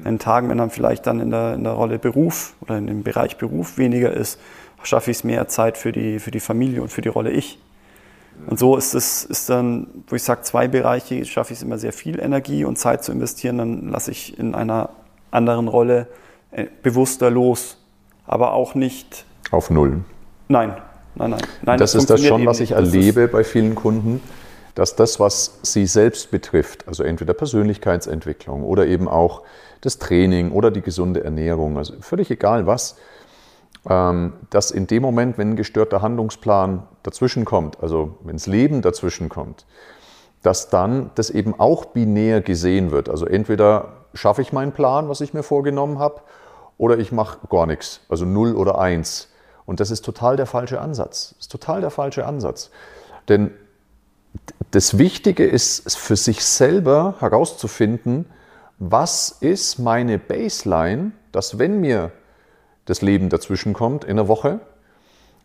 Mhm. 0.01 0.07
In 0.07 0.19
Tagen, 0.19 0.49
wenn 0.49 0.57
dann 0.57 0.71
vielleicht 0.71 1.05
dann 1.05 1.19
in 1.19 1.29
der, 1.29 1.53
in 1.53 1.63
der 1.63 1.73
Rolle 1.73 1.99
Beruf 1.99 2.55
oder 2.61 2.79
in 2.79 2.87
dem 2.87 3.03
Bereich 3.03 3.37
Beruf 3.37 3.77
weniger 3.77 4.11
ist, 4.11 4.39
schaffe 4.81 5.11
ich 5.11 5.17
es 5.17 5.23
mehr 5.23 5.47
Zeit 5.47 5.77
für 5.77 5.91
die, 5.91 6.17
für 6.17 6.31
die 6.31 6.39
Familie 6.39 6.81
und 6.81 6.91
für 6.91 7.01
die 7.01 7.09
Rolle 7.09 7.29
ich. 7.29 7.59
Und 8.47 8.57
so 8.57 8.75
ist 8.75 8.95
es 8.95 9.25
ist 9.25 9.47
dann, 9.47 9.85
wo 10.07 10.15
ich 10.15 10.23
sage, 10.23 10.41
zwei 10.41 10.67
Bereiche 10.67 11.23
schaffe 11.25 11.53
ich 11.53 11.59
es 11.59 11.63
immer 11.63 11.77
sehr 11.77 11.93
viel 11.93 12.19
Energie 12.19 12.65
und 12.65 12.79
Zeit 12.79 13.03
zu 13.03 13.11
investieren, 13.11 13.59
dann 13.59 13.91
lasse 13.91 14.09
ich 14.09 14.39
in 14.39 14.55
einer 14.55 14.89
anderen 15.29 15.67
Rolle 15.67 16.07
äh, 16.49 16.65
bewusster 16.81 17.29
los. 17.29 17.77
Aber 18.25 18.53
auch 18.53 18.73
nicht. 18.73 19.25
Auf 19.51 19.69
Null. 19.69 20.03
Nein, 20.51 20.75
nein, 21.13 21.29
nein. 21.29 21.41
nein 21.61 21.77
das, 21.77 21.93
das 21.93 22.01
ist 22.01 22.09
das 22.09 22.23
schon, 22.25 22.45
was 22.47 22.59
ich 22.59 22.71
erlebe 22.71 23.27
bei 23.27 23.43
vielen 23.43 23.75
Kunden, 23.75 24.19
dass 24.73 24.95
das, 24.95 25.19
was 25.19 25.59
sie 25.61 25.85
selbst 25.85 26.31
betrifft, 26.31 26.87
also 26.87 27.03
entweder 27.03 27.35
Persönlichkeitsentwicklung 27.35 28.63
oder 28.63 28.87
eben 28.87 29.07
auch 29.07 29.43
das 29.81 29.99
Training 29.99 30.51
oder 30.51 30.71
die 30.71 30.81
gesunde 30.81 31.23
Ernährung, 31.23 31.77
also 31.77 31.93
völlig 32.01 32.31
egal 32.31 32.65
was, 32.65 32.97
ähm, 33.87 34.33
dass 34.49 34.71
in 34.71 34.87
dem 34.87 35.03
Moment, 35.03 35.37
wenn 35.37 35.51
ein 35.51 35.55
gestörter 35.55 36.01
Handlungsplan 36.01 36.83
dazwischenkommt, 37.03 37.81
also 37.83 38.15
wenn 38.23 38.35
das 38.35 38.47
Leben 38.47 38.81
dazwischenkommt, 38.81 39.67
dass 40.41 40.69
dann 40.69 41.11
das 41.13 41.29
eben 41.29 41.59
auch 41.59 41.85
binär 41.85 42.41
gesehen 42.41 42.89
wird. 42.89 43.07
Also 43.07 43.25
entweder 43.25 43.89
schaffe 44.15 44.41
ich 44.41 44.51
meinen 44.51 44.71
Plan, 44.71 45.09
was 45.09 45.21
ich 45.21 45.33
mir 45.33 45.43
vorgenommen 45.43 45.99
habe, 45.99 46.21
oder 46.79 46.97
ich 46.97 47.11
mache 47.11 47.37
gar 47.49 47.67
nichts, 47.67 48.01
also 48.09 48.25
0 48.25 48.55
oder 48.55 48.79
1. 48.79 49.29
Und 49.69 49.79
das 49.79 49.91
ist 49.91 50.03
total 50.03 50.35
der 50.35 50.47
falsche 50.47 50.81
Ansatz. 50.81 51.35
Das 51.37 51.41
ist 51.41 51.51
total 51.51 51.81
der 51.81 51.91
falsche 51.91 52.25
Ansatz. 52.25 52.71
Denn 53.27 53.51
das 54.71 54.97
Wichtige 54.97 55.45
ist 55.45 55.95
für 55.95 56.15
sich 56.15 56.43
selber 56.43 57.13
herauszufinden, 57.19 58.25
was 58.79 59.29
ist 59.29 59.77
meine 59.77 60.17
Baseline, 60.17 61.11
dass 61.31 61.59
wenn 61.59 61.81
mir 61.81 62.11
das 62.85 63.03
Leben 63.03 63.29
dazwischen 63.29 63.73
kommt 63.73 64.05
in 64.05 64.15
der 64.15 64.27
Woche? 64.27 64.59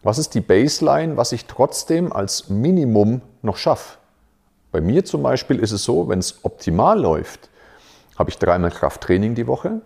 Was 0.02 0.16
ist 0.16 0.32
die 0.32 0.40
Baseline, 0.40 1.18
was 1.18 1.32
ich 1.32 1.44
trotzdem 1.44 2.10
als 2.10 2.48
Minimum 2.48 3.20
noch 3.42 3.58
schaffe? 3.58 3.98
Bei 4.72 4.80
mir 4.80 5.04
zum 5.04 5.22
Beispiel 5.22 5.58
ist 5.58 5.72
es 5.72 5.84
so, 5.84 6.08
wenn 6.08 6.20
es 6.20 6.42
optimal 6.46 6.98
läuft, 6.98 7.50
habe 8.18 8.30
ich 8.30 8.38
dreimal 8.38 8.70
Krafttraining 8.70 9.34
die 9.34 9.46
Woche 9.46 9.82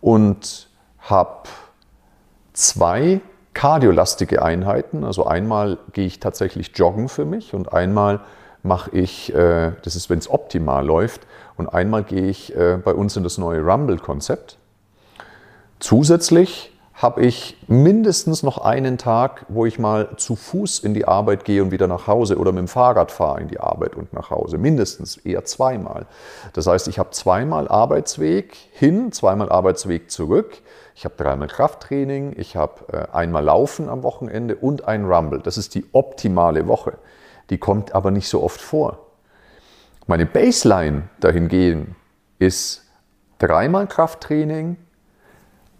und 0.00 0.68
habe 1.00 1.48
zwei 2.52 3.20
kardiolastige 3.58 4.40
Einheiten. 4.40 5.02
Also 5.02 5.26
einmal 5.26 5.78
gehe 5.92 6.06
ich 6.06 6.20
tatsächlich 6.20 6.70
joggen 6.76 7.08
für 7.08 7.24
mich 7.24 7.54
und 7.54 7.72
einmal 7.72 8.20
mache 8.62 8.92
ich, 8.92 9.34
äh, 9.34 9.72
das 9.82 9.96
ist, 9.96 10.08
wenn 10.10 10.20
es 10.20 10.30
optimal 10.30 10.86
läuft, 10.86 11.22
und 11.56 11.66
einmal 11.66 12.04
gehe 12.04 12.28
ich 12.28 12.54
äh, 12.54 12.76
bei 12.76 12.94
uns 12.94 13.16
in 13.16 13.24
das 13.24 13.36
neue 13.36 13.60
Rumble-Konzept. 13.60 14.58
Zusätzlich 15.80 16.72
habe 16.94 17.22
ich 17.22 17.56
mindestens 17.66 18.44
noch 18.44 18.58
einen 18.58 18.96
Tag, 18.96 19.44
wo 19.48 19.66
ich 19.66 19.80
mal 19.80 20.16
zu 20.18 20.36
Fuß 20.36 20.78
in 20.80 20.94
die 20.94 21.06
Arbeit 21.06 21.44
gehe 21.44 21.60
und 21.60 21.72
wieder 21.72 21.88
nach 21.88 22.06
Hause 22.06 22.38
oder 22.38 22.52
mit 22.52 22.60
dem 22.60 22.68
Fahrrad 22.68 23.10
fahre 23.10 23.40
in 23.40 23.48
die 23.48 23.58
Arbeit 23.58 23.96
und 23.96 24.12
nach 24.12 24.30
Hause. 24.30 24.58
Mindestens, 24.58 25.16
eher 25.16 25.44
zweimal. 25.44 26.06
Das 26.52 26.68
heißt, 26.68 26.86
ich 26.86 27.00
habe 27.00 27.10
zweimal 27.10 27.66
Arbeitsweg 27.66 28.56
hin, 28.70 29.10
zweimal 29.10 29.50
Arbeitsweg 29.50 30.12
zurück. 30.12 30.62
Ich 30.98 31.04
habe 31.04 31.14
dreimal 31.16 31.46
Krafttraining, 31.46 32.34
ich 32.36 32.56
habe 32.56 32.92
äh, 32.92 33.16
einmal 33.16 33.44
Laufen 33.44 33.88
am 33.88 34.02
Wochenende 34.02 34.56
und 34.56 34.88
ein 34.88 35.04
Rumble. 35.04 35.38
Das 35.38 35.56
ist 35.56 35.76
die 35.76 35.86
optimale 35.92 36.66
Woche. 36.66 36.98
Die 37.50 37.58
kommt 37.58 37.94
aber 37.94 38.10
nicht 38.10 38.28
so 38.28 38.42
oft 38.42 38.60
vor. 38.60 39.06
Meine 40.08 40.26
Baseline 40.26 41.04
dahingehend 41.20 41.94
ist 42.40 42.84
dreimal 43.38 43.86
Krafttraining, 43.86 44.76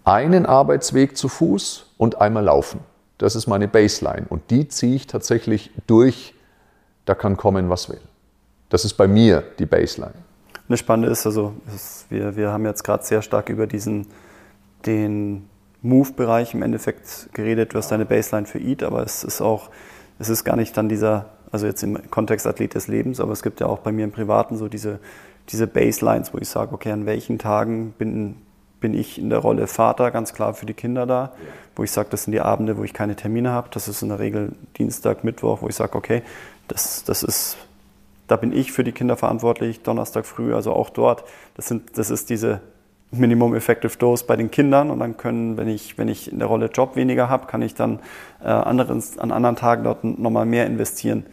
einen 0.05 0.45
Arbeitsweg 0.45 1.17
zu 1.17 1.27
Fuß 1.27 1.95
und 1.97 2.21
einmal 2.21 2.45
laufen. 2.45 2.79
Das 3.17 3.35
ist 3.35 3.45
meine 3.45 3.67
Baseline 3.67 4.25
und 4.29 4.49
die 4.49 4.69
ziehe 4.69 4.95
ich 4.95 5.07
tatsächlich 5.07 5.71
durch. 5.85 6.33
Da 7.03 7.13
kann 7.13 7.35
kommen, 7.35 7.69
was 7.69 7.89
will. 7.89 7.99
Das 8.69 8.85
ist 8.85 8.93
bei 8.93 9.09
mir 9.09 9.43
die 9.59 9.65
Baseline. 9.65 10.13
Das 10.69 10.79
Spannende 10.79 11.11
ist 11.11 11.25
also, 11.25 11.55
wir, 12.07 12.37
wir 12.37 12.51
haben 12.51 12.65
jetzt 12.65 12.85
gerade 12.85 13.03
sehr 13.03 13.21
stark 13.21 13.49
über 13.49 13.67
diesen 13.67 14.07
den 14.85 15.49
Move-Bereich 15.81 16.53
im 16.53 16.61
Endeffekt 16.61 17.29
geredet. 17.33 17.73
Du 17.73 17.77
hast 17.77 17.89
deine 17.91 18.05
Baseline 18.05 18.47
für 18.47 18.59
Eat, 18.59 18.83
aber 18.83 19.03
es 19.03 19.23
ist 19.23 19.41
auch, 19.41 19.69
es 20.19 20.29
ist 20.29 20.43
gar 20.43 20.55
nicht 20.55 20.75
dann 20.75 20.89
dieser, 20.89 21.29
also 21.51 21.65
jetzt 21.65 21.83
im 21.83 22.09
Kontext 22.09 22.45
Athlet 22.45 22.75
des 22.75 22.87
Lebens, 22.87 23.19
aber 23.19 23.31
es 23.31 23.43
gibt 23.43 23.59
ja 23.59 23.67
auch 23.67 23.79
bei 23.79 23.91
mir 23.91 24.03
im 24.03 24.11
Privaten 24.11 24.57
so 24.57 24.67
diese, 24.67 24.99
diese 25.49 25.67
Baselines, 25.67 26.33
wo 26.33 26.37
ich 26.37 26.49
sage, 26.49 26.73
okay, 26.73 26.91
an 26.91 27.05
welchen 27.05 27.39
Tagen 27.39 27.93
bin, 27.97 28.35
bin 28.81 28.93
ich 28.93 29.17
in 29.17 29.29
der 29.29 29.39
Rolle 29.39 29.67
Vater 29.67 30.11
ganz 30.11 30.33
klar 30.33 30.53
für 30.53 30.65
die 30.65 30.73
Kinder 30.73 31.05
da, 31.05 31.33
wo 31.75 31.83
ich 31.83 31.91
sage, 31.91 32.09
das 32.11 32.23
sind 32.23 32.33
die 32.33 32.41
Abende, 32.41 32.77
wo 32.77 32.83
ich 32.83 32.93
keine 32.93 33.15
Termine 33.15 33.51
habe. 33.51 33.69
Das 33.71 33.87
ist 33.87 34.01
in 34.01 34.09
der 34.09 34.19
Regel 34.19 34.53
Dienstag, 34.77 35.23
Mittwoch, 35.23 35.61
wo 35.61 35.67
ich 35.67 35.75
sage, 35.75 35.95
okay, 35.95 36.23
das, 36.67 37.03
das 37.03 37.23
ist, 37.23 37.57
da 38.27 38.35
bin 38.35 38.51
ich 38.51 38.71
für 38.71 38.83
die 38.83 38.91
Kinder 38.91 39.17
verantwortlich, 39.17 39.81
Donnerstag 39.81 40.25
früh, 40.25 40.53
also 40.53 40.73
auch 40.73 40.89
dort. 40.89 41.23
Das, 41.55 41.67
sind, 41.67 41.97
das 41.97 42.09
ist 42.09 42.29
diese 42.29 42.61
Minimum 43.11 43.55
Effective 43.55 43.97
Dose 43.97 44.23
bei 44.25 44.35
den 44.35 44.51
Kindern 44.51 44.91
und 44.91 44.99
dann 44.99 45.17
können, 45.17 45.57
wenn 45.57 45.67
ich, 45.67 45.97
wenn 45.97 46.07
ich 46.07 46.31
in 46.31 46.39
der 46.39 46.47
Rolle 46.47 46.67
Job 46.67 46.95
weniger 46.95 47.29
habe, 47.29 47.47
kann 47.47 47.61
ich 47.61 47.73
dann 47.73 47.99
äh, 48.43 48.47
anderen, 48.47 49.03
an 49.17 49.31
anderen 49.31 49.55
Tagen 49.55 49.83
dort 49.83 50.03
nochmal 50.03 50.45
mehr 50.45 50.67
investieren. 50.67 51.25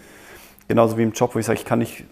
Genauso 0.68 0.96
wie 0.96 1.02
im 1.02 1.12
Job, 1.12 1.34
wo 1.34 1.38
ich 1.38 1.46
sage, 1.46 1.58
ich 1.58 1.66
kann 1.66 1.78
nicht, 1.78 2.04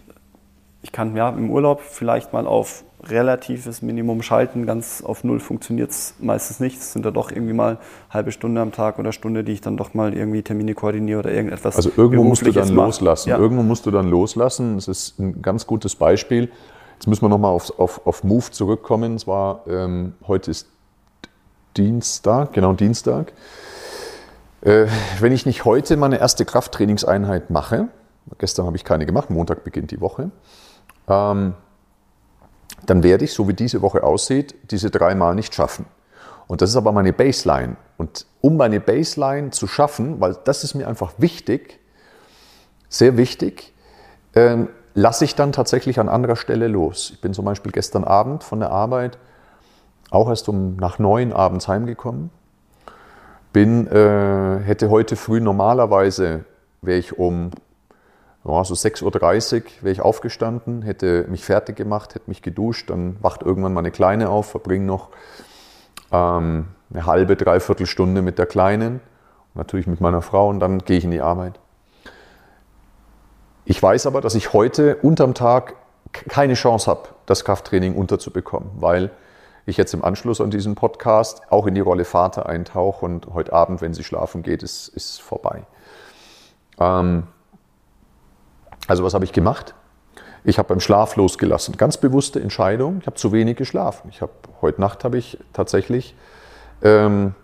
ich 0.82 0.92
kann 0.92 1.16
ja 1.16 1.30
im 1.30 1.50
Urlaub 1.50 1.80
vielleicht 1.80 2.32
mal 2.32 2.46
auf 2.46 2.84
relatives 3.08 3.82
Minimum 3.82 4.22
schalten. 4.22 4.66
Ganz 4.66 5.02
auf 5.02 5.24
Null 5.24 5.40
funktioniert 5.40 5.90
es 5.90 6.14
meistens 6.20 6.60
nicht. 6.60 6.78
Es 6.78 6.92
sind 6.92 7.04
da 7.04 7.10
doch 7.10 7.30
irgendwie 7.30 7.52
mal 7.52 7.78
halbe 8.10 8.32
Stunde 8.32 8.60
am 8.60 8.72
Tag 8.72 8.98
oder 8.98 9.12
Stunde, 9.12 9.44
die 9.44 9.52
ich 9.52 9.60
dann 9.60 9.76
doch 9.76 9.94
mal 9.94 10.14
irgendwie 10.14 10.42
Termine 10.42 10.74
koordiniere 10.74 11.20
oder 11.20 11.32
irgendetwas. 11.32 11.76
Also 11.76 11.90
irgendwo 11.96 12.24
musst 12.24 12.46
du 12.46 12.52
dann 12.52 12.68
loslassen. 12.68 13.30
Ja. 13.30 13.38
Irgendwo 13.38 13.62
musst 13.62 13.86
du 13.86 13.90
dann 13.90 14.08
loslassen. 14.08 14.76
Das 14.76 14.88
ist 14.88 15.18
ein 15.18 15.42
ganz 15.42 15.66
gutes 15.66 15.96
Beispiel. 15.96 16.50
Jetzt 17.04 17.10
müssen 17.10 17.24
wir 17.26 17.28
nochmal 17.28 17.50
auf, 17.50 17.78
auf, 17.78 18.06
auf 18.06 18.24
Move 18.24 18.50
zurückkommen. 18.50 19.16
Es 19.16 19.26
war, 19.26 19.66
ähm, 19.66 20.14
heute 20.26 20.50
ist 20.50 20.68
Dienstag, 21.76 22.54
genau 22.54 22.72
Dienstag. 22.72 23.34
Äh, 24.62 24.86
wenn 25.20 25.30
ich 25.30 25.44
nicht 25.44 25.66
heute 25.66 25.98
meine 25.98 26.18
erste 26.18 26.46
Krafttrainingseinheit 26.46 27.50
mache, 27.50 27.88
gestern 28.38 28.64
habe 28.64 28.78
ich 28.78 28.84
keine 28.84 29.04
gemacht, 29.04 29.28
Montag 29.28 29.64
beginnt 29.64 29.90
die 29.90 30.00
Woche, 30.00 30.30
ähm, 31.06 31.52
dann 32.86 33.02
werde 33.02 33.26
ich, 33.26 33.34
so 33.34 33.48
wie 33.48 33.52
diese 33.52 33.82
Woche 33.82 34.02
aussieht, 34.02 34.54
diese 34.70 34.90
dreimal 34.90 35.34
nicht 35.34 35.54
schaffen. 35.54 35.84
Und 36.46 36.62
das 36.62 36.70
ist 36.70 36.76
aber 36.76 36.92
meine 36.92 37.12
Baseline. 37.12 37.76
Und 37.98 38.24
um 38.40 38.56
meine 38.56 38.80
Baseline 38.80 39.50
zu 39.50 39.66
schaffen, 39.66 40.22
weil 40.22 40.38
das 40.44 40.64
ist 40.64 40.72
mir 40.72 40.88
einfach 40.88 41.12
wichtig, 41.18 41.80
sehr 42.88 43.18
wichtig, 43.18 43.74
ähm, 44.34 44.70
lasse 44.94 45.24
ich 45.24 45.34
dann 45.34 45.52
tatsächlich 45.52 46.00
an 46.00 46.08
anderer 46.08 46.36
Stelle 46.36 46.68
los. 46.68 47.10
Ich 47.12 47.20
bin 47.20 47.34
zum 47.34 47.44
Beispiel 47.44 47.72
gestern 47.72 48.04
Abend 48.04 48.44
von 48.44 48.60
der 48.60 48.70
Arbeit 48.70 49.18
auch 50.10 50.28
erst 50.28 50.48
um 50.48 50.76
nach 50.76 50.98
neun 50.98 51.32
abends 51.32 51.68
heimgekommen. 51.68 52.30
Bin, 53.52 53.86
äh, 53.88 54.60
hätte 54.60 54.90
heute 54.90 55.16
früh 55.16 55.40
normalerweise, 55.40 56.44
wäre 56.82 56.98
ich 56.98 57.18
um 57.18 57.50
ja, 58.44 58.62
so 58.62 58.74
6.30 58.74 59.02
Uhr 59.04 59.62
wäre 59.82 59.92
ich 59.92 60.02
aufgestanden, 60.02 60.82
hätte 60.82 61.24
mich 61.28 61.44
fertig 61.44 61.76
gemacht, 61.76 62.14
hätte 62.14 62.28
mich 62.28 62.42
geduscht, 62.42 62.90
dann 62.90 63.16
wacht 63.22 63.42
irgendwann 63.42 63.72
meine 63.72 63.90
Kleine 63.90 64.28
auf, 64.28 64.46
verbringe 64.50 64.84
noch 64.84 65.08
ähm, 66.12 66.66
eine 66.92 67.06
halbe, 67.06 67.36
dreiviertel 67.36 67.86
Stunde 67.86 68.22
mit 68.22 68.38
der 68.38 68.46
Kleinen, 68.46 69.00
natürlich 69.54 69.86
mit 69.86 70.00
meiner 70.00 70.20
Frau 70.20 70.48
und 70.48 70.60
dann 70.60 70.80
gehe 70.80 70.98
ich 70.98 71.04
in 71.04 71.10
die 71.10 71.22
Arbeit. 71.22 71.58
Ich 73.64 73.82
weiß 73.82 74.06
aber, 74.06 74.20
dass 74.20 74.34
ich 74.34 74.52
heute 74.52 74.96
unterm 74.96 75.34
Tag 75.34 75.74
keine 76.12 76.54
Chance 76.54 76.90
habe, 76.90 77.08
das 77.26 77.44
Krafttraining 77.44 77.94
unterzubekommen, 77.94 78.70
weil 78.76 79.10
ich 79.66 79.76
jetzt 79.78 79.94
im 79.94 80.04
Anschluss 80.04 80.40
an 80.40 80.50
diesen 80.50 80.74
Podcast 80.74 81.40
auch 81.50 81.66
in 81.66 81.74
die 81.74 81.80
Rolle 81.80 82.04
Vater 82.04 82.46
eintauche 82.46 83.04
und 83.04 83.28
heute 83.32 83.52
Abend, 83.52 83.80
wenn 83.80 83.94
sie 83.94 84.04
schlafen 84.04 84.42
geht, 84.42 84.62
ist, 84.62 84.88
ist 84.88 85.22
vorbei. 85.22 85.62
Ähm, 86.78 87.24
also 88.86 89.02
was 89.02 89.14
habe 89.14 89.24
ich 89.24 89.32
gemacht? 89.32 89.74
Ich 90.44 90.58
habe 90.58 90.68
beim 90.68 90.80
Schlaf 90.80 91.16
losgelassen. 91.16 91.78
Ganz 91.78 91.96
bewusste 91.96 92.40
Entscheidung. 92.40 92.98
Ich 93.00 93.06
habe 93.06 93.16
zu 93.16 93.32
wenig 93.32 93.56
geschlafen. 93.56 94.08
Ich 94.10 94.20
habe 94.20 94.32
heute 94.60 94.78
Nacht 94.82 95.04
habe 95.04 95.16
ich 95.16 95.38
tatsächlich 95.54 96.14
ähm, 96.82 97.34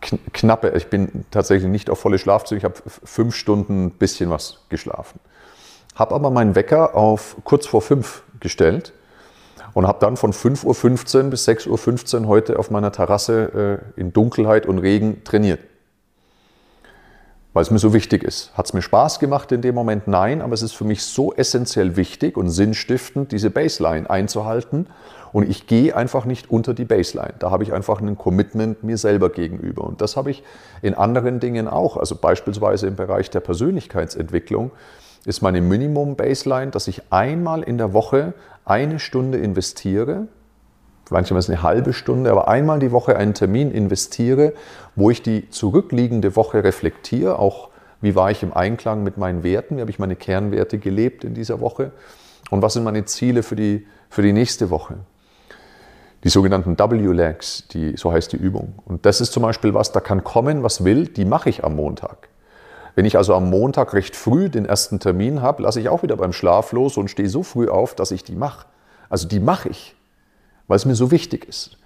knappe. 0.00 0.72
Ich 0.76 0.88
bin 0.88 1.24
tatsächlich 1.30 1.70
nicht 1.70 1.90
auf 1.90 2.00
volle 2.00 2.18
Schlafzeit. 2.18 2.58
Ich 2.58 2.64
habe 2.64 2.74
fünf 2.86 3.34
Stunden 3.34 3.86
ein 3.86 3.90
bisschen 3.92 4.30
was 4.30 4.64
geschlafen. 4.68 5.20
Habe 5.94 6.14
aber 6.14 6.30
meinen 6.30 6.54
Wecker 6.54 6.94
auf 6.94 7.36
kurz 7.44 7.66
vor 7.66 7.82
fünf 7.82 8.22
gestellt 8.40 8.92
und 9.74 9.86
habe 9.86 9.98
dann 10.00 10.16
von 10.16 10.32
5.15 10.32 11.24
Uhr 11.24 11.30
bis 11.30 11.48
6.15 11.48 12.20
Uhr 12.20 12.26
heute 12.28 12.58
auf 12.58 12.70
meiner 12.70 12.92
Terrasse 12.92 13.80
äh, 13.96 14.00
in 14.00 14.12
Dunkelheit 14.12 14.66
und 14.66 14.78
Regen 14.78 15.24
trainiert. 15.24 15.60
Weil 17.52 17.62
es 17.62 17.70
mir 17.70 17.78
so 17.78 17.92
wichtig 17.92 18.24
ist. 18.24 18.56
Hat 18.56 18.66
es 18.66 18.72
mir 18.72 18.80
Spaß 18.80 19.18
gemacht 19.18 19.52
in 19.52 19.60
dem 19.60 19.74
Moment? 19.74 20.08
Nein, 20.08 20.40
aber 20.40 20.54
es 20.54 20.62
ist 20.62 20.72
für 20.72 20.84
mich 20.84 21.02
so 21.02 21.34
essentiell 21.34 21.96
wichtig 21.96 22.38
und 22.38 22.48
sinnstiftend, 22.48 23.30
diese 23.30 23.50
Baseline 23.50 24.08
einzuhalten. 24.08 24.86
Und 25.32 25.48
ich 25.48 25.66
gehe 25.66 25.94
einfach 25.94 26.24
nicht 26.24 26.50
unter 26.50 26.72
die 26.72 26.84
Baseline. 26.84 27.34
Da 27.38 27.50
habe 27.50 27.62
ich 27.62 27.72
einfach 27.72 28.00
ein 28.00 28.16
Commitment 28.16 28.84
mir 28.84 28.96
selber 28.96 29.30
gegenüber. 29.30 29.84
Und 29.84 30.00
das 30.00 30.16
habe 30.16 30.30
ich 30.30 30.42
in 30.80 30.94
anderen 30.94 31.40
Dingen 31.40 31.68
auch. 31.68 31.96
Also 31.98 32.16
beispielsweise 32.16 32.86
im 32.86 32.96
Bereich 32.96 33.30
der 33.30 33.40
Persönlichkeitsentwicklung 33.40 34.70
ist 35.24 35.42
meine 35.42 35.60
Minimum-Baseline, 35.60 36.70
dass 36.70 36.88
ich 36.88 37.02
einmal 37.10 37.62
in 37.62 37.78
der 37.78 37.92
Woche 37.92 38.34
eine 38.64 38.98
Stunde 38.98 39.38
investiere, 39.38 40.26
manchmal 41.12 41.38
ist 41.38 41.46
es 41.46 41.50
eine 41.50 41.62
halbe 41.62 41.92
Stunde, 41.92 42.30
aber 42.30 42.48
einmal 42.48 42.78
die 42.78 42.92
Woche 42.92 43.16
einen 43.16 43.34
Termin 43.34 43.70
investiere, 43.70 44.54
wo 44.96 45.10
ich 45.10 45.22
die 45.22 45.48
zurückliegende 45.50 46.36
Woche 46.36 46.64
reflektiere, 46.64 47.38
auch 47.38 47.68
wie 48.00 48.14
war 48.14 48.30
ich 48.30 48.42
im 48.42 48.52
Einklang 48.52 49.02
mit 49.02 49.16
meinen 49.16 49.42
Werten, 49.42 49.76
wie 49.76 49.80
habe 49.80 49.90
ich 49.90 49.98
meine 49.98 50.16
Kernwerte 50.16 50.78
gelebt 50.78 51.24
in 51.24 51.34
dieser 51.34 51.60
Woche 51.60 51.92
und 52.50 52.62
was 52.62 52.74
sind 52.74 52.84
meine 52.84 53.04
Ziele 53.04 53.42
für 53.42 53.56
die, 53.56 53.86
für 54.10 54.22
die 54.22 54.32
nächste 54.32 54.70
Woche. 54.70 54.96
Die 56.24 56.28
sogenannten 56.28 56.78
W-Legs, 56.78 57.64
so 57.96 58.12
heißt 58.12 58.32
die 58.32 58.36
Übung. 58.36 58.74
Und 58.84 59.06
das 59.06 59.20
ist 59.20 59.32
zum 59.32 59.42
Beispiel 59.42 59.74
was, 59.74 59.92
da 59.92 60.00
kann 60.00 60.22
kommen, 60.22 60.62
was 60.62 60.84
will, 60.84 61.08
die 61.08 61.24
mache 61.24 61.48
ich 61.48 61.64
am 61.64 61.74
Montag. 61.74 62.28
Wenn 62.94 63.06
ich 63.06 63.16
also 63.16 63.34
am 63.34 63.50
Montag 63.50 63.94
recht 63.94 64.14
früh 64.14 64.48
den 64.48 64.66
ersten 64.66 65.00
Termin 65.00 65.40
habe, 65.40 65.62
lasse 65.62 65.80
ich 65.80 65.88
auch 65.88 66.02
wieder 66.02 66.16
beim 66.16 66.32
Schlaf 66.32 66.72
los 66.72 66.96
und 66.96 67.08
stehe 67.08 67.28
so 67.28 67.42
früh 67.42 67.68
auf, 67.68 67.94
dass 67.94 68.10
ich 68.10 68.22
die 68.22 68.36
mache. 68.36 68.66
Also 69.08 69.26
die 69.26 69.40
mache 69.40 69.68
ich, 69.70 69.96
weil 70.68 70.76
es 70.76 70.84
mir 70.84 70.94
so 70.94 71.10
wichtig 71.10 71.46
ist. 71.46 71.78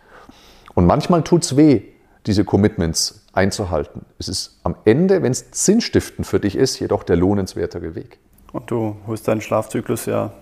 Und 0.75 0.87
manchmal 0.87 1.23
tut 1.23 1.45
es 1.45 1.57
weh, 1.57 1.83
diese 2.27 2.45
Commitments 2.45 3.25
einzuhalten. 3.33 4.05
Es 4.19 4.29
ist 4.29 4.59
am 4.63 4.75
Ende, 4.85 5.23
wenn 5.23 5.33
es 5.33 5.47
sinnstiftend 5.53 6.27
für 6.27 6.41
dich 6.41 6.57
ist, 6.57 6.79
jedoch 6.81 7.03
der 7.03 7.17
lohnenswertere 7.17 7.95
Weg. 7.95 8.19
Und 8.53 8.71
du 8.71 8.97
holst 9.07 9.29
deinen 9.29 9.41
Schlafzyklus 9.41 10.07
ja 10.07 10.33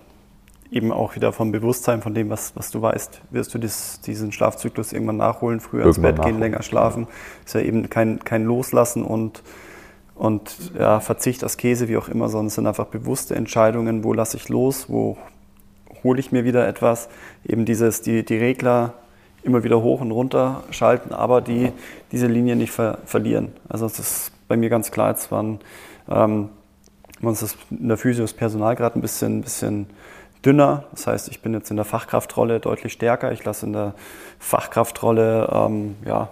eben 0.71 0.91
auch 0.91 1.15
wieder 1.15 1.31
vom 1.31 1.51
Bewusstsein 1.51 2.01
von 2.01 2.13
dem, 2.13 2.29
was, 2.29 2.55
was 2.55 2.71
du 2.71 2.81
weißt. 2.81 3.21
Wirst 3.29 3.53
du 3.53 3.59
dies, 3.59 4.01
diesen 4.01 4.31
Schlafzyklus 4.31 4.93
irgendwann 4.93 5.17
nachholen, 5.17 5.59
früher 5.59 5.85
irgendwann 5.85 6.11
ins 6.11 6.17
Bett 6.17 6.25
gehen, 6.25 6.39
länger 6.39 6.63
schlafen. 6.63 7.07
Ist 7.45 7.53
ja 7.53 7.61
eben 7.61 7.89
kein, 7.89 8.19
kein 8.19 8.43
Loslassen 8.43 9.03
und 9.03 9.43
und 10.15 10.71
ja, 10.79 11.01
Verzicht, 11.01 11.43
Askese, 11.43 11.89
wie 11.89 11.97
auch 11.97 12.07
immer, 12.07 12.29
sondern 12.29 12.47
es 12.47 12.55
sind 12.55 12.67
einfach 12.67 12.85
bewusste 12.85 13.35
Entscheidungen, 13.35 14.05
wo 14.05 14.13
lasse 14.13 14.37
ich 14.37 14.47
los, 14.47 14.85
wo 14.87 15.17
hole 16.05 16.19
ich 16.19 16.31
mir 16.31 16.45
wieder 16.45 16.65
etwas. 16.67 17.09
Eben 17.45 17.65
dieses, 17.65 18.01
die, 18.01 18.23
die 18.23 18.37
Regler 18.37 18.93
immer 19.43 19.63
wieder 19.63 19.81
hoch 19.81 20.01
und 20.01 20.11
runter 20.11 20.63
schalten, 20.71 21.13
aber 21.13 21.41
die 21.41 21.71
diese 22.11 22.27
Linie 22.27 22.55
nicht 22.55 22.71
ver 22.71 22.99
verlieren. 23.05 23.51
Also 23.67 23.85
das 23.85 23.99
ist 23.99 24.31
bei 24.47 24.55
mir 24.55 24.69
ganz 24.69 24.91
klar, 24.91 25.09
jetzt 25.09 25.31
waren 25.31 25.59
ähm, 26.09 26.49
uns 27.21 27.39
das 27.41 27.57
in 27.71 27.87
der 27.87 27.97
Physio 27.97 28.23
das 28.23 28.33
Personal 28.33 28.75
gerade 28.75 28.97
ein 28.97 29.01
bisschen, 29.01 29.41
bisschen 29.41 29.87
dünner. 30.45 30.85
Das 30.91 31.07
heißt, 31.07 31.29
ich 31.29 31.41
bin 31.41 31.53
jetzt 31.53 31.69
in 31.71 31.75
der 31.75 31.85
Fachkraftrolle 31.85 32.59
deutlich 32.59 32.93
stärker. 32.93 33.31
Ich 33.31 33.43
lasse 33.43 33.65
in 33.65 33.73
der 33.73 33.93
Fachkraftrolle 34.39 35.49
ähm, 35.51 35.95
ja, 36.05 36.29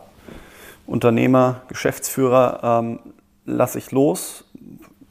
Unternehmer, 0.86 1.62
Geschäftsführer 1.68 2.60
ähm, 2.64 3.00
lasse 3.46 3.78
ich 3.78 3.92
los, 3.92 4.46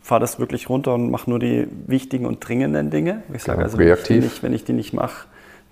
fahre 0.03 0.21
das 0.21 0.39
wirklich 0.39 0.69
runter 0.69 0.95
und 0.95 1.11
mache 1.11 1.31
nur 1.31 1.39
die 1.39 1.69
wichtigen 1.87 2.27
und 2.27 2.47
dringenden 2.47 2.91
Dinge. 2.91 3.23
Ich 3.33 3.45
sage 3.45 3.63
also, 3.63 3.79
wenn 3.79 3.93
ich, 3.93 4.11
nicht, 4.11 4.43
wenn 4.43 4.53
ich 4.53 4.65
die 4.65 4.73
nicht 4.73 4.93
mache, 4.93 5.27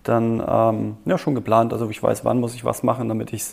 dann 0.04 0.42
ähm, 0.46 0.96
ja 1.04 1.18
schon 1.18 1.34
geplant. 1.34 1.72
Also 1.72 1.88
ich 1.90 2.02
weiß, 2.02 2.24
wann 2.24 2.40
muss 2.40 2.54
ich 2.54 2.64
was 2.64 2.82
machen, 2.82 3.08
damit 3.08 3.32
ich 3.32 3.44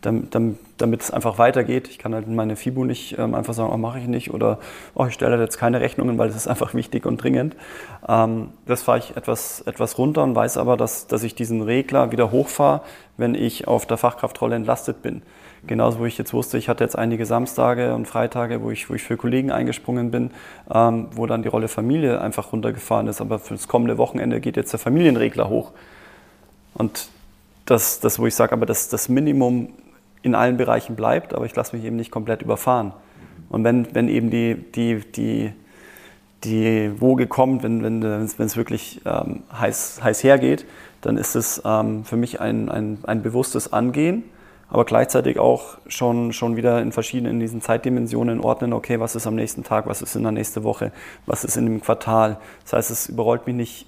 damit, 0.00 0.34
damit, 0.34 0.56
damit 0.78 1.02
es 1.02 1.10
einfach 1.10 1.38
weitergeht. 1.38 1.88
Ich 1.88 1.98
kann 1.98 2.14
halt 2.14 2.26
meine 2.26 2.56
FIBU 2.56 2.84
nicht 2.84 3.18
ähm, 3.18 3.34
einfach 3.34 3.52
sagen, 3.52 3.70
oh, 3.72 3.76
mache 3.76 3.98
ich 3.98 4.06
nicht 4.06 4.32
oder 4.32 4.58
oh, 4.94 5.04
ich 5.06 5.14
stelle 5.14 5.38
jetzt 5.38 5.58
keine 5.58 5.80
Rechnungen, 5.80 6.16
weil 6.16 6.30
es 6.30 6.36
ist 6.36 6.48
einfach 6.48 6.74
wichtig 6.74 7.04
und 7.04 7.22
dringend. 7.22 7.54
Ähm, 8.08 8.50
das 8.66 8.82
fahre 8.82 8.98
ich 8.98 9.16
etwas, 9.16 9.60
etwas 9.62 9.98
runter 9.98 10.22
und 10.22 10.34
weiß 10.34 10.56
aber, 10.56 10.76
dass, 10.76 11.06
dass 11.06 11.22
ich 11.22 11.34
diesen 11.34 11.60
Regler 11.62 12.12
wieder 12.12 12.30
hochfahre, 12.30 12.80
wenn 13.18 13.34
ich 13.34 13.68
auf 13.68 13.84
der 13.84 13.98
Fachkraftrolle 13.98 14.56
entlastet 14.56 15.02
bin. 15.02 15.22
Genauso, 15.66 15.98
wo 15.98 16.06
ich 16.06 16.16
jetzt 16.16 16.32
wusste, 16.32 16.56
ich 16.56 16.68
hatte 16.68 16.82
jetzt 16.82 16.96
einige 16.96 17.26
Samstage 17.26 17.94
und 17.94 18.06
Freitage, 18.06 18.62
wo 18.62 18.70
ich, 18.70 18.88
wo 18.88 18.94
ich 18.94 19.02
für 19.02 19.16
Kollegen 19.16 19.50
eingesprungen 19.50 20.10
bin, 20.10 20.30
ähm, 20.72 21.08
wo 21.12 21.26
dann 21.26 21.42
die 21.42 21.48
Rolle 21.48 21.68
Familie 21.68 22.20
einfach 22.20 22.52
runtergefahren 22.52 23.06
ist. 23.08 23.20
Aber 23.20 23.38
für 23.38 23.54
das 23.54 23.68
kommende 23.68 23.98
Wochenende 23.98 24.40
geht 24.40 24.56
jetzt 24.56 24.72
der 24.72 24.80
Familienregler 24.80 25.48
hoch. 25.48 25.72
Und 26.72 27.08
das, 27.66 28.00
das 28.00 28.18
wo 28.18 28.26
ich 28.26 28.34
sage, 28.34 28.52
aber 28.52 28.64
das, 28.64 28.88
das 28.88 29.08
Minimum 29.08 29.68
in 30.22 30.34
allen 30.34 30.56
Bereichen 30.56 30.96
bleibt, 30.96 31.34
aber 31.34 31.44
ich 31.44 31.54
lasse 31.54 31.76
mich 31.76 31.84
eben 31.84 31.96
nicht 31.96 32.10
komplett 32.10 32.42
überfahren. 32.42 32.92
Und 33.50 33.64
wenn, 33.64 33.94
wenn 33.94 34.08
eben 34.08 34.30
die, 34.30 34.54
die, 34.54 35.00
die, 35.00 35.52
die 36.44 37.00
Woge 37.00 37.26
kommt, 37.26 37.62
wenn, 37.62 37.82
wenn, 37.82 38.02
wenn 38.02 38.46
es 38.46 38.56
wirklich 38.56 39.02
ähm, 39.04 39.42
heiß, 39.52 40.00
heiß 40.02 40.24
hergeht, 40.24 40.64
dann 41.02 41.16
ist 41.16 41.34
es 41.34 41.60
ähm, 41.64 42.04
für 42.04 42.16
mich 42.16 42.40
ein, 42.40 42.68
ein, 42.70 42.98
ein 43.04 43.22
bewusstes 43.22 43.72
Angehen 43.72 44.24
aber 44.70 44.84
gleichzeitig 44.84 45.38
auch 45.38 45.78
schon, 45.88 46.32
schon 46.32 46.56
wieder 46.56 46.80
in 46.80 46.92
verschiedenen 46.92 47.34
in 47.34 47.40
diesen 47.40 47.60
Zeitdimensionen 47.60 48.40
ordnen, 48.40 48.72
okay, 48.72 49.00
was 49.00 49.16
ist 49.16 49.26
am 49.26 49.34
nächsten 49.34 49.64
Tag, 49.64 49.86
was 49.86 50.00
ist 50.00 50.14
in 50.14 50.22
der 50.22 50.32
nächsten 50.32 50.62
Woche, 50.62 50.92
was 51.26 51.44
ist 51.44 51.56
in 51.56 51.66
dem 51.66 51.80
Quartal. 51.80 52.38
Das 52.62 52.74
heißt, 52.74 52.90
es 52.90 53.08
überrollt 53.08 53.46
mich 53.46 53.56
nicht 53.56 53.86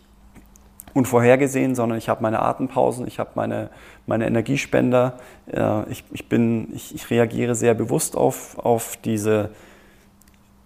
unvorhergesehen, 0.95 1.75
sondern 1.75 1.99
ich 1.99 2.09
habe 2.09 2.23
meine 2.23 2.41
Atempausen, 2.41 3.07
ich 3.07 3.19
habe 3.19 3.31
meine, 3.35 3.71
meine 4.07 4.27
Energiespender, 4.27 5.19
äh, 5.51 5.89
ich, 5.91 6.05
ich, 6.11 6.29
bin, 6.29 6.75
ich, 6.75 6.95
ich 6.95 7.09
reagiere 7.11 7.55
sehr 7.55 7.75
bewusst 7.75 8.17
auf, 8.17 8.59
auf 8.59 8.97
diese 8.97 9.51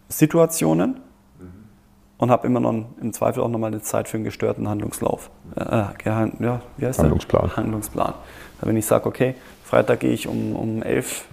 Situationen 0.08 1.00
und 2.18 2.30
habe 2.30 2.46
immer 2.46 2.60
noch 2.60 2.72
im 3.00 3.12
Zweifel 3.12 3.42
auch 3.42 3.48
nochmal 3.48 3.70
eine 3.72 3.82
Zeit 3.82 4.08
für 4.08 4.16
einen 4.16 4.24
gestörten 4.24 4.68
Handlungslauf. 4.68 5.30
Äh, 5.54 5.84
ja, 6.04 6.60
wie 6.76 6.86
heißt 6.86 6.98
Handlungsplan. 7.00 7.48
Der? 7.48 7.56
Handlungsplan. 7.56 8.14
Wenn 8.62 8.76
ich 8.76 8.86
sage, 8.86 9.06
okay, 9.06 9.34
Freitag 9.66 9.98
gehe 9.98 10.12
ich 10.12 10.28
um, 10.28 10.54
um 10.54 10.82
elf 10.84 11.24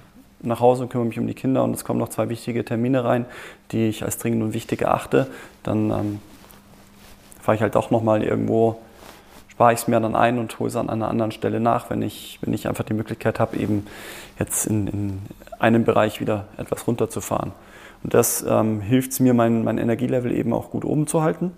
nach 0.42 0.60
Hause 0.60 0.84
und 0.84 0.90
kümmere 0.90 1.08
mich 1.08 1.20
um 1.20 1.28
die 1.28 1.36
Kinder 1.36 1.64
und 1.64 1.76
es 1.76 1.86
kommen 1.86 2.00
noch 2.00 2.10
zwei 2.10 2.30
wichtige 2.30 2.66
Termine 2.66 3.06
rein, 3.06 3.28
die 3.72 3.88
ich 3.88 4.04
als 4.04 4.18
dringend 4.18 4.42
und 4.42 4.54
wichtig 4.54 4.82
erachte, 4.82 5.28
dann 5.62 5.92
ähm, 5.92 6.20
fahre 7.40 7.56
ich 7.56 7.62
halt 7.62 7.76
auch 7.76 7.92
nochmal 7.92 8.24
irgendwo, 8.24 8.80
spare 9.50 9.74
ich 9.74 9.82
es 9.82 9.88
mir 9.88 10.00
dann 10.00 10.16
ein 10.16 10.40
und 10.40 10.58
hole 10.58 10.68
es 10.68 10.76
an 10.76 10.90
einer 10.90 11.10
anderen 11.10 11.32
Stelle 11.32 11.60
nach, 11.60 11.92
wenn 11.92 12.02
ich, 12.02 12.40
wenn 12.42 12.56
ich 12.56 12.68
einfach 12.68 12.84
die 12.84 12.96
Möglichkeit 12.96 13.40
habe, 13.40 13.56
eben 13.56 13.86
jetzt 14.40 14.66
in, 14.66 14.88
in 14.88 15.22
einem 15.60 15.84
Bereich 15.84 16.20
wieder 16.20 16.48
etwas 16.58 16.88
runterzufahren. 16.88 17.52
Und 18.04 18.16
das 18.16 18.44
ähm, 18.50 18.82
hilft 18.82 19.12
es 19.12 19.20
mir, 19.20 19.36
mein, 19.36 19.64
mein 19.64 19.78
Energielevel 19.78 20.32
eben 20.36 20.54
auch 20.54 20.72
gut 20.72 20.86
oben 20.86 21.06
zu 21.06 21.22
halten 21.22 21.52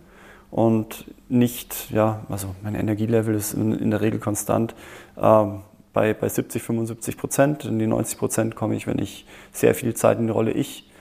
und 0.52 1.06
nicht, 1.30 1.90
ja, 1.90 2.20
also 2.30 2.54
mein 2.64 2.76
Energielevel 2.76 3.34
ist 3.34 3.54
in, 3.54 3.72
in 3.72 3.92
der 3.92 4.02
Regel 4.02 4.20
konstant. 4.20 4.76
Ähm, 5.18 5.62
bei, 5.96 6.14
bei 6.14 6.30
70, 6.30 6.62
75 6.62 7.18
Prozent. 7.18 7.66
In 7.66 7.80
die 7.80 7.88
90 7.88 8.20
Prozent 8.20 8.56
komme 8.56 8.76
ich, 8.76 8.86
wenn 8.86 9.00
ich 9.00 9.26
sehr 9.52 9.74
viel 9.74 9.96
Zeit 9.96 10.20
in 10.20 10.28
die 10.28 10.34
Rolle 10.34 10.52
Ich 10.52 10.92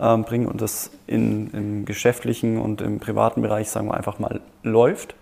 ähm, 0.00 0.22
bringe 0.22 0.48
und 0.48 0.62
das 0.62 0.92
in, 1.06 1.50
im 1.50 1.84
geschäftlichen 1.84 2.58
und 2.58 2.80
im 2.80 3.00
privaten 3.00 3.42
Bereich, 3.42 3.68
sagen 3.68 3.88
wir 3.88 3.94
einfach 3.94 4.18
mal, 4.20 4.40
läuft, 4.62 5.16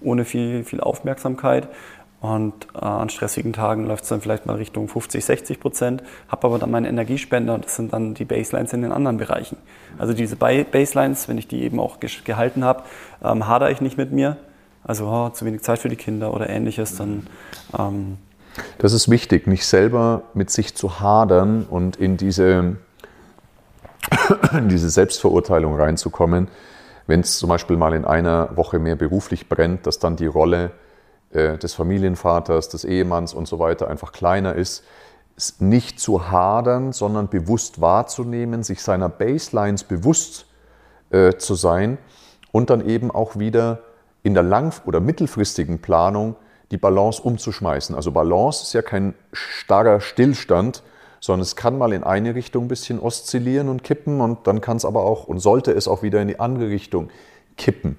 ohne 0.00 0.24
viel, 0.24 0.64
viel 0.64 0.80
Aufmerksamkeit. 0.80 1.68
Und 2.22 2.68
äh, 2.74 2.78
an 2.78 3.10
stressigen 3.10 3.52
Tagen 3.52 3.86
läuft 3.86 4.04
es 4.04 4.08
dann 4.08 4.22
vielleicht 4.22 4.46
mal 4.46 4.56
Richtung 4.56 4.88
50, 4.88 5.24
60 5.24 5.60
Prozent, 5.60 6.02
habe 6.28 6.46
aber 6.46 6.58
dann 6.58 6.70
meine 6.70 6.88
Energiespender 6.88 7.54
und 7.54 7.66
das 7.66 7.76
sind 7.76 7.92
dann 7.92 8.14
die 8.14 8.24
Baselines 8.24 8.72
in 8.72 8.82
den 8.82 8.92
anderen 8.92 9.18
Bereichen. 9.18 9.56
Also 9.98 10.14
diese 10.14 10.36
Baselines, 10.36 11.28
wenn 11.28 11.38
ich 11.38 11.48
die 11.48 11.62
eben 11.62 11.78
auch 11.80 11.98
gehalten 12.00 12.64
habe, 12.64 12.84
ähm, 13.22 13.46
hadere 13.46 13.72
ich 13.72 13.80
nicht 13.82 13.98
mit 13.98 14.10
mir. 14.10 14.38
Also 14.84 15.06
oh, 15.06 15.28
zu 15.28 15.44
wenig 15.44 15.62
Zeit 15.62 15.78
für 15.78 15.90
die 15.90 15.96
Kinder 15.96 16.32
oder 16.32 16.48
ähnliches, 16.48 16.96
dann 16.96 17.26
ähm, 17.78 18.16
das 18.78 18.92
ist 18.92 19.10
wichtig, 19.10 19.46
nicht 19.46 19.66
selber 19.66 20.22
mit 20.34 20.50
sich 20.50 20.74
zu 20.74 21.00
hadern 21.00 21.66
und 21.68 21.96
in 21.96 22.16
diese, 22.16 22.76
in 24.52 24.68
diese 24.68 24.90
Selbstverurteilung 24.90 25.76
reinzukommen. 25.76 26.48
Wenn 27.06 27.20
es 27.20 27.38
zum 27.38 27.48
Beispiel 27.48 27.76
mal 27.76 27.94
in 27.94 28.04
einer 28.04 28.56
Woche 28.56 28.78
mehr 28.78 28.96
beruflich 28.96 29.48
brennt, 29.48 29.86
dass 29.86 29.98
dann 29.98 30.16
die 30.16 30.26
Rolle 30.26 30.72
äh, 31.32 31.58
des 31.58 31.74
Familienvaters, 31.74 32.68
des 32.68 32.84
Ehemanns 32.84 33.34
und 33.34 33.48
so 33.48 33.58
weiter 33.58 33.88
einfach 33.88 34.12
kleiner 34.12 34.54
ist, 34.54 34.84
nicht 35.58 35.98
zu 36.00 36.30
hadern, 36.30 36.92
sondern 36.92 37.28
bewusst 37.28 37.80
wahrzunehmen, 37.80 38.62
sich 38.62 38.82
seiner 38.82 39.08
Baselines 39.08 39.84
bewusst 39.84 40.46
äh, 41.10 41.34
zu 41.34 41.54
sein 41.54 41.98
und 42.52 42.70
dann 42.70 42.86
eben 42.86 43.10
auch 43.10 43.38
wieder 43.38 43.80
in 44.22 44.34
der 44.34 44.42
lang- 44.42 44.82
oder 44.86 45.00
mittelfristigen 45.00 45.80
Planung 45.80 46.36
die 46.70 46.76
Balance 46.76 47.22
umzuschmeißen. 47.22 47.94
Also 47.94 48.12
Balance 48.12 48.62
ist 48.62 48.72
ja 48.72 48.82
kein 48.82 49.14
starrer 49.32 50.00
Stillstand, 50.00 50.82
sondern 51.20 51.42
es 51.42 51.56
kann 51.56 51.76
mal 51.76 51.92
in 51.92 52.04
eine 52.04 52.34
Richtung 52.34 52.64
ein 52.64 52.68
bisschen 52.68 52.98
oszillieren 52.98 53.68
und 53.68 53.84
kippen 53.84 54.20
und 54.20 54.46
dann 54.46 54.60
kann 54.60 54.76
es 54.76 54.84
aber 54.84 55.04
auch 55.04 55.26
und 55.26 55.40
sollte 55.40 55.72
es 55.72 55.88
auch 55.88 56.02
wieder 56.02 56.22
in 56.22 56.28
die 56.28 56.40
andere 56.40 56.68
Richtung 56.68 57.10
kippen. 57.56 57.98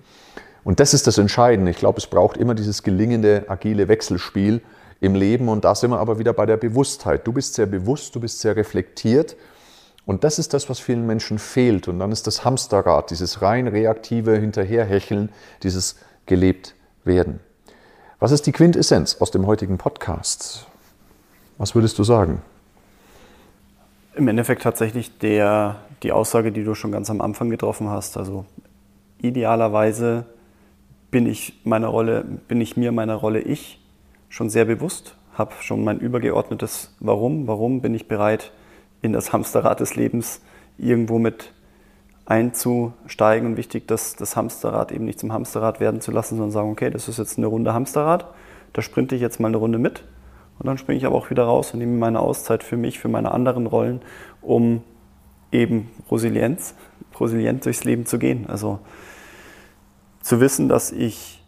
Und 0.63 0.79
das 0.79 0.93
ist 0.93 1.07
das 1.07 1.17
Entscheidende. 1.17 1.71
Ich 1.71 1.77
glaube, 1.77 1.99
es 1.99 2.07
braucht 2.07 2.37
immer 2.37 2.55
dieses 2.55 2.83
gelingende, 2.83 3.45
agile 3.47 3.87
Wechselspiel 3.87 4.61
im 4.99 5.15
Leben 5.15 5.49
und 5.49 5.65
da 5.65 5.75
sind 5.75 5.91
wir 5.91 5.99
aber 5.99 6.19
wieder 6.19 6.33
bei 6.33 6.45
der 6.45 6.57
Bewusstheit. 6.57 7.25
Du 7.25 7.33
bist 7.33 7.55
sehr 7.55 7.65
bewusst, 7.65 8.15
du 8.15 8.19
bist 8.19 8.39
sehr 8.39 8.55
reflektiert 8.55 9.35
und 10.05 10.23
das 10.23 10.39
ist 10.39 10.53
das, 10.53 10.69
was 10.69 10.79
vielen 10.79 11.05
Menschen 11.05 11.39
fehlt. 11.39 11.87
Und 11.87 11.99
dann 11.99 12.11
ist 12.11 12.27
das 12.27 12.45
Hamsterrad, 12.45 13.11
dieses 13.11 13.41
rein 13.41 13.67
reaktive 13.67 14.37
Hinterherhecheln, 14.37 15.29
dieses 15.63 15.95
gelebt 16.25 16.75
werden. 17.03 17.39
Was 18.21 18.31
ist 18.31 18.45
die 18.45 18.51
Quintessenz 18.51 19.17
aus 19.19 19.31
dem 19.31 19.47
heutigen 19.47 19.79
Podcast? 19.79 20.67
Was 21.57 21.73
würdest 21.73 21.97
du 21.97 22.03
sagen? 22.03 22.43
Im 24.13 24.27
Endeffekt 24.27 24.61
tatsächlich 24.61 25.17
der, 25.17 25.77
die 26.03 26.11
Aussage, 26.11 26.51
die 26.51 26.63
du 26.63 26.75
schon 26.75 26.91
ganz 26.91 27.09
am 27.09 27.19
Anfang 27.19 27.49
getroffen 27.49 27.89
hast. 27.89 28.17
Also 28.17 28.45
idealerweise 29.23 30.25
bin 31.09 31.25
ich, 31.25 31.61
meine 31.63 31.87
Rolle, 31.87 32.23
bin 32.47 32.61
ich 32.61 32.77
mir 32.77 32.91
meiner 32.91 33.15
Rolle 33.15 33.39
ich 33.39 33.81
schon 34.29 34.51
sehr 34.51 34.65
bewusst, 34.65 35.15
habe 35.33 35.53
schon 35.61 35.83
mein 35.83 35.97
übergeordnetes 35.97 36.93
Warum. 36.99 37.47
Warum 37.47 37.81
bin 37.81 37.95
ich 37.95 38.07
bereit, 38.07 38.51
in 39.01 39.13
das 39.13 39.33
Hamsterrad 39.33 39.79
des 39.79 39.95
Lebens 39.95 40.41
irgendwo 40.77 41.17
mit 41.17 41.53
einzusteigen 42.25 43.49
und 43.49 43.57
wichtig, 43.57 43.87
dass 43.87 44.15
das 44.15 44.35
Hamsterrad 44.35 44.91
eben 44.91 45.05
nicht 45.05 45.19
zum 45.19 45.33
Hamsterrad 45.33 45.79
werden 45.79 46.01
zu 46.01 46.11
lassen, 46.11 46.35
sondern 46.35 46.51
sagen, 46.51 46.71
okay, 46.71 46.89
das 46.89 47.07
ist 47.07 47.17
jetzt 47.17 47.37
eine 47.37 47.47
Runde 47.47 47.73
Hamsterrad, 47.73 48.33
da 48.73 48.81
sprinte 48.81 49.15
ich 49.15 49.21
jetzt 49.21 49.39
mal 49.39 49.49
eine 49.49 49.57
Runde 49.57 49.79
mit 49.79 50.03
und 50.59 50.67
dann 50.67 50.77
springe 50.77 50.97
ich 50.97 51.05
aber 51.05 51.15
auch 51.15 51.29
wieder 51.29 51.43
raus 51.43 51.73
und 51.73 51.79
nehme 51.79 51.97
meine 51.97 52.19
Auszeit 52.19 52.63
für 52.63 52.77
mich, 52.77 52.99
für 52.99 53.07
meine 53.09 53.31
anderen 53.31 53.67
Rollen, 53.67 54.01
um 54.41 54.83
eben 55.51 55.89
Resilienz, 56.09 56.75
resilient 57.19 57.65
durchs 57.65 57.83
Leben 57.83 58.05
zu 58.05 58.19
gehen. 58.19 58.45
Also 58.47 58.79
zu 60.21 60.39
wissen, 60.39 60.69
dass 60.69 60.91
ich 60.91 61.40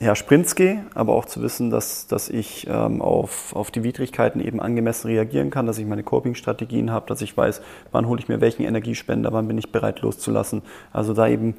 ja, 0.00 0.14
Sprints 0.14 0.54
gehe, 0.54 0.86
aber 0.94 1.12
auch 1.12 1.26
zu 1.26 1.42
wissen, 1.42 1.68
dass, 1.68 2.06
dass 2.06 2.30
ich 2.30 2.66
ähm, 2.70 3.02
auf, 3.02 3.54
auf 3.54 3.70
die 3.70 3.82
Widrigkeiten 3.82 4.40
eben 4.40 4.58
angemessen 4.58 5.08
reagieren 5.08 5.50
kann, 5.50 5.66
dass 5.66 5.76
ich 5.76 5.84
meine 5.84 6.02
Coping-Strategien 6.02 6.90
habe, 6.90 7.06
dass 7.06 7.20
ich 7.20 7.36
weiß, 7.36 7.60
wann 7.92 8.08
hole 8.08 8.18
ich 8.18 8.26
mir 8.26 8.40
welchen 8.40 8.62
Energiespender, 8.62 9.30
wann 9.34 9.46
bin 9.46 9.58
ich 9.58 9.72
bereit 9.72 10.00
loszulassen. 10.00 10.62
Also 10.90 11.12
da 11.12 11.28
eben 11.28 11.54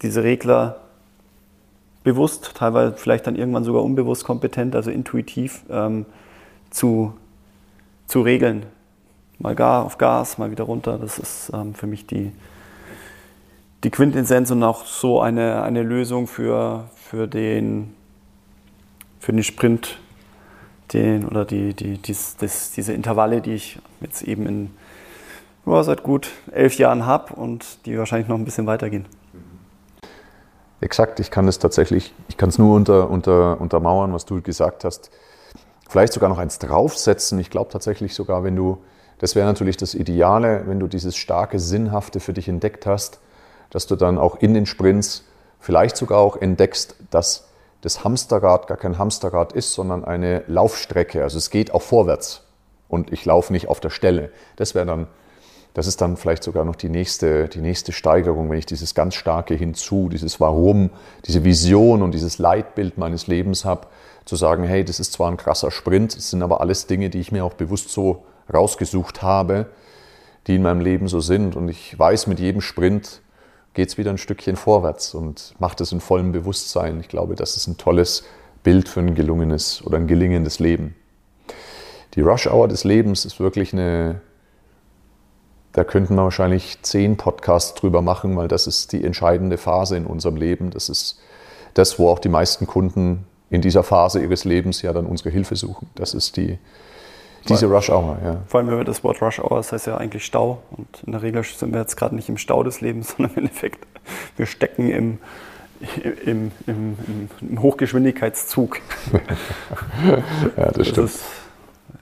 diese 0.00 0.22
Regler 0.22 0.80
bewusst, 2.04 2.52
teilweise 2.54 2.96
vielleicht 2.96 3.26
dann 3.26 3.36
irgendwann 3.36 3.64
sogar 3.64 3.84
unbewusst 3.84 4.24
kompetent, 4.24 4.74
also 4.74 4.90
intuitiv 4.90 5.62
ähm, 5.68 6.06
zu, 6.70 7.12
zu 8.06 8.22
regeln. 8.22 8.64
Mal 9.38 9.54
gar 9.54 9.84
auf 9.84 9.98
Gas, 9.98 10.38
mal 10.38 10.50
wieder 10.50 10.64
runter. 10.64 10.98
Das 10.98 11.18
ist 11.18 11.50
ähm, 11.52 11.74
für 11.74 11.86
mich 11.86 12.06
die, 12.06 12.32
die 13.84 13.90
Quintessenz 13.90 14.50
und 14.50 14.62
auch 14.62 14.86
so 14.86 15.20
eine, 15.20 15.62
eine 15.62 15.82
Lösung 15.82 16.26
für, 16.26 16.88
für 17.12 17.28
den, 17.28 17.92
für 19.20 19.32
den 19.32 19.42
Sprint 19.42 19.98
den, 20.94 21.28
oder 21.28 21.44
die, 21.44 21.74
die, 21.74 21.98
dies, 21.98 22.38
das, 22.38 22.70
diese 22.70 22.94
Intervalle, 22.94 23.42
die 23.42 23.52
ich 23.52 23.78
jetzt 24.00 24.22
eben 24.22 24.46
in 24.46 24.70
ja, 25.66 25.82
seit 25.82 26.04
gut 26.04 26.30
elf 26.52 26.78
Jahren 26.78 27.04
habe 27.04 27.34
und 27.34 27.84
die 27.84 27.98
wahrscheinlich 27.98 28.28
noch 28.28 28.38
ein 28.38 28.46
bisschen 28.46 28.66
weitergehen. 28.66 29.04
Exakt, 30.80 31.20
ich 31.20 31.30
kann 31.30 31.46
es 31.48 31.58
tatsächlich, 31.58 32.14
ich 32.28 32.38
kann 32.38 32.48
es 32.48 32.58
nur 32.58 32.74
unter, 32.74 33.10
unter, 33.10 33.60
untermauern, 33.60 34.14
was 34.14 34.24
du 34.24 34.40
gesagt 34.40 34.82
hast. 34.82 35.10
Vielleicht 35.90 36.14
sogar 36.14 36.30
noch 36.30 36.38
eins 36.38 36.60
draufsetzen. 36.60 37.38
Ich 37.40 37.50
glaube 37.50 37.70
tatsächlich 37.70 38.14
sogar, 38.14 38.42
wenn 38.42 38.56
du, 38.56 38.78
das 39.18 39.34
wäre 39.34 39.46
natürlich 39.46 39.76
das 39.76 39.94
Ideale, 39.94 40.62
wenn 40.64 40.80
du 40.80 40.86
dieses 40.86 41.14
starke 41.18 41.60
Sinnhafte 41.60 42.20
für 42.20 42.32
dich 42.32 42.48
entdeckt 42.48 42.86
hast, 42.86 43.20
dass 43.68 43.86
du 43.86 43.96
dann 43.96 44.16
auch 44.16 44.36
in 44.36 44.54
den 44.54 44.64
Sprints 44.64 45.24
vielleicht 45.62 45.96
sogar 45.96 46.18
auch 46.18 46.36
entdeckst, 46.36 46.96
dass 47.10 47.48
das 47.80 48.04
Hamsterrad 48.04 48.66
gar 48.66 48.76
kein 48.76 48.98
Hamsterrad 48.98 49.52
ist, 49.52 49.72
sondern 49.72 50.04
eine 50.04 50.42
Laufstrecke. 50.48 51.22
Also 51.22 51.38
es 51.38 51.50
geht 51.50 51.72
auch 51.72 51.82
vorwärts 51.82 52.42
und 52.88 53.12
ich 53.12 53.24
laufe 53.24 53.52
nicht 53.52 53.68
auf 53.68 53.80
der 53.80 53.90
Stelle. 53.90 54.30
Das 54.56 54.74
wäre 54.74 54.86
dann, 54.86 55.06
das 55.72 55.86
ist 55.86 56.00
dann 56.00 56.16
vielleicht 56.16 56.42
sogar 56.42 56.64
noch 56.64 56.76
die 56.76 56.88
nächste, 56.88 57.48
die 57.48 57.60
nächste 57.60 57.92
Steigerung, 57.92 58.50
wenn 58.50 58.58
ich 58.58 58.66
dieses 58.66 58.94
ganz 58.94 59.14
starke 59.14 59.54
Hinzu, 59.54 60.08
dieses 60.08 60.40
Warum, 60.40 60.90
diese 61.26 61.44
Vision 61.44 62.02
und 62.02 62.12
dieses 62.12 62.38
Leitbild 62.38 62.98
meines 62.98 63.28
Lebens 63.28 63.64
habe, 63.64 63.86
zu 64.24 64.36
sagen, 64.36 64.64
hey, 64.64 64.84
das 64.84 65.00
ist 65.00 65.12
zwar 65.12 65.30
ein 65.30 65.36
krasser 65.36 65.70
Sprint, 65.70 66.16
es 66.16 66.30
sind 66.30 66.42
aber 66.42 66.60
alles 66.60 66.86
Dinge, 66.86 67.08
die 67.08 67.20
ich 67.20 67.32
mir 67.32 67.44
auch 67.44 67.54
bewusst 67.54 67.90
so 67.90 68.24
rausgesucht 68.52 69.22
habe, 69.22 69.66
die 70.48 70.56
in 70.56 70.62
meinem 70.62 70.80
Leben 70.80 71.08
so 71.08 71.20
sind. 71.20 71.56
Und 71.56 71.68
ich 71.68 71.96
weiß 71.98 72.26
mit 72.26 72.40
jedem 72.40 72.60
Sprint, 72.60 73.22
geht 73.74 73.88
es 73.88 73.98
wieder 73.98 74.10
ein 74.10 74.18
Stückchen 74.18 74.56
vorwärts 74.56 75.14
und 75.14 75.54
macht 75.58 75.80
es 75.80 75.92
in 75.92 76.00
vollem 76.00 76.32
Bewusstsein. 76.32 77.00
Ich 77.00 77.08
glaube, 77.08 77.34
das 77.34 77.56
ist 77.56 77.66
ein 77.66 77.78
tolles 77.78 78.24
Bild 78.62 78.88
für 78.88 79.00
ein 79.00 79.14
gelungenes 79.14 79.84
oder 79.84 79.96
ein 79.96 80.06
gelingendes 80.06 80.58
Leben. 80.58 80.94
Die 82.14 82.20
Rush 82.20 82.46
Hour 82.46 82.68
des 82.68 82.84
Lebens 82.84 83.24
ist 83.24 83.40
wirklich 83.40 83.72
eine, 83.72 84.20
da 85.72 85.84
könnten 85.84 86.14
wir 86.14 86.24
wahrscheinlich 86.24 86.82
zehn 86.82 87.16
Podcasts 87.16 87.74
drüber 87.74 88.02
machen, 88.02 88.36
weil 88.36 88.48
das 88.48 88.66
ist 88.66 88.92
die 88.92 89.02
entscheidende 89.04 89.56
Phase 89.56 89.96
in 89.96 90.06
unserem 90.06 90.36
Leben. 90.36 90.70
Das 90.70 90.88
ist 90.90 91.18
das, 91.74 91.98
wo 91.98 92.08
auch 92.08 92.18
die 92.18 92.28
meisten 92.28 92.66
Kunden 92.66 93.26
in 93.48 93.62
dieser 93.62 93.82
Phase 93.82 94.20
ihres 94.20 94.44
Lebens 94.44 94.82
ja 94.82 94.92
dann 94.92 95.06
unsere 95.06 95.30
Hilfe 95.30 95.56
suchen. 95.56 95.88
Das 95.94 96.12
ist 96.12 96.36
die, 96.36 96.58
diese 97.48 97.66
Rush 97.66 97.90
Hour, 97.90 98.18
ja. 98.24 98.36
Vor 98.46 98.60
allem, 98.60 98.68
wenn 98.68 98.78
wir 98.78 98.84
das 98.84 99.02
Wort 99.02 99.20
Rush 99.20 99.40
Hour, 99.40 99.56
das 99.56 99.72
heißt 99.72 99.86
ja 99.86 99.96
eigentlich 99.96 100.24
Stau. 100.24 100.62
Und 100.70 100.86
in 101.04 101.12
der 101.12 101.22
Regel 101.22 101.42
sind 101.42 101.72
wir 101.72 101.80
jetzt 101.80 101.96
gerade 101.96 102.14
nicht 102.14 102.28
im 102.28 102.38
Stau 102.38 102.62
des 102.62 102.80
Lebens, 102.80 103.10
sondern 103.16 103.32
im 103.34 103.44
Endeffekt, 103.44 103.86
wir 104.36 104.46
stecken 104.46 104.90
im, 104.90 105.18
im, 106.24 106.52
im, 106.66 107.28
im 107.40 107.62
Hochgeschwindigkeitszug. 107.62 108.80
ja, 110.56 110.66
das, 110.66 110.74
das 110.76 110.88
stimmt. 110.88 111.08
Ist, 111.08 111.24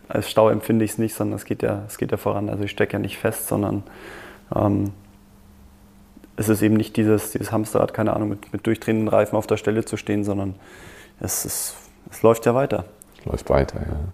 als 0.09 0.31
Stau 0.31 0.51
empfinde 0.51 0.85
ich 0.85 0.93
es 0.93 0.99
nicht, 0.99 1.15
sondern 1.15 1.37
es 1.37 1.45
geht, 1.45 1.63
ja, 1.63 1.85
es 1.87 1.97
geht 1.97 2.11
ja 2.11 2.17
voran. 2.17 2.51
Also 2.51 2.65
ich 2.65 2.71
stecke 2.71 2.95
ja 2.95 2.99
nicht 2.99 3.17
fest, 3.17 3.47
sondern 3.47 3.85
ähm, 4.55 4.93
es 6.37 6.49
ist 6.49 6.63
eben 6.63 6.75
nicht 6.75 6.97
dieses, 6.97 7.33
dieses 7.33 7.53
Hamsterrad, 7.53 7.95
keine 7.95 8.15
Ahnung, 8.15 8.31
mit, 8.31 8.53
mit 8.53 8.67
durchdrehenden 8.67 9.09
Reifen 9.09 9.37
auf 9.37 9.47
der 9.47 9.57
Stelle 9.57 9.85
zu 9.85 9.97
stehen, 9.97 10.25
sondern 10.25 10.55
es, 11.21 11.45
ist, 11.45 11.77
es 12.11 12.23
läuft 12.23 12.47
ja 12.47 12.55
weiter. 12.55 12.85
Läuft 13.25 13.51
weiter, 13.51 13.81
ja. 13.81 14.13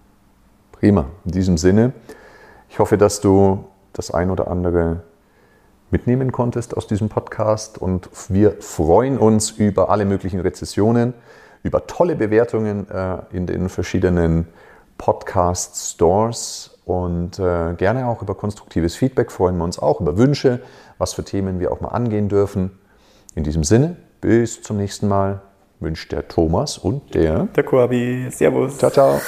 Prima. 0.79 1.07
In 1.25 1.33
diesem 1.33 1.57
Sinne, 1.57 1.93
ich 2.69 2.79
hoffe, 2.79 2.99
dass 2.99 3.23
du 3.23 3.65
das 3.95 4.11
ein 4.11 4.31
oder 4.31 4.49
andere 4.49 5.01
mitnehmen 5.91 6.33
konntest 6.33 6.77
aus 6.77 6.87
diesem 6.87 7.09
Podcast 7.09 7.79
und 7.79 8.11
wir 8.29 8.57
freuen 8.61 9.17
uns 9.17 9.53
über 9.53 9.89
alle 9.89 10.05
möglichen 10.05 10.41
Rezessionen, 10.41 11.15
über 11.63 11.87
tolle 11.87 12.15
Bewertungen 12.15 12.91
äh, 12.91 13.19
in 13.33 13.47
den 13.47 13.71
verschiedenen 13.71 14.49
Podcast-Stores 14.99 16.79
und 16.85 17.39
äh, 17.39 17.73
gerne 17.75 18.07
auch 18.07 18.21
über 18.21 18.35
konstruktives 18.35 18.97
Feedback 18.97 19.33
freuen 19.33 19.57
wir 19.57 19.65
uns 19.65 19.79
auch, 19.79 20.01
über 20.01 20.19
Wünsche, 20.19 20.61
was 20.99 21.15
für 21.15 21.25
Themen 21.25 21.59
wir 21.59 21.73
auch 21.73 21.81
mal 21.81 21.89
angehen 21.89 22.29
dürfen. 22.29 22.79
In 23.35 23.45
diesem 23.45 23.65
Sinne, 23.65 23.97
bis 24.21 24.63
zum 24.63 24.77
nächsten 24.77 25.09
Mal 25.09 25.41
wünscht 25.87 26.11
der 26.11 26.27
Thomas 26.27 26.79
und 26.79 27.15
der. 27.15 27.47
Der 27.55 27.63
Korbi. 27.63 28.27
Servus. 28.31 28.77
Ciao, 28.77 28.91
ciao. 28.91 29.21